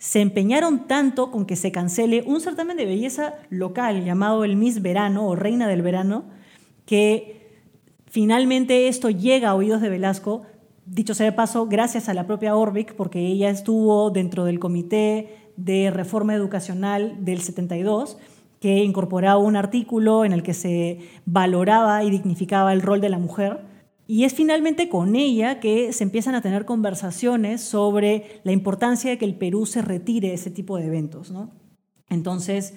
se 0.03 0.20
empeñaron 0.20 0.88
tanto 0.88 1.30
con 1.30 1.46
que 1.46 1.55
se 1.55 1.70
cancele 1.70 2.24
un 2.26 2.40
certamen 2.40 2.76
de 2.76 2.86
belleza 2.86 3.34
local 3.50 4.05
llamado 4.05 4.42
el 4.42 4.57
Miss 4.57 4.82
Verano 4.82 5.28
o 5.28 5.36
Reina 5.36 5.68
del 5.68 5.80
Verano, 5.80 6.24
que 6.86 7.62
finalmente 8.09 8.88
esto 8.88 9.11
llega 9.11 9.50
a 9.50 9.55
oídos 9.55 9.80
de 9.80 9.90
Velasco, 9.90 10.42
dicho 10.86 11.14
sea 11.14 11.26
de 11.26 11.32
paso, 11.32 11.68
gracias 11.68 12.09
a 12.09 12.14
la 12.14 12.26
propia 12.26 12.57
Orbic, 12.57 12.96
porque 12.96 13.20
ella 13.20 13.48
estuvo 13.48 14.11
dentro 14.11 14.44
del 14.44 14.59
Comité 14.59 15.53
de 15.57 15.92
Reforma 15.92 16.34
Educacional 16.34 17.24
del 17.24 17.40
72, 17.40 18.18
que 18.59 18.82
incorporaba 18.82 19.38
un 19.38 19.55
artículo 19.55 20.24
en 20.24 20.32
el 20.32 20.42
que 20.42 20.55
se 20.55 20.98
valoraba 21.26 22.03
y 22.03 22.11
dignificaba 22.11 22.72
el 22.72 22.82
rol 22.82 23.00
de 23.00 23.09
la 23.09 23.18
mujer. 23.18 23.61
Y 24.07 24.24
es 24.24 24.34
finalmente 24.34 24.88
con 24.88 25.16
ella 25.16 25.61
que 25.61 25.92
se 25.92 26.05
empiezan 26.05 26.34
a 26.34 26.42
tener 26.42 26.64
conversaciones 26.64 27.61
sobre 27.61 28.40
la 28.44 28.53
importancia 28.53 29.11
de 29.11 29.18
que 29.18 29.24
el 29.24 29.34
Perú 29.34 29.64
se 29.66 29.82
retire 29.82 30.28
de 30.28 30.34
ese 30.34 30.50
tipo 30.50 30.76
de 30.76 30.86
eventos. 30.86 31.30
¿no? 31.30 31.50
Entonces, 32.11 32.74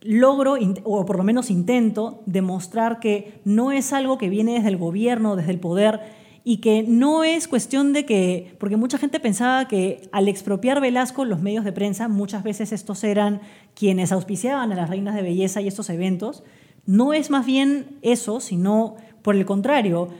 logro, 0.00 0.56
o 0.84 1.06
por 1.06 1.16
lo 1.16 1.24
menos 1.24 1.50
intento, 1.50 2.22
demostrar 2.26 3.00
que 3.00 3.40
no 3.44 3.72
es 3.72 3.92
algo 3.92 4.18
que 4.18 4.28
viene 4.28 4.54
desde 4.54 4.68
el 4.68 4.76
gobierno, 4.76 5.36
desde 5.36 5.52
el 5.52 5.60
poder, 5.60 6.00
y 6.48 6.58
que 6.58 6.84
no 6.84 7.24
es 7.24 7.48
cuestión 7.48 7.92
de 7.92 8.06
que, 8.06 8.54
porque 8.60 8.76
mucha 8.76 8.98
gente 8.98 9.18
pensaba 9.18 9.66
que 9.66 10.08
al 10.12 10.28
expropiar 10.28 10.80
Velasco 10.80 11.24
los 11.24 11.42
medios 11.42 11.64
de 11.64 11.72
prensa, 11.72 12.06
muchas 12.06 12.44
veces 12.44 12.70
estos 12.70 13.02
eran 13.02 13.40
quienes 13.74 14.12
auspiciaban 14.12 14.70
a 14.70 14.76
las 14.76 14.88
reinas 14.88 15.16
de 15.16 15.22
belleza 15.22 15.60
y 15.60 15.66
estos 15.66 15.90
eventos, 15.90 16.44
no 16.84 17.12
es 17.12 17.30
más 17.30 17.44
bien 17.44 17.98
eso, 18.02 18.38
sino 18.38 18.94
por 19.26 19.34
el 19.34 19.44
contrario, 19.44 20.10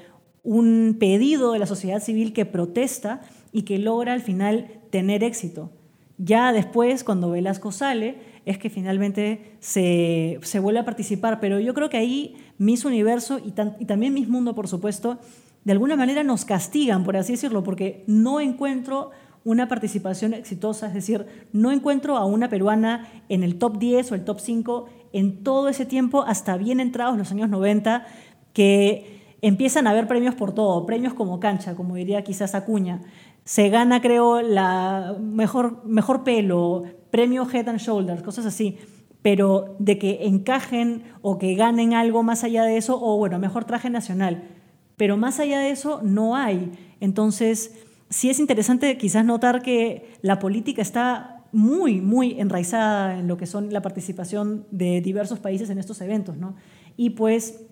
un 0.42 0.96
pedido 0.98 1.52
de 1.52 1.60
la 1.60 1.66
sociedad 1.66 2.02
civil 2.02 2.32
que 2.32 2.44
protesta 2.44 3.20
y 3.52 3.62
que 3.62 3.78
logra 3.78 4.12
al 4.12 4.20
final 4.20 4.66
tener 4.90 5.22
éxito. 5.22 5.70
Ya 6.18 6.52
después, 6.52 7.04
cuando 7.04 7.30
Velasco 7.30 7.70
sale, 7.70 8.18
es 8.46 8.58
que 8.58 8.68
finalmente 8.68 9.52
se, 9.60 10.40
vuelve 10.60 10.80
a 10.80 10.84
participar, 10.84 11.38
pero 11.38 11.60
yo 11.60 11.72
creo 11.72 11.88
que 11.88 11.98
ahí 11.98 12.34
Miss 12.58 12.84
Universo 12.84 13.38
y, 13.38 13.54
y 13.78 13.84
también 13.84 14.12
Miss 14.12 14.26
Mundo, 14.26 14.56
por 14.56 14.66
supuesto, 14.66 15.20
de 15.62 15.70
alguna 15.70 15.94
manera 15.94 16.24
nos 16.24 16.44
castigan, 16.44 17.04
por 17.04 17.16
así 17.16 17.34
decirlo, 17.34 17.62
porque 17.62 18.02
no 18.08 18.40
encuentro 18.40 19.12
una 19.46 19.68
participación 19.68 20.34
exitosa, 20.34 20.88
es 20.88 20.94
decir, 20.94 21.24
no 21.52 21.70
encuentro 21.70 22.16
a 22.16 22.24
una 22.24 22.48
peruana 22.48 23.06
en 23.28 23.44
el 23.44 23.58
top 23.58 23.78
10 23.78 24.10
o 24.10 24.14
el 24.16 24.24
top 24.24 24.40
5 24.40 24.88
en 25.12 25.44
todo 25.44 25.68
ese 25.68 25.86
tiempo, 25.86 26.24
hasta 26.24 26.56
bien 26.56 26.80
entrados 26.80 27.16
los 27.16 27.30
años 27.30 27.48
90, 27.48 28.04
que 28.56 29.36
empiezan 29.42 29.86
a 29.86 29.90
haber 29.90 30.08
premios 30.08 30.34
por 30.34 30.54
todo, 30.54 30.86
premios 30.86 31.12
como 31.12 31.40
cancha, 31.40 31.74
como 31.74 31.96
diría 31.96 32.24
quizás 32.24 32.54
Acuña. 32.54 33.02
Se 33.44 33.68
gana, 33.68 34.00
creo, 34.00 34.40
la 34.40 35.14
mejor, 35.20 35.84
mejor 35.84 36.24
pelo, 36.24 36.84
premio 37.10 37.46
Head 37.48 37.68
and 37.68 37.80
Shoulders, 37.80 38.22
cosas 38.22 38.46
así. 38.46 38.78
Pero 39.20 39.76
de 39.78 39.98
que 39.98 40.26
encajen 40.26 41.02
o 41.20 41.36
que 41.36 41.54
ganen 41.54 41.92
algo 41.92 42.22
más 42.22 42.44
allá 42.44 42.64
de 42.64 42.78
eso, 42.78 42.98
o 43.00 43.18
bueno, 43.18 43.38
mejor 43.38 43.64
traje 43.64 43.90
nacional 43.90 44.42
pero 44.96 45.16
más 45.16 45.40
allá 45.40 45.60
de 45.60 45.70
eso 45.70 46.00
no 46.02 46.36
hay. 46.36 46.72
Entonces, 47.00 47.74
sí 48.08 48.30
es 48.30 48.38
interesante 48.38 48.96
quizás 48.96 49.24
notar 49.24 49.62
que 49.62 50.14
la 50.22 50.38
política 50.38 50.82
está 50.82 51.44
muy, 51.52 52.00
muy 52.00 52.40
enraizada 52.40 53.18
en 53.18 53.28
lo 53.28 53.36
que 53.36 53.46
son 53.46 53.72
la 53.72 53.82
participación 53.82 54.66
de 54.70 55.00
diversos 55.00 55.38
países 55.38 55.70
en 55.70 55.78
estos 55.78 56.00
eventos. 56.00 56.36
¿no? 56.36 56.56
Y 56.96 57.10
pues 57.10 57.66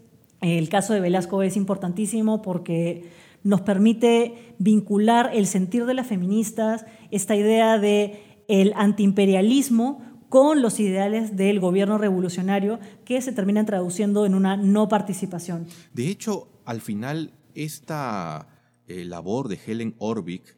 el 0.51 0.69
caso 0.69 0.93
de 0.93 1.01
Velasco 1.01 1.43
es 1.43 1.57
importantísimo 1.57 2.43
porque 2.43 3.11
nos 3.43 3.61
permite 3.61 4.55
vincular 4.59 5.31
el 5.35 5.47
sentir 5.47 5.87
de 5.87 5.95
las 5.95 6.07
feministas, 6.07 6.87
esta 7.11 7.37
idea 7.37 7.79
de 7.79 8.23
el 8.49 8.73
antiimperialismo 8.77 10.03
con 10.29 10.63
los 10.63 10.81
ideales 10.81 11.37
del 11.37 11.61
gobierno 11.61 11.97
revolucionario 11.99 12.81
que 13.05 13.21
se 13.21 13.33
terminan 13.33 13.67
traduciendo 13.67 14.27
en 14.27 14.35
una 14.35 14.57
no 14.57 14.89
participación. 14.89 15.67
De 15.93 16.09
hecho, 16.09 16.49
al 16.65 16.81
final, 16.81 17.33
esta 17.55 18.49
eh, 18.89 19.05
labor 19.05 19.49
de 19.49 19.61
Helen 19.65 19.95
Orvik, 19.99 20.57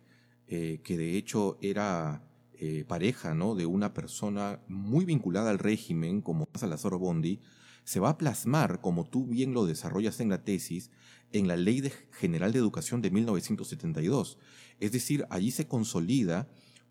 eh, 0.48 0.80
que 0.82 0.96
de 0.96 1.16
hecho 1.16 1.58
era 1.60 2.22
eh, 2.54 2.84
pareja 2.88 3.34
¿no? 3.34 3.54
de 3.54 3.66
una 3.66 3.92
persona 3.92 4.60
muy 4.68 5.04
vinculada 5.04 5.50
al 5.50 5.58
régimen, 5.58 6.22
como 6.22 6.48
Salazar 6.54 6.96
Bondi, 6.96 7.40
se 7.86 8.00
va 8.00 8.10
a 8.10 8.18
plasmar, 8.18 8.80
como 8.80 9.08
tú 9.08 9.26
bien 9.26 9.54
lo 9.54 9.64
desarrollas 9.64 10.18
en 10.18 10.28
la 10.28 10.42
tesis, 10.42 10.90
en 11.30 11.46
la 11.46 11.56
Ley 11.56 11.88
General 12.10 12.52
de 12.52 12.58
Educación 12.58 13.00
de 13.00 13.12
1972. 13.12 14.38
Es 14.80 14.90
decir, 14.90 15.24
allí 15.30 15.52
se 15.52 15.68
consolida 15.68 16.48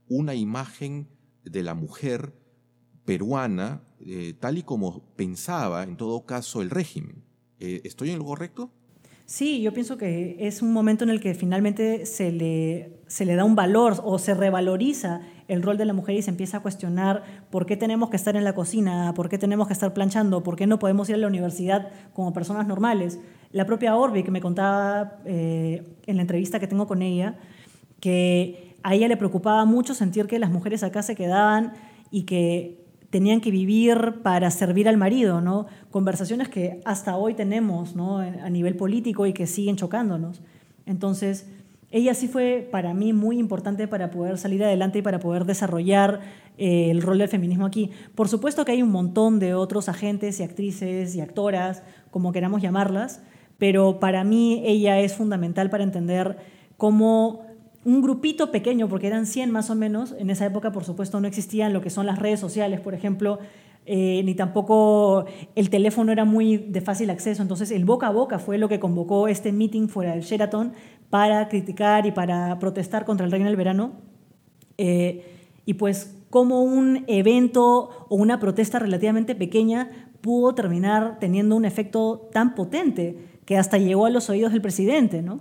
una 0.07 0.35
imagen 0.35 1.09
de 1.43 1.63
la 1.63 1.73
mujer 1.73 2.33
peruana 3.03 3.83
tal 4.39 4.57
y 4.57 4.63
como 4.63 5.13
pensaba 5.17 5.83
en 5.83 5.97
todo 5.97 6.25
caso 6.25 6.61
el 6.61 6.69
régimen. 6.69 7.25
¿Estoy 7.59 8.11
en 8.11 8.19
lo 8.19 8.25
correcto? 8.25 8.71
Sí, 9.25 9.61
yo 9.61 9.73
pienso 9.73 9.97
que 9.97 10.37
es 10.39 10.61
un 10.61 10.71
momento 10.71 11.03
en 11.03 11.09
el 11.09 11.19
que 11.19 11.33
finalmente 11.33 12.05
se 12.05 12.31
le, 12.31 13.01
se 13.07 13.25
le 13.25 13.35
da 13.35 13.43
un 13.43 13.55
valor 13.55 14.01
o 14.05 14.17
se 14.17 14.33
revaloriza 14.33 15.21
el 15.47 15.61
rol 15.61 15.77
de 15.77 15.85
la 15.85 15.93
mujer 15.93 16.15
y 16.15 16.21
se 16.21 16.31
empieza 16.31 16.57
a 16.57 16.59
cuestionar 16.61 17.23
por 17.49 17.65
qué 17.65 17.77
tenemos 17.77 18.09
que 18.09 18.15
estar 18.15 18.35
en 18.35 18.43
la 18.43 18.53
cocina, 18.53 19.13
por 19.15 19.29
qué 19.29 19.37
tenemos 19.37 19.67
que 19.67 19.73
estar 19.73 19.93
planchando, 19.93 20.43
por 20.43 20.55
qué 20.55 20.67
no 20.67 20.79
podemos 20.79 21.09
ir 21.09 21.15
a 21.15 21.17
la 21.19 21.27
universidad 21.27 21.89
como 22.13 22.33
personas 22.33 22.67
normales. 22.67 23.19
La 23.51 23.65
propia 23.65 23.95
Orbi, 23.95 24.23
que 24.23 24.31
me 24.31 24.41
contaba 24.41 25.19
eh, 25.25 25.83
en 26.05 26.15
la 26.15 26.21
entrevista 26.23 26.59
que 26.59 26.67
tengo 26.67 26.87
con 26.87 27.01
ella, 27.01 27.37
que 27.99 28.75
a 28.83 28.95
ella 28.95 29.07
le 29.07 29.17
preocupaba 29.17 29.65
mucho 29.65 29.93
sentir 29.93 30.27
que 30.27 30.39
las 30.39 30.51
mujeres 30.51 30.83
acá 30.83 31.01
se 31.01 31.15
quedaban 31.15 31.73
y 32.11 32.23
que 32.23 32.85
tenían 33.09 33.39
que 33.39 33.49
vivir 33.49 34.15
para 34.23 34.51
servir 34.51 34.89
al 34.89 34.97
marido, 34.97 35.41
¿no? 35.41 35.67
Conversaciones 35.89 36.49
que 36.49 36.81
hasta 36.85 37.15
hoy 37.15 37.33
tenemos, 37.33 37.95
¿no? 37.95 38.19
A 38.19 38.49
nivel 38.49 38.75
político 38.75 39.25
y 39.25 39.33
que 39.33 39.47
siguen 39.47 39.77
chocándonos. 39.77 40.41
Entonces, 40.85 41.47
ella 41.91 42.13
sí 42.13 42.27
fue 42.27 42.67
para 42.71 42.93
mí 42.93 43.13
muy 43.13 43.39
importante 43.39 43.87
para 43.87 44.11
poder 44.11 44.37
salir 44.37 44.63
adelante 44.63 44.99
y 44.99 45.01
para 45.01 45.19
poder 45.19 45.45
desarrollar 45.45 46.21
eh, 46.57 46.89
el 46.91 47.01
rol 47.01 47.17
del 47.17 47.29
feminismo 47.29 47.65
aquí. 47.65 47.91
Por 48.15 48.27
supuesto 48.27 48.65
que 48.65 48.73
hay 48.73 48.81
un 48.81 48.91
montón 48.91 49.39
de 49.39 49.53
otros 49.53 49.89
agentes 49.89 50.39
y 50.39 50.43
actrices 50.43 51.15
y 51.15 51.21
actoras, 51.21 51.83
como 52.11 52.31
queramos 52.31 52.61
llamarlas, 52.61 53.21
pero 53.57 53.99
para 53.99 54.23
mí 54.23 54.61
ella 54.65 54.99
es 54.99 55.13
fundamental 55.13 55.69
para 55.69 55.83
entender 55.83 56.37
cómo 56.77 57.45
un 57.85 58.01
grupito 58.01 58.51
pequeño, 58.51 58.89
porque 58.89 59.07
eran 59.07 59.27
100 59.27 59.51
más 59.51 59.69
o 59.69 59.75
menos, 59.75 60.15
en 60.17 60.31
esa 60.31 60.45
época 60.47 60.71
por 60.71 60.83
supuesto 60.83 61.19
no 61.19 61.27
existían 61.27 61.71
lo 61.71 61.81
que 61.81 61.91
son 61.91 62.07
las 62.07 62.17
redes 62.17 62.39
sociales, 62.39 62.81
por 62.81 62.95
ejemplo, 62.95 63.39
eh, 63.85 64.23
ni 64.25 64.33
tampoco 64.33 65.25
el 65.53 65.69
teléfono 65.69 66.11
era 66.11 66.25
muy 66.25 66.57
de 66.57 66.81
fácil 66.81 67.11
acceso, 67.11 67.43
entonces 67.43 67.69
el 67.69 67.85
boca 67.85 68.07
a 68.07 68.09
boca 68.09 68.39
fue 68.39 68.57
lo 68.57 68.67
que 68.67 68.79
convocó 68.79 69.27
este 69.27 69.51
meeting 69.51 69.87
fuera 69.87 70.13
del 70.13 70.21
Sheraton 70.21 70.73
para 71.09 71.47
criticar 71.49 72.05
y 72.05 72.11
para 72.11 72.57
protestar 72.59 73.05
contra 73.05 73.25
el 73.25 73.31
Reino 73.31 73.47
del 73.47 73.55
Verano. 73.55 73.93
Eh, 74.77 75.25
y 75.65 75.75
pues 75.75 76.15
como 76.29 76.63
un 76.63 77.05
evento 77.07 78.07
o 78.09 78.15
una 78.15 78.39
protesta 78.39 78.79
relativamente 78.79 79.35
pequeña 79.35 80.11
pudo 80.21 80.55
terminar 80.55 81.17
teniendo 81.19 81.55
un 81.55 81.65
efecto 81.65 82.29
tan 82.33 82.55
potente 82.55 83.39
que 83.45 83.57
hasta 83.57 83.77
llegó 83.77 84.05
a 84.05 84.09
los 84.09 84.29
oídos 84.29 84.51
del 84.51 84.61
presidente, 84.61 85.21
¿no? 85.21 85.39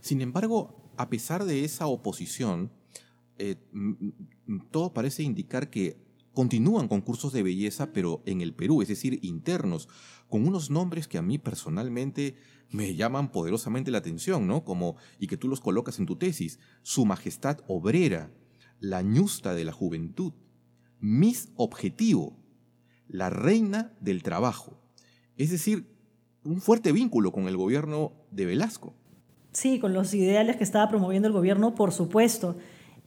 Sin 0.00 0.20
embargo, 0.20 0.90
a 0.96 1.08
pesar 1.10 1.44
de 1.44 1.64
esa 1.64 1.86
oposición, 1.86 2.70
eh, 3.38 3.56
todo 4.70 4.92
parece 4.92 5.22
indicar 5.22 5.70
que 5.70 5.96
continúan 6.32 6.88
concursos 6.88 7.32
de 7.32 7.42
belleza, 7.42 7.92
pero 7.92 8.22
en 8.26 8.40
el 8.40 8.54
Perú, 8.54 8.82
es 8.82 8.88
decir, 8.88 9.18
internos, 9.22 9.88
con 10.28 10.46
unos 10.46 10.70
nombres 10.70 11.08
que 11.08 11.18
a 11.18 11.22
mí 11.22 11.38
personalmente 11.38 12.36
me 12.72 12.94
llaman 12.94 13.30
poderosamente 13.30 13.90
la 13.90 13.98
atención, 13.98 14.46
¿no? 14.46 14.64
Como, 14.64 14.96
y 15.18 15.26
que 15.26 15.36
tú 15.36 15.48
los 15.48 15.60
colocas 15.60 15.98
en 15.98 16.06
tu 16.06 16.16
tesis, 16.16 16.58
Su 16.82 17.04
Majestad 17.04 17.58
Obrera, 17.68 18.30
la 18.80 19.02
ñusta 19.02 19.54
de 19.54 19.64
la 19.64 19.72
juventud, 19.72 20.32
Miss 20.98 21.50
Objetivo, 21.56 22.36
la 23.08 23.30
reina 23.30 23.92
del 24.00 24.22
trabajo. 24.22 24.80
Es 25.36 25.50
decir, 25.50 25.86
un 26.44 26.60
fuerte 26.60 26.92
vínculo 26.92 27.32
con 27.32 27.46
el 27.48 27.56
gobierno 27.56 28.12
de 28.30 28.46
Velasco. 28.46 28.94
Sí, 29.52 29.78
con 29.78 29.92
los 29.92 30.14
ideales 30.14 30.56
que 30.56 30.64
estaba 30.64 30.88
promoviendo 30.88 31.28
el 31.28 31.34
gobierno, 31.34 31.74
por 31.74 31.92
supuesto. 31.92 32.56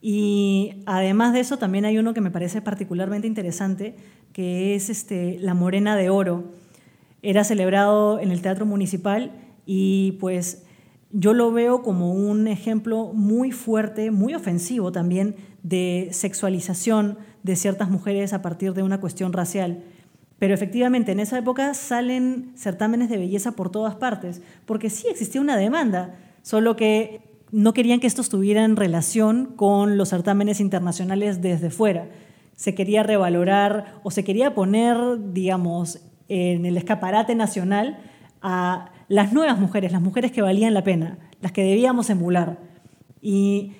Y 0.00 0.82
además 0.86 1.32
de 1.32 1.40
eso, 1.40 1.58
también 1.58 1.84
hay 1.84 1.98
uno 1.98 2.14
que 2.14 2.20
me 2.20 2.30
parece 2.30 2.62
particularmente 2.62 3.26
interesante, 3.26 3.96
que 4.32 4.74
es 4.74 4.88
este, 4.90 5.38
La 5.40 5.54
Morena 5.54 5.96
de 5.96 6.10
Oro. 6.10 6.44
Era 7.22 7.42
celebrado 7.42 8.20
en 8.20 8.30
el 8.30 8.42
Teatro 8.42 8.66
Municipal 8.66 9.45
y 9.66 10.12
pues 10.12 10.64
yo 11.10 11.34
lo 11.34 11.52
veo 11.52 11.82
como 11.82 12.12
un 12.12 12.48
ejemplo 12.48 13.12
muy 13.12 13.52
fuerte, 13.52 14.10
muy 14.10 14.34
ofensivo 14.34 14.92
también, 14.92 15.36
de 15.62 16.08
sexualización 16.12 17.18
de 17.42 17.56
ciertas 17.56 17.90
mujeres 17.90 18.32
a 18.32 18.42
partir 18.42 18.72
de 18.72 18.82
una 18.82 19.00
cuestión 19.00 19.32
racial. 19.32 19.82
Pero 20.38 20.54
efectivamente, 20.54 21.12
en 21.12 21.20
esa 21.20 21.38
época 21.38 21.74
salen 21.74 22.52
certámenes 22.54 23.08
de 23.08 23.16
belleza 23.16 23.52
por 23.52 23.70
todas 23.70 23.94
partes, 23.94 24.42
porque 24.66 24.90
sí 24.90 25.08
existía 25.08 25.40
una 25.40 25.56
demanda, 25.56 26.14
solo 26.42 26.76
que 26.76 27.20
no 27.50 27.72
querían 27.72 28.00
que 28.00 28.06
esto 28.06 28.20
estuviera 28.20 28.64
en 28.64 28.76
relación 28.76 29.54
con 29.56 29.96
los 29.96 30.10
certámenes 30.10 30.60
internacionales 30.60 31.40
desde 31.40 31.70
fuera. 31.70 32.08
Se 32.54 32.74
quería 32.74 33.02
revalorar 33.02 34.00
o 34.02 34.10
se 34.10 34.24
quería 34.24 34.54
poner, 34.54 34.96
digamos, 35.32 36.00
en 36.28 36.66
el 36.66 36.76
escaparate 36.76 37.34
nacional 37.34 37.98
a 38.42 38.90
las 39.08 39.32
nuevas 39.32 39.58
mujeres, 39.58 39.92
las 39.92 40.02
mujeres 40.02 40.32
que 40.32 40.42
valían 40.42 40.74
la 40.74 40.84
pena, 40.84 41.18
las 41.40 41.52
que 41.52 41.62
debíamos 41.62 42.10
emular. 42.10 42.58
Y 43.20 43.72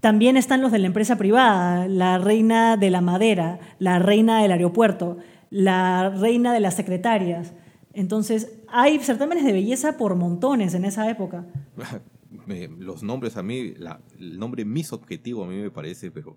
también 0.00 0.36
están 0.36 0.62
los 0.62 0.72
de 0.72 0.78
la 0.78 0.86
empresa 0.86 1.16
privada, 1.16 1.86
la 1.88 2.18
reina 2.18 2.76
de 2.76 2.90
la 2.90 3.00
madera, 3.00 3.60
la 3.78 3.98
reina 3.98 4.42
del 4.42 4.52
aeropuerto, 4.52 5.18
la 5.50 6.10
reina 6.10 6.52
de 6.52 6.60
las 6.60 6.74
secretarias. 6.74 7.52
Entonces, 7.92 8.60
hay 8.68 8.98
certámenes 8.98 9.44
de 9.44 9.52
belleza 9.52 9.96
por 9.96 10.14
montones 10.16 10.74
en 10.74 10.84
esa 10.84 11.10
época. 11.10 11.46
Los 12.78 13.02
nombres 13.02 13.36
a 13.36 13.42
mí, 13.42 13.74
el 14.18 14.38
nombre 14.38 14.64
mis 14.64 14.92
objetivo 14.92 15.44
a 15.44 15.46
mí 15.46 15.56
me 15.56 15.70
parece, 15.70 16.10
pero 16.10 16.36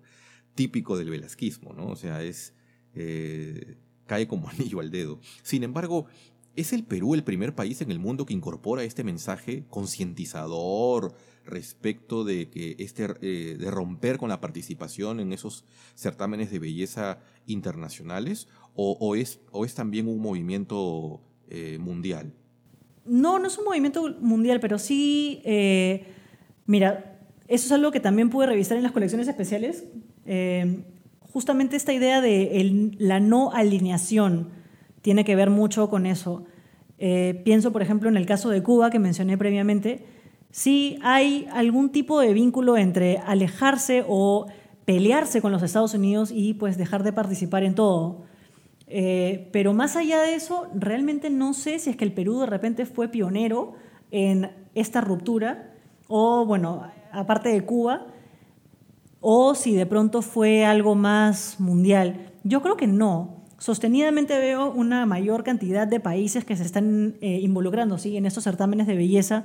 típico 0.54 0.96
del 0.96 1.10
velasquismo, 1.10 1.72
¿no? 1.72 1.86
O 1.86 1.96
sea, 1.96 2.22
es... 2.22 2.54
Eh, 2.94 3.76
cae 4.06 4.26
como 4.28 4.48
anillo 4.50 4.80
al 4.80 4.90
dedo. 4.90 5.20
Sin 5.42 5.62
embargo, 5.62 6.06
¿es 6.56 6.72
el 6.72 6.84
Perú 6.84 7.14
el 7.14 7.24
primer 7.24 7.54
país 7.54 7.80
en 7.80 7.90
el 7.90 7.98
mundo 7.98 8.26
que 8.26 8.34
incorpora 8.34 8.82
este 8.84 9.04
mensaje 9.04 9.64
concientizador 9.68 11.14
respecto 11.44 12.24
de 12.24 12.48
que 12.48 12.76
este 12.78 13.06
eh, 13.20 13.56
de 13.58 13.70
romper 13.70 14.18
con 14.18 14.28
la 14.28 14.40
participación 14.40 15.20
en 15.20 15.32
esos 15.32 15.64
certámenes 15.94 16.50
de 16.50 16.58
belleza 16.58 17.18
internacionales 17.46 18.48
o, 18.76 19.14
es, 19.14 19.40
o 19.52 19.64
es 19.64 19.74
también 19.74 20.08
un 20.08 20.20
movimiento 20.20 21.20
eh, 21.48 21.78
mundial? 21.78 22.32
No, 23.04 23.38
no 23.38 23.46
es 23.46 23.56
un 23.58 23.64
movimiento 23.66 24.16
mundial, 24.20 24.58
pero 24.58 24.78
sí, 24.78 25.42
eh, 25.44 26.06
mira, 26.66 27.20
eso 27.46 27.66
es 27.66 27.72
algo 27.72 27.92
que 27.92 28.00
también 28.00 28.30
pude 28.30 28.46
revisar 28.46 28.76
en 28.76 28.82
las 28.82 28.92
colecciones 28.92 29.28
especiales. 29.28 29.84
Justamente 31.20 31.76
esta 31.76 31.92
idea 31.92 32.20
de 32.20 32.94
la 32.98 33.20
no 33.20 33.52
alineación 33.52 34.63
tiene 35.04 35.22
que 35.22 35.36
ver 35.36 35.50
mucho 35.50 35.90
con 35.90 36.06
eso. 36.06 36.46
pienso, 37.44 37.72
por 37.72 37.82
ejemplo, 37.82 38.08
en 38.08 38.16
el 38.16 38.24
caso 38.24 38.48
de 38.48 38.62
Cuba 38.62 38.88
que 38.88 38.98
mencioné 38.98 39.36
previamente, 39.36 40.06
sí 40.50 40.98
hay 41.02 41.46
algún 41.52 41.90
tipo 41.90 42.20
de 42.20 42.32
vínculo 42.32 42.78
entre 42.78 43.18
alejarse 43.18 44.02
o 44.08 44.46
pelearse 44.86 45.42
con 45.42 45.52
los 45.52 45.62
Estados 45.62 45.92
Unidos 45.92 46.30
y 46.32 46.54
pues 46.54 46.78
dejar 46.78 47.02
de 47.02 47.12
participar 47.12 47.64
en 47.64 47.74
todo. 47.74 48.22
Eh, 48.86 49.50
pero 49.52 49.74
más 49.74 49.94
allá 49.94 50.22
de 50.22 50.34
eso, 50.34 50.68
realmente 50.74 51.28
no 51.28 51.52
sé 51.52 51.78
si 51.78 51.90
es 51.90 51.96
que 51.96 52.04
el 52.04 52.12
Perú 52.12 52.40
de 52.40 52.46
repente 52.46 52.86
fue 52.86 53.08
pionero 53.08 53.74
en 54.10 54.50
esta 54.74 55.02
ruptura, 55.02 55.74
o 56.08 56.46
bueno, 56.46 56.88
aparte 57.12 57.50
de 57.50 57.62
Cuba, 57.62 58.06
o 59.20 59.54
si 59.54 59.74
de 59.74 59.84
pronto 59.84 60.22
fue 60.22 60.64
algo 60.64 60.94
más 60.94 61.58
mundial. 61.58 62.32
Yo 62.42 62.62
creo 62.62 62.76
que 62.76 62.86
no. 62.86 63.43
Sostenidamente 63.64 64.38
veo 64.38 64.70
una 64.70 65.06
mayor 65.06 65.42
cantidad 65.42 65.88
de 65.88 65.98
países 65.98 66.44
que 66.44 66.54
se 66.54 66.64
están 66.64 67.14
eh, 67.22 67.38
involucrando 67.40 67.96
¿sí? 67.96 68.14
en 68.18 68.26
estos 68.26 68.44
certámenes 68.44 68.86
de 68.86 68.94
belleza, 68.94 69.44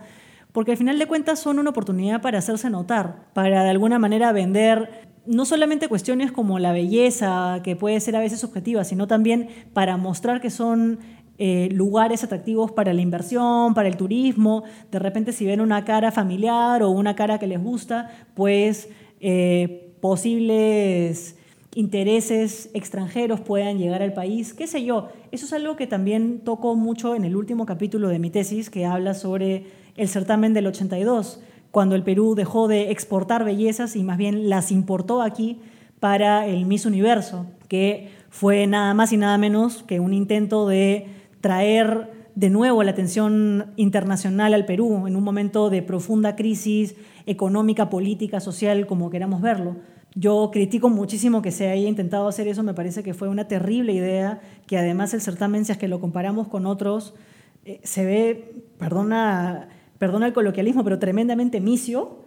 porque 0.52 0.72
al 0.72 0.78
final 0.78 1.00
de 1.00 1.06
cuentas 1.06 1.40
son 1.40 1.58
una 1.58 1.70
oportunidad 1.70 2.22
para 2.22 2.40
hacerse 2.40 2.70
notar, 2.70 3.30
para 3.32 3.64
de 3.64 3.70
alguna 3.70 3.98
manera 3.98 4.34
vender 4.34 5.08
no 5.26 5.46
solamente 5.46 5.88
cuestiones 5.88 6.34
como 6.34 6.60
la 6.60 6.74
belleza, 6.74 7.62
que 7.64 7.78
puede 7.78 7.98
ser 8.02 8.18
a 8.18 8.20
veces 8.20 8.42
subjetiva, 8.42 8.84
sino 8.84 9.08
también 9.08 9.48
para 9.72 9.96
mostrar 9.96 10.42
que 10.42 10.50
son 10.50 11.00
eh, 11.38 11.70
lugares 11.72 12.22
atractivos 12.22 12.74
para 12.74 12.94
la 12.94 13.00
inversión, 13.00 13.74
para 13.74 13.88
el 13.88 13.96
turismo. 13.96 14.66
De 14.92 15.00
repente 15.00 15.32
si 15.32 15.46
ven 15.46 15.62
una 15.62 15.86
cara 15.86 16.12
familiar 16.12 16.84
o 16.84 16.90
una 16.90 17.16
cara 17.16 17.40
que 17.40 17.48
les 17.48 17.64
gusta, 17.64 18.10
pues 18.34 18.90
eh, 19.22 19.96
posibles 20.02 21.39
intereses 21.76 22.70
extranjeros 22.74 23.42
puedan 23.42 23.78
llegar 23.78 24.02
al 24.02 24.14
país, 24.14 24.54
qué 24.54 24.68
sé 24.68 24.84
yo. 24.84 25.10
Eso 25.32 25.46
es 25.46 25.54
algo 25.54 25.76
que 25.76 25.88
también 25.88 26.40
toco 26.40 26.76
mucho 26.76 27.16
en 27.16 27.26
el 27.26 27.36
último 27.36 27.66
capítulo 27.66 28.08
de 28.08 28.20
mi 28.20 28.30
tesis, 28.30 28.70
que 28.70 28.86
habla 28.86 29.14
sobre 29.14 29.66
el 29.96 30.08
certamen 30.08 30.54
del 30.54 30.68
82 30.68 31.42
cuando 31.72 31.96
el 31.96 32.04
Perú 32.04 32.36
dejó 32.36 32.68
de 32.68 32.92
exportar 32.92 33.44
bellezas 33.44 33.96
y 33.96 34.04
más 34.04 34.18
bien 34.18 34.50
las 34.50 34.72
importó 34.72 35.22
aquí 35.22 35.60
para 36.00 36.48
el 36.48 36.66
Miss 36.66 36.86
Universo, 36.86 37.46
que 37.68 38.10
fue 38.30 38.66
nada 38.68 38.94
más 38.94 39.14
y 39.14 39.18
nada 39.18 39.38
menos 39.38 39.84
que 39.84 40.00
un 40.00 40.14
intento 40.14 40.68
de 40.68 41.08
traer 41.42 42.12
de 42.36 42.50
nuevo 42.50 42.84
la 42.84 42.92
atención 42.92 43.74
internacional 43.76 44.54
al 44.54 44.66
Perú 44.66 45.08
en 45.08 45.16
un 45.16 45.24
momento 45.24 45.70
de 45.70 45.82
profunda 45.82 46.36
crisis 46.36 46.96
económica, 47.26 47.90
política, 47.90 48.40
social, 48.40 48.88
como 48.88 49.10
queramos 49.10 49.42
verlo. 49.42 49.76
Yo 50.20 50.50
critico 50.52 50.90
muchísimo 50.90 51.42
que 51.42 51.52
se 51.52 51.70
haya 51.70 51.88
intentado 51.88 52.28
hacer 52.28 52.50
eso, 52.50 52.62
me 52.62 52.74
parece 52.74 53.04
que 53.04 53.14
fue 53.14 53.30
una 53.30 53.48
terrible 53.48 53.94
idea, 53.94 54.42
que 54.68 54.78
además 54.78 55.14
el 55.14 55.22
certamen, 55.22 55.64
si 55.64 55.72
es 55.72 55.78
que 55.78 55.88
lo 55.88 56.02
comparamos 56.02 56.50
con 56.50 56.66
otros, 56.66 57.14
eh, 57.64 57.80
se 57.84 58.04
ve, 58.04 58.64
perdona 58.78 59.70
perdona 60.00 60.26
el 60.26 60.34
coloquialismo, 60.34 60.84
pero 60.84 60.98
tremendamente 60.98 61.60
misio, 61.60 62.24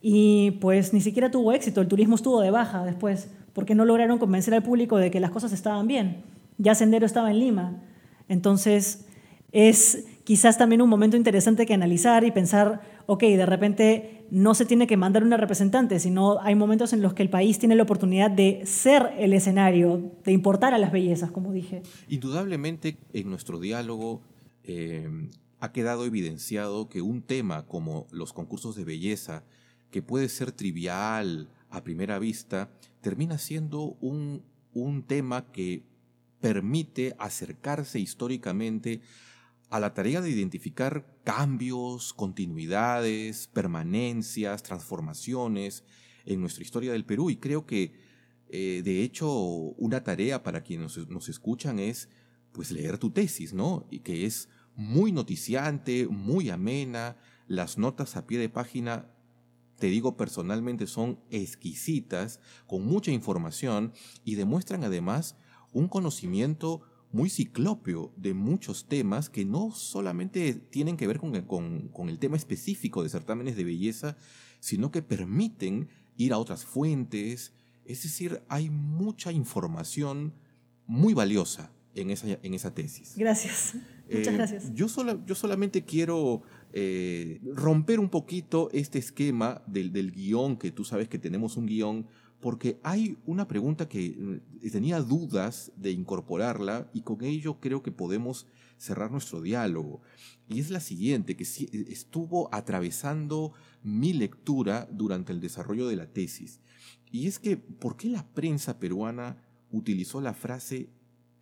y 0.00 0.52
pues 0.52 0.92
ni 0.92 1.00
siquiera 1.02 1.30
tuvo 1.30 1.52
éxito, 1.52 1.80
el 1.80 1.88
turismo 1.88 2.16
estuvo 2.16 2.40
de 2.40 2.50
baja 2.50 2.84
después, 2.84 3.30
porque 3.52 3.74
no 3.74 3.84
lograron 3.84 4.18
convencer 4.18 4.54
al 4.54 4.62
público 4.62 4.96
de 4.96 5.10
que 5.10 5.20
las 5.20 5.30
cosas 5.30 5.52
estaban 5.52 5.86
bien. 5.86 6.24
Ya 6.56 6.74
Sendero 6.74 7.06
estaba 7.06 7.30
en 7.30 7.38
Lima. 7.38 7.82
Entonces, 8.28 9.06
es 9.52 10.06
quizás 10.24 10.56
también 10.56 10.80
un 10.80 10.88
momento 10.88 11.16
interesante 11.16 11.66
que 11.66 11.74
analizar 11.74 12.24
y 12.24 12.30
pensar, 12.30 12.80
ok, 13.06 13.22
de 13.22 13.46
repente 13.46 14.26
no 14.30 14.54
se 14.54 14.64
tiene 14.64 14.86
que 14.86 14.96
mandar 14.96 15.24
una 15.24 15.36
representante, 15.36 15.98
sino 15.98 16.40
hay 16.40 16.54
momentos 16.54 16.92
en 16.92 17.02
los 17.02 17.14
que 17.14 17.22
el 17.22 17.30
país 17.30 17.58
tiene 17.58 17.74
la 17.74 17.82
oportunidad 17.82 18.30
de 18.30 18.62
ser 18.64 19.12
el 19.18 19.32
escenario, 19.32 20.12
de 20.24 20.32
importar 20.32 20.74
a 20.74 20.78
las 20.78 20.92
bellezas, 20.92 21.30
como 21.30 21.52
dije. 21.52 21.82
Indudablemente, 22.08 22.98
en 23.12 23.30
nuestro 23.30 23.58
diálogo, 23.58 24.22
eh, 24.64 25.08
ha 25.58 25.72
quedado 25.72 26.06
evidenciado 26.06 26.88
que 26.88 27.02
un 27.02 27.22
tema 27.22 27.66
como 27.66 28.06
los 28.12 28.32
concursos 28.32 28.76
de 28.76 28.84
belleza, 28.84 29.44
que 29.90 30.02
puede 30.02 30.28
ser 30.28 30.52
trivial 30.52 31.48
a 31.68 31.82
primera 31.82 32.18
vista, 32.18 32.70
termina 33.00 33.38
siendo 33.38 33.96
un, 34.00 34.42
un 34.72 35.02
tema 35.02 35.50
que 35.52 35.84
permite 36.40 37.14
acercarse 37.18 38.00
históricamente 38.00 39.02
a 39.70 39.78
la 39.78 39.94
tarea 39.94 40.20
de 40.20 40.30
identificar 40.30 41.06
cambios, 41.22 42.12
continuidades, 42.12 43.46
permanencias, 43.46 44.64
transformaciones 44.64 45.84
en 46.26 46.40
nuestra 46.40 46.64
historia 46.64 46.92
del 46.92 47.06
Perú. 47.06 47.30
Y 47.30 47.36
creo 47.36 47.66
que, 47.66 47.94
eh, 48.48 48.82
de 48.84 49.02
hecho, 49.02 49.32
una 49.32 50.02
tarea 50.02 50.42
para 50.42 50.62
quienes 50.62 50.96
nos, 50.96 51.08
nos, 51.08 51.28
escuchan 51.28 51.78
es 51.78 52.08
pues 52.52 52.72
leer 52.72 52.98
tu 52.98 53.10
tesis, 53.10 53.54
¿no? 53.54 53.86
Y 53.90 54.00
que 54.00 54.26
es 54.26 54.48
muy 54.74 55.12
noticiante, 55.12 56.08
muy 56.08 56.50
amena. 56.50 57.16
Las 57.46 57.78
notas 57.78 58.16
a 58.16 58.26
pie 58.26 58.38
de 58.38 58.48
página, 58.48 59.08
te 59.78 59.86
digo 59.86 60.16
personalmente, 60.16 60.88
son 60.88 61.20
exquisitas, 61.30 62.40
con 62.66 62.84
mucha 62.84 63.12
información 63.12 63.92
y 64.24 64.34
demuestran 64.34 64.82
además 64.82 65.36
un 65.72 65.86
conocimiento 65.86 66.82
muy 67.12 67.30
ciclópeo 67.30 68.12
de 68.16 68.34
muchos 68.34 68.86
temas 68.86 69.28
que 69.28 69.44
no 69.44 69.70
solamente 69.72 70.54
tienen 70.54 70.96
que 70.96 71.06
ver 71.06 71.18
con 71.18 71.34
el, 71.34 71.44
con 71.44 72.08
el 72.08 72.18
tema 72.18 72.36
específico 72.36 73.02
de 73.02 73.08
certámenes 73.08 73.56
de 73.56 73.64
belleza, 73.64 74.16
sino 74.60 74.90
que 74.90 75.02
permiten 75.02 75.88
ir 76.16 76.32
a 76.32 76.38
otras 76.38 76.64
fuentes. 76.64 77.52
Es 77.84 78.02
decir, 78.02 78.42
hay 78.48 78.70
mucha 78.70 79.32
información 79.32 80.34
muy 80.86 81.14
valiosa 81.14 81.72
en 81.94 82.10
esa, 82.10 82.26
en 82.42 82.54
esa 82.54 82.74
tesis. 82.74 83.14
Gracias. 83.16 83.74
Muchas 84.10 84.34
eh, 84.34 84.36
gracias. 84.36 84.74
Yo, 84.74 84.86
yo 85.24 85.34
solamente 85.34 85.84
quiero 85.84 86.42
eh, 86.72 87.40
romper 87.54 88.00
un 88.00 88.08
poquito 88.08 88.70
este 88.72 88.98
esquema 88.98 89.62
del, 89.66 89.92
del 89.92 90.12
guion, 90.12 90.56
que 90.56 90.70
tú 90.70 90.84
sabes 90.84 91.08
que 91.08 91.18
tenemos 91.18 91.56
un 91.56 91.66
guion 91.66 92.06
porque 92.40 92.80
hay 92.82 93.18
una 93.26 93.46
pregunta 93.46 93.88
que 93.88 94.40
eh, 94.62 94.70
tenía 94.70 95.00
dudas 95.00 95.72
de 95.76 95.90
incorporarla 95.90 96.90
y 96.94 97.02
con 97.02 97.22
ello 97.22 97.60
creo 97.60 97.82
que 97.82 97.92
podemos 97.92 98.46
cerrar 98.78 99.10
nuestro 99.10 99.42
diálogo. 99.42 100.00
Y 100.48 100.58
es 100.58 100.70
la 100.70 100.80
siguiente, 100.80 101.36
que 101.36 101.44
estuvo 101.44 102.52
atravesando 102.52 103.52
mi 103.82 104.14
lectura 104.14 104.88
durante 104.90 105.32
el 105.32 105.40
desarrollo 105.40 105.86
de 105.86 105.96
la 105.96 106.12
tesis. 106.12 106.60
Y 107.12 107.26
es 107.26 107.38
que, 107.38 107.56
¿por 107.58 107.96
qué 107.96 108.08
la 108.08 108.26
prensa 108.26 108.78
peruana 108.78 109.44
utilizó 109.70 110.20
la 110.20 110.32
frase 110.32 110.88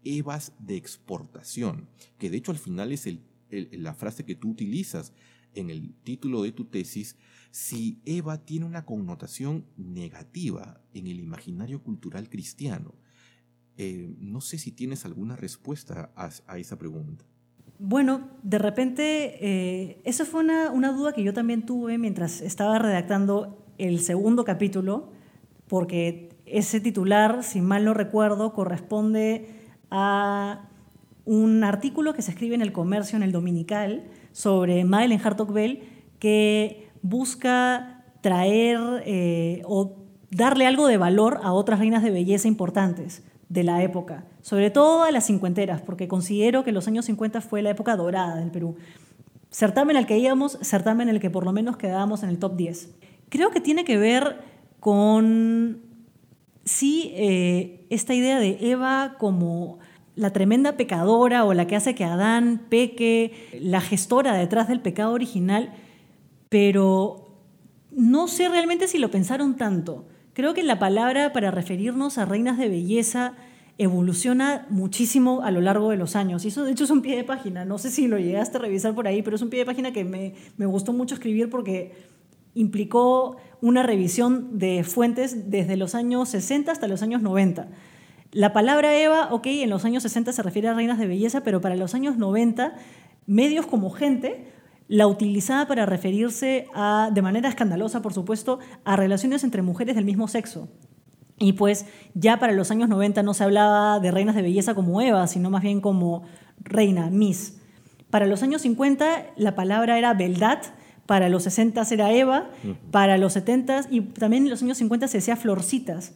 EVAs 0.03 0.53
de 0.59 0.77
exportación? 0.77 1.89
Que 2.19 2.29
de 2.29 2.39
hecho 2.39 2.51
al 2.51 2.59
final 2.59 2.91
es 2.91 3.09
la 3.51 3.95
frase 3.95 4.25
que 4.25 4.35
tú 4.35 4.51
utilizas 4.51 5.13
en 5.55 5.71
el 5.71 5.95
título 6.03 6.43
de 6.43 6.53
tu 6.53 6.65
tesis 6.65 7.17
si 7.51 8.01
Eva 8.05 8.45
tiene 8.45 8.67
una 8.67 8.85
connotación 8.85 9.65
negativa 9.77 10.81
en 10.93 11.07
el 11.07 11.21
imaginario 11.21 11.83
cultural 11.83 12.29
cristiano. 12.29 12.95
Eh, 13.77 14.15
no 14.19 14.41
sé 14.41 14.59
si 14.59 14.73
tienes 14.73 15.05
alguna 15.05 15.37
respuesta 15.37 16.11
a, 16.17 16.59
esa 16.59 16.79
pregunta. 16.79 17.25
Bueno, 17.79 18.29
de 18.43 18.59
repente, 18.59 19.39
eh, 19.41 20.01
esa 20.05 20.25
fue 20.25 20.41
una, 20.41 20.71
una, 20.73 20.93
duda 20.93 21.13
que 21.13 21.23
yo 21.23 21.33
también 21.33 21.65
tuve 21.65 21.97
mientras 21.97 22.41
estaba 22.41 22.79
redactando 22.79 23.65
el 23.79 24.01
segundo 24.01 24.45
capítulo, 24.45 25.13
porque 25.69 26.31
ese 26.45 26.81
titular, 26.81 27.45
si 27.45 27.61
mal 27.61 27.85
no 27.85 27.95
recuerdo, 27.95 28.53
corresponde 28.53 29.47
a 29.91 30.69
un 31.25 31.63
artículo 31.63 32.15
que 32.15 32.23
se 32.23 32.31
escribe 32.31 32.55
en 32.55 32.63
el 32.63 32.73
comercio, 32.73 33.17
en 33.17 33.23
el 33.23 33.33
dominical, 33.33 34.05
sobre 34.33 34.85
Madeleine 34.85 35.23
Hartog 35.23 35.53
Bell, 35.53 35.83
que 36.19 36.88
busca 37.03 38.05
traer 38.21 38.79
eh, 39.07 39.63
o 39.65 39.97
darle 40.31 40.67
algo 40.67 40.87
de 40.87 40.97
valor 40.97 41.41
a 41.43 41.53
otras 41.53 41.79
reinas 41.79 42.03
de 42.03 42.11
belleza 42.11 42.49
importantes 42.49 43.23
de 43.49 43.65
la 43.65 43.83
época, 43.83 44.25
sobre 44.43 44.71
todo 44.71 45.05
a 45.05 45.11
las 45.11 45.27
cincuenteras, 45.27 45.81
porque 45.81 46.07
considero 46.07 46.65
que 46.65 46.73
los 46.73 46.87
años 46.87 47.07
50 47.07 47.41
fue 47.41 47.63
la 47.63 47.71
época 47.71 47.97
dorada 47.97 48.37
del 48.37 48.51
Perú. 48.51 48.77
Certamen 49.51 49.97
al 49.97 50.07
que 50.07 50.19
íbamos, 50.19 50.59
certamen 50.61 51.09
en 51.09 51.15
el 51.15 51.21
que 51.21 51.31
por 51.31 51.45
lo 51.45 51.53
menos 51.53 51.79
quedábamos 51.79 52.23
en 52.23 52.29
el 52.29 52.39
top 52.39 52.57
10. 52.57 52.95
Creo 53.31 53.51
que 53.51 53.61
tiene 53.61 53.85
que 53.85 53.97
ver 53.97 54.43
con, 54.81 55.81
sí, 56.65 57.13
eh, 57.15 57.87
esta 57.89 58.13
idea 58.13 58.39
de 58.39 58.59
Eva 58.61 59.15
como 59.19 59.79
la 60.15 60.33
tremenda 60.33 60.77
pecadora 60.77 61.45
o 61.45 61.55
la 61.55 61.67
que 61.67 61.77
hace 61.77 61.95
que 61.95 62.05
Adán 62.05 62.67
peque, 62.69 63.33
la 63.61 63.81
gestora 63.81 64.35
detrás 64.35 64.69
del 64.69 64.81
pecado 64.81 65.13
original, 65.13 65.73
pero 66.49 67.29
no 67.91 68.29
sé 68.29 68.49
realmente 68.49 68.89
si 68.89 68.99
lo 68.99 69.11
pensaron 69.11 69.57
tanto. 69.57 70.07
Creo 70.33 70.55
que 70.55 70.63
la 70.63 70.79
palabra 70.79 71.33
para 71.33 71.51
referirnos 71.51 72.19
a 72.19 72.25
reinas 72.25 72.59
de 72.59 72.69
belleza 72.69 73.35
evoluciona 73.79 74.67
muchísimo 74.71 75.43
a 75.43 75.51
lo 75.51 75.61
largo 75.61 75.91
de 75.91 75.97
los 75.97 76.17
años. 76.17 76.45
Y 76.45 76.49
eso 76.49 76.65
de 76.65 76.73
hecho 76.73 76.85
es 76.85 76.91
un 76.91 77.03
pie 77.03 77.17
de 77.17 77.25
página. 77.25 77.65
No 77.65 77.79
sé 77.79 77.91
si 77.91 78.09
lo 78.09 78.19
llegaste 78.19 78.59
a 78.59 78.61
revisar 78.61 78.95
por 78.95 79.07
ahí, 79.07 79.23
pero 79.23 79.37
es 79.37 79.43
un 79.43 79.51
pie 79.51 79.61
de 79.61 79.67
página 79.67 79.93
que 79.93 80.05
me, 80.05 80.35
me 80.57 80.67
gustó 80.67 80.93
mucho 80.93 81.15
escribir 81.15 81.49
porque 81.49 81.93
implicó 82.55 83.37
una 83.61 83.83
revisión 83.83 84.59
de 84.59 84.83
fuentes 84.85 85.51
desde 85.51 85.77
los 85.77 85.95
años 85.95 86.29
60 86.29 86.73
hasta 86.73 86.89
los 86.89 87.03
años 87.03 87.23
90. 87.23 87.69
La 88.33 88.53
palabra 88.53 88.97
Eva, 88.97 89.29
ok, 89.33 89.47
en 89.47 89.71
los 89.71 89.85
años 89.85 90.03
60 90.03 90.33
se 90.33 90.43
refiere 90.43 90.69
a 90.69 90.75
reinas 90.75 90.99
de 90.99 91.07
belleza, 91.07 91.43
pero 91.43 91.61
para 91.61 91.77
los 91.77 91.95
años 91.95 92.19
90, 92.19 92.75
medios 93.27 93.67
como 93.67 93.91
gente 93.91 94.53
la 94.89 95.07
utilizaba 95.07 95.66
para 95.66 95.86
referirse 95.86 96.66
a, 96.74 97.11
de 97.12 97.22
manera 97.22 97.49
escandalosa, 97.49 98.03
por 98.03 98.14
supuesto, 98.14 98.59
a 98.84 98.97
relaciones 98.97 99.45
entre 99.45 99.62
mujeres 99.62 99.95
del 99.95 100.07
mismo 100.07 100.28
sexo. 100.28 100.68
Y 101.39 101.53
pues 101.53 101.86
ya 102.14 102.39
para 102.39 102.53
los 102.53 102.70
años 102.70 102.89
90 102.89 103.22
no 103.22 103.34
se 103.34 103.45
hablaba 103.45 104.01
de 104.01 104.11
reinas 104.11 104.34
de 104.34 104.43
belleza 104.43 104.74
como 104.74 105.01
Eva, 105.01 105.26
sino 105.26 105.51
más 105.51 105.62
bien 105.62 105.80
como 105.80 106.24
reina, 106.59 107.11
Miss. 107.11 107.59
Para 108.11 108.26
los 108.26 108.43
años 108.43 108.62
50 108.62 109.26
la 109.36 109.55
palabra 109.55 109.99
era 109.99 110.14
beldad, 110.14 110.59
para 111.07 111.28
los 111.28 111.45
60 111.45 111.82
era 111.91 112.12
Eva, 112.12 112.51
para 112.91 113.18
los 113.18 113.34
70 113.34 113.86
y 113.91 114.01
también 114.01 114.45
en 114.45 114.51
los 114.51 114.62
años 114.62 114.78
50 114.78 115.09
se 115.09 115.18
decía 115.18 115.36
florcitas. 115.36 116.14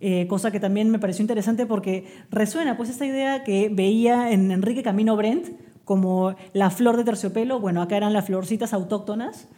Eh, 0.00 0.26
cosa 0.26 0.50
que 0.50 0.58
también 0.58 0.90
me 0.90 0.98
pareció 0.98 1.22
interesante 1.22 1.64
porque 1.64 2.06
resuena 2.30 2.76
pues 2.76 2.88
esta 2.88 3.06
idea 3.06 3.44
que 3.44 3.68
veía 3.68 4.32
en 4.32 4.50
Enrique 4.50 4.82
Camino 4.82 5.16
Brent, 5.16 5.50
como 5.84 6.34
la 6.52 6.70
flor 6.70 6.96
de 6.96 7.04
terciopelo, 7.04 7.60
bueno, 7.60 7.82
acá 7.82 7.96
eran 7.96 8.12
las 8.12 8.26
florcitas 8.26 8.72
autóctonas. 8.72 9.48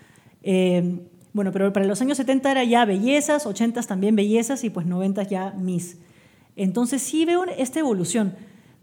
Eh, 0.42 1.00
bueno, 1.32 1.50
pero 1.52 1.72
para 1.72 1.86
los 1.86 2.00
años 2.00 2.16
70 2.16 2.50
era 2.50 2.64
ya 2.64 2.84
bellezas, 2.84 3.44
80 3.44 3.82
también 3.82 4.14
bellezas 4.14 4.62
y 4.64 4.70
pues 4.70 4.86
90 4.86 5.24
ya 5.24 5.50
mis. 5.52 5.98
Entonces 6.56 7.02
sí 7.02 7.24
veo 7.24 7.44
esta 7.44 7.80
evolución. 7.80 8.34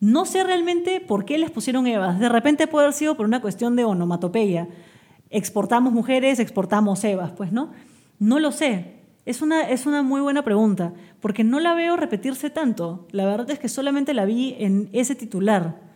No 0.02 0.26
sé 0.26 0.44
realmente 0.44 1.00
por 1.00 1.26
qué 1.26 1.38
les 1.38 1.52
pusieron 1.52 1.88
Evas. 1.88 2.20
De 2.20 2.28
repente 2.28 2.68
puede 2.68 2.88
haber 2.88 2.96
sido 2.96 3.16
por 3.16 3.26
una 3.26 3.40
cuestión 3.40 3.76
de 3.76 3.86
onomatopeya. 3.86 4.68
Exportamos 5.30 5.94
mujeres, 5.94 6.40
exportamos 6.40 7.04
Evas, 7.04 7.32
pues 7.32 7.52
no. 7.52 7.72
No 8.20 8.40
lo 8.40 8.52
sé. 8.52 8.96
Es 9.26 9.42
una, 9.42 9.70
es 9.70 9.86
una 9.86 10.02
muy 10.02 10.20
buena 10.20 10.44
pregunta, 10.44 10.94
porque 11.22 11.44
no 11.44 11.60
la 11.60 11.76
veo 11.76 11.96
repetirse 11.96 12.50
tanto. 12.50 13.08
La 13.12 13.26
verdad 13.26 13.50
es 13.52 13.60
que 13.60 13.70
solamente 13.70 14.14
la 14.14 14.26
vi 14.26 14.56
en 14.60 14.90
ese 14.92 15.16
titular 15.16 15.91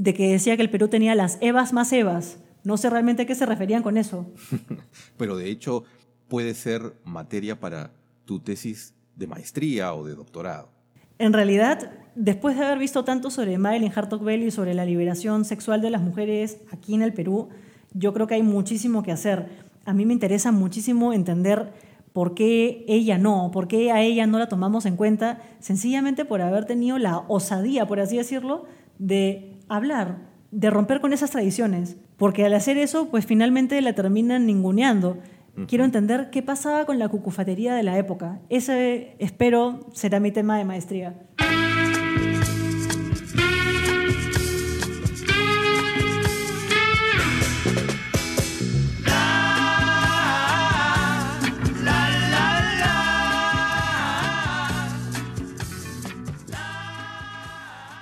de 0.00 0.14
que 0.14 0.32
decía 0.32 0.56
que 0.56 0.62
el 0.62 0.70
Perú 0.70 0.88
tenía 0.88 1.14
las 1.14 1.36
Evas 1.42 1.74
más 1.74 1.92
Evas. 1.92 2.38
No 2.64 2.78
sé 2.78 2.88
realmente 2.88 3.22
a 3.22 3.26
qué 3.26 3.34
se 3.34 3.44
referían 3.44 3.82
con 3.82 3.98
eso. 3.98 4.32
Pero 5.18 5.36
de 5.36 5.50
hecho 5.50 5.84
puede 6.26 6.54
ser 6.54 6.94
materia 7.04 7.60
para 7.60 7.92
tu 8.24 8.40
tesis 8.40 8.94
de 9.14 9.26
maestría 9.26 9.92
o 9.92 10.02
de 10.06 10.14
doctorado. 10.14 10.70
En 11.18 11.34
realidad, 11.34 11.92
después 12.14 12.56
de 12.56 12.64
haber 12.64 12.78
visto 12.78 13.04
tanto 13.04 13.30
sobre 13.30 13.58
Madeline 13.58 13.92
Hartog 13.94 14.24
Bell 14.24 14.42
y 14.42 14.50
sobre 14.50 14.72
la 14.72 14.86
liberación 14.86 15.44
sexual 15.44 15.82
de 15.82 15.90
las 15.90 16.00
mujeres 16.00 16.62
aquí 16.72 16.94
en 16.94 17.02
el 17.02 17.12
Perú, 17.12 17.50
yo 17.92 18.14
creo 18.14 18.26
que 18.26 18.36
hay 18.36 18.42
muchísimo 18.42 19.02
que 19.02 19.12
hacer. 19.12 19.48
A 19.84 19.92
mí 19.92 20.06
me 20.06 20.14
interesa 20.14 20.50
muchísimo 20.50 21.12
entender 21.12 21.74
por 22.14 22.32
qué 22.32 22.86
ella 22.88 23.18
no, 23.18 23.50
por 23.52 23.68
qué 23.68 23.92
a 23.92 24.00
ella 24.00 24.26
no 24.26 24.38
la 24.38 24.48
tomamos 24.48 24.86
en 24.86 24.96
cuenta, 24.96 25.42
sencillamente 25.58 26.24
por 26.24 26.40
haber 26.40 26.64
tenido 26.64 26.96
la 26.96 27.18
osadía, 27.28 27.86
por 27.86 28.00
así 28.00 28.16
decirlo, 28.16 28.64
de 28.98 29.49
hablar, 29.70 30.18
de 30.50 30.68
romper 30.68 31.00
con 31.00 31.12
esas 31.12 31.30
tradiciones, 31.30 31.96
porque 32.16 32.44
al 32.44 32.54
hacer 32.54 32.76
eso, 32.76 33.08
pues 33.08 33.24
finalmente 33.24 33.80
la 33.80 33.94
terminan 33.94 34.46
ninguneando. 34.46 35.18
Quiero 35.66 35.84
entender 35.84 36.30
qué 36.30 36.42
pasaba 36.42 36.86
con 36.86 36.98
la 36.98 37.08
cucufatería 37.08 37.74
de 37.74 37.82
la 37.82 37.98
época. 37.98 38.40
Ese, 38.48 39.14
espero, 39.18 39.90
será 39.92 40.18
mi 40.18 40.30
tema 40.30 40.56
de 40.56 40.64
maestría. 40.64 41.14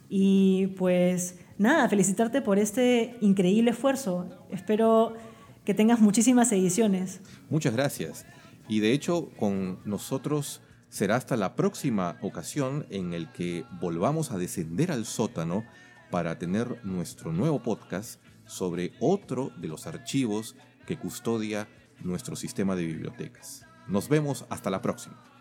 Y 0.10 0.68
pues 0.78 1.40
nada, 1.58 1.88
felicitarte 1.90 2.42
por 2.42 2.60
este 2.60 3.16
increíble 3.22 3.72
esfuerzo. 3.72 4.30
Espero 4.52 5.14
que 5.66 5.74
tengas 5.74 6.00
muchísimas 6.00 6.52
ediciones. 6.52 7.22
Muchas 7.50 7.74
gracias. 7.74 8.26
Y 8.68 8.80
de 8.80 8.94
hecho, 8.94 9.30
con 9.38 9.80
nosotros 9.86 10.62
será 10.90 11.16
hasta 11.16 11.36
la 11.38 11.56
próxima 11.56 12.18
ocasión 12.22 12.86
en 12.90 13.14
el 13.14 13.32
que 13.32 13.66
volvamos 13.82 14.32
a 14.32 14.38
descender 14.38 14.92
al 14.92 15.06
sótano 15.06 15.64
para 16.12 16.38
tener 16.38 16.86
nuestro 16.86 17.34
nuevo 17.34 17.64
podcast 17.64 18.22
sobre 18.46 18.94
otro 19.00 19.52
de 19.58 19.68
los 19.68 19.88
archivos 19.88 20.56
que 20.86 20.98
custodia 20.98 21.68
nuestro 22.04 22.36
sistema 22.36 22.76
de 22.76 22.86
bibliotecas. 22.86 23.66
Nos 23.88 24.10
vemos 24.10 24.46
hasta 24.50 24.70
la 24.70 24.82
próxima. 24.82 25.33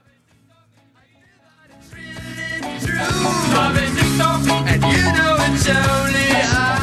I've 2.85 3.75
been 3.75 3.95
ticked 3.95 4.21
and 4.69 4.83
you 4.83 5.03
know 5.13 5.37
it's 5.39 5.69
only 5.69 6.31
I. 6.33 6.82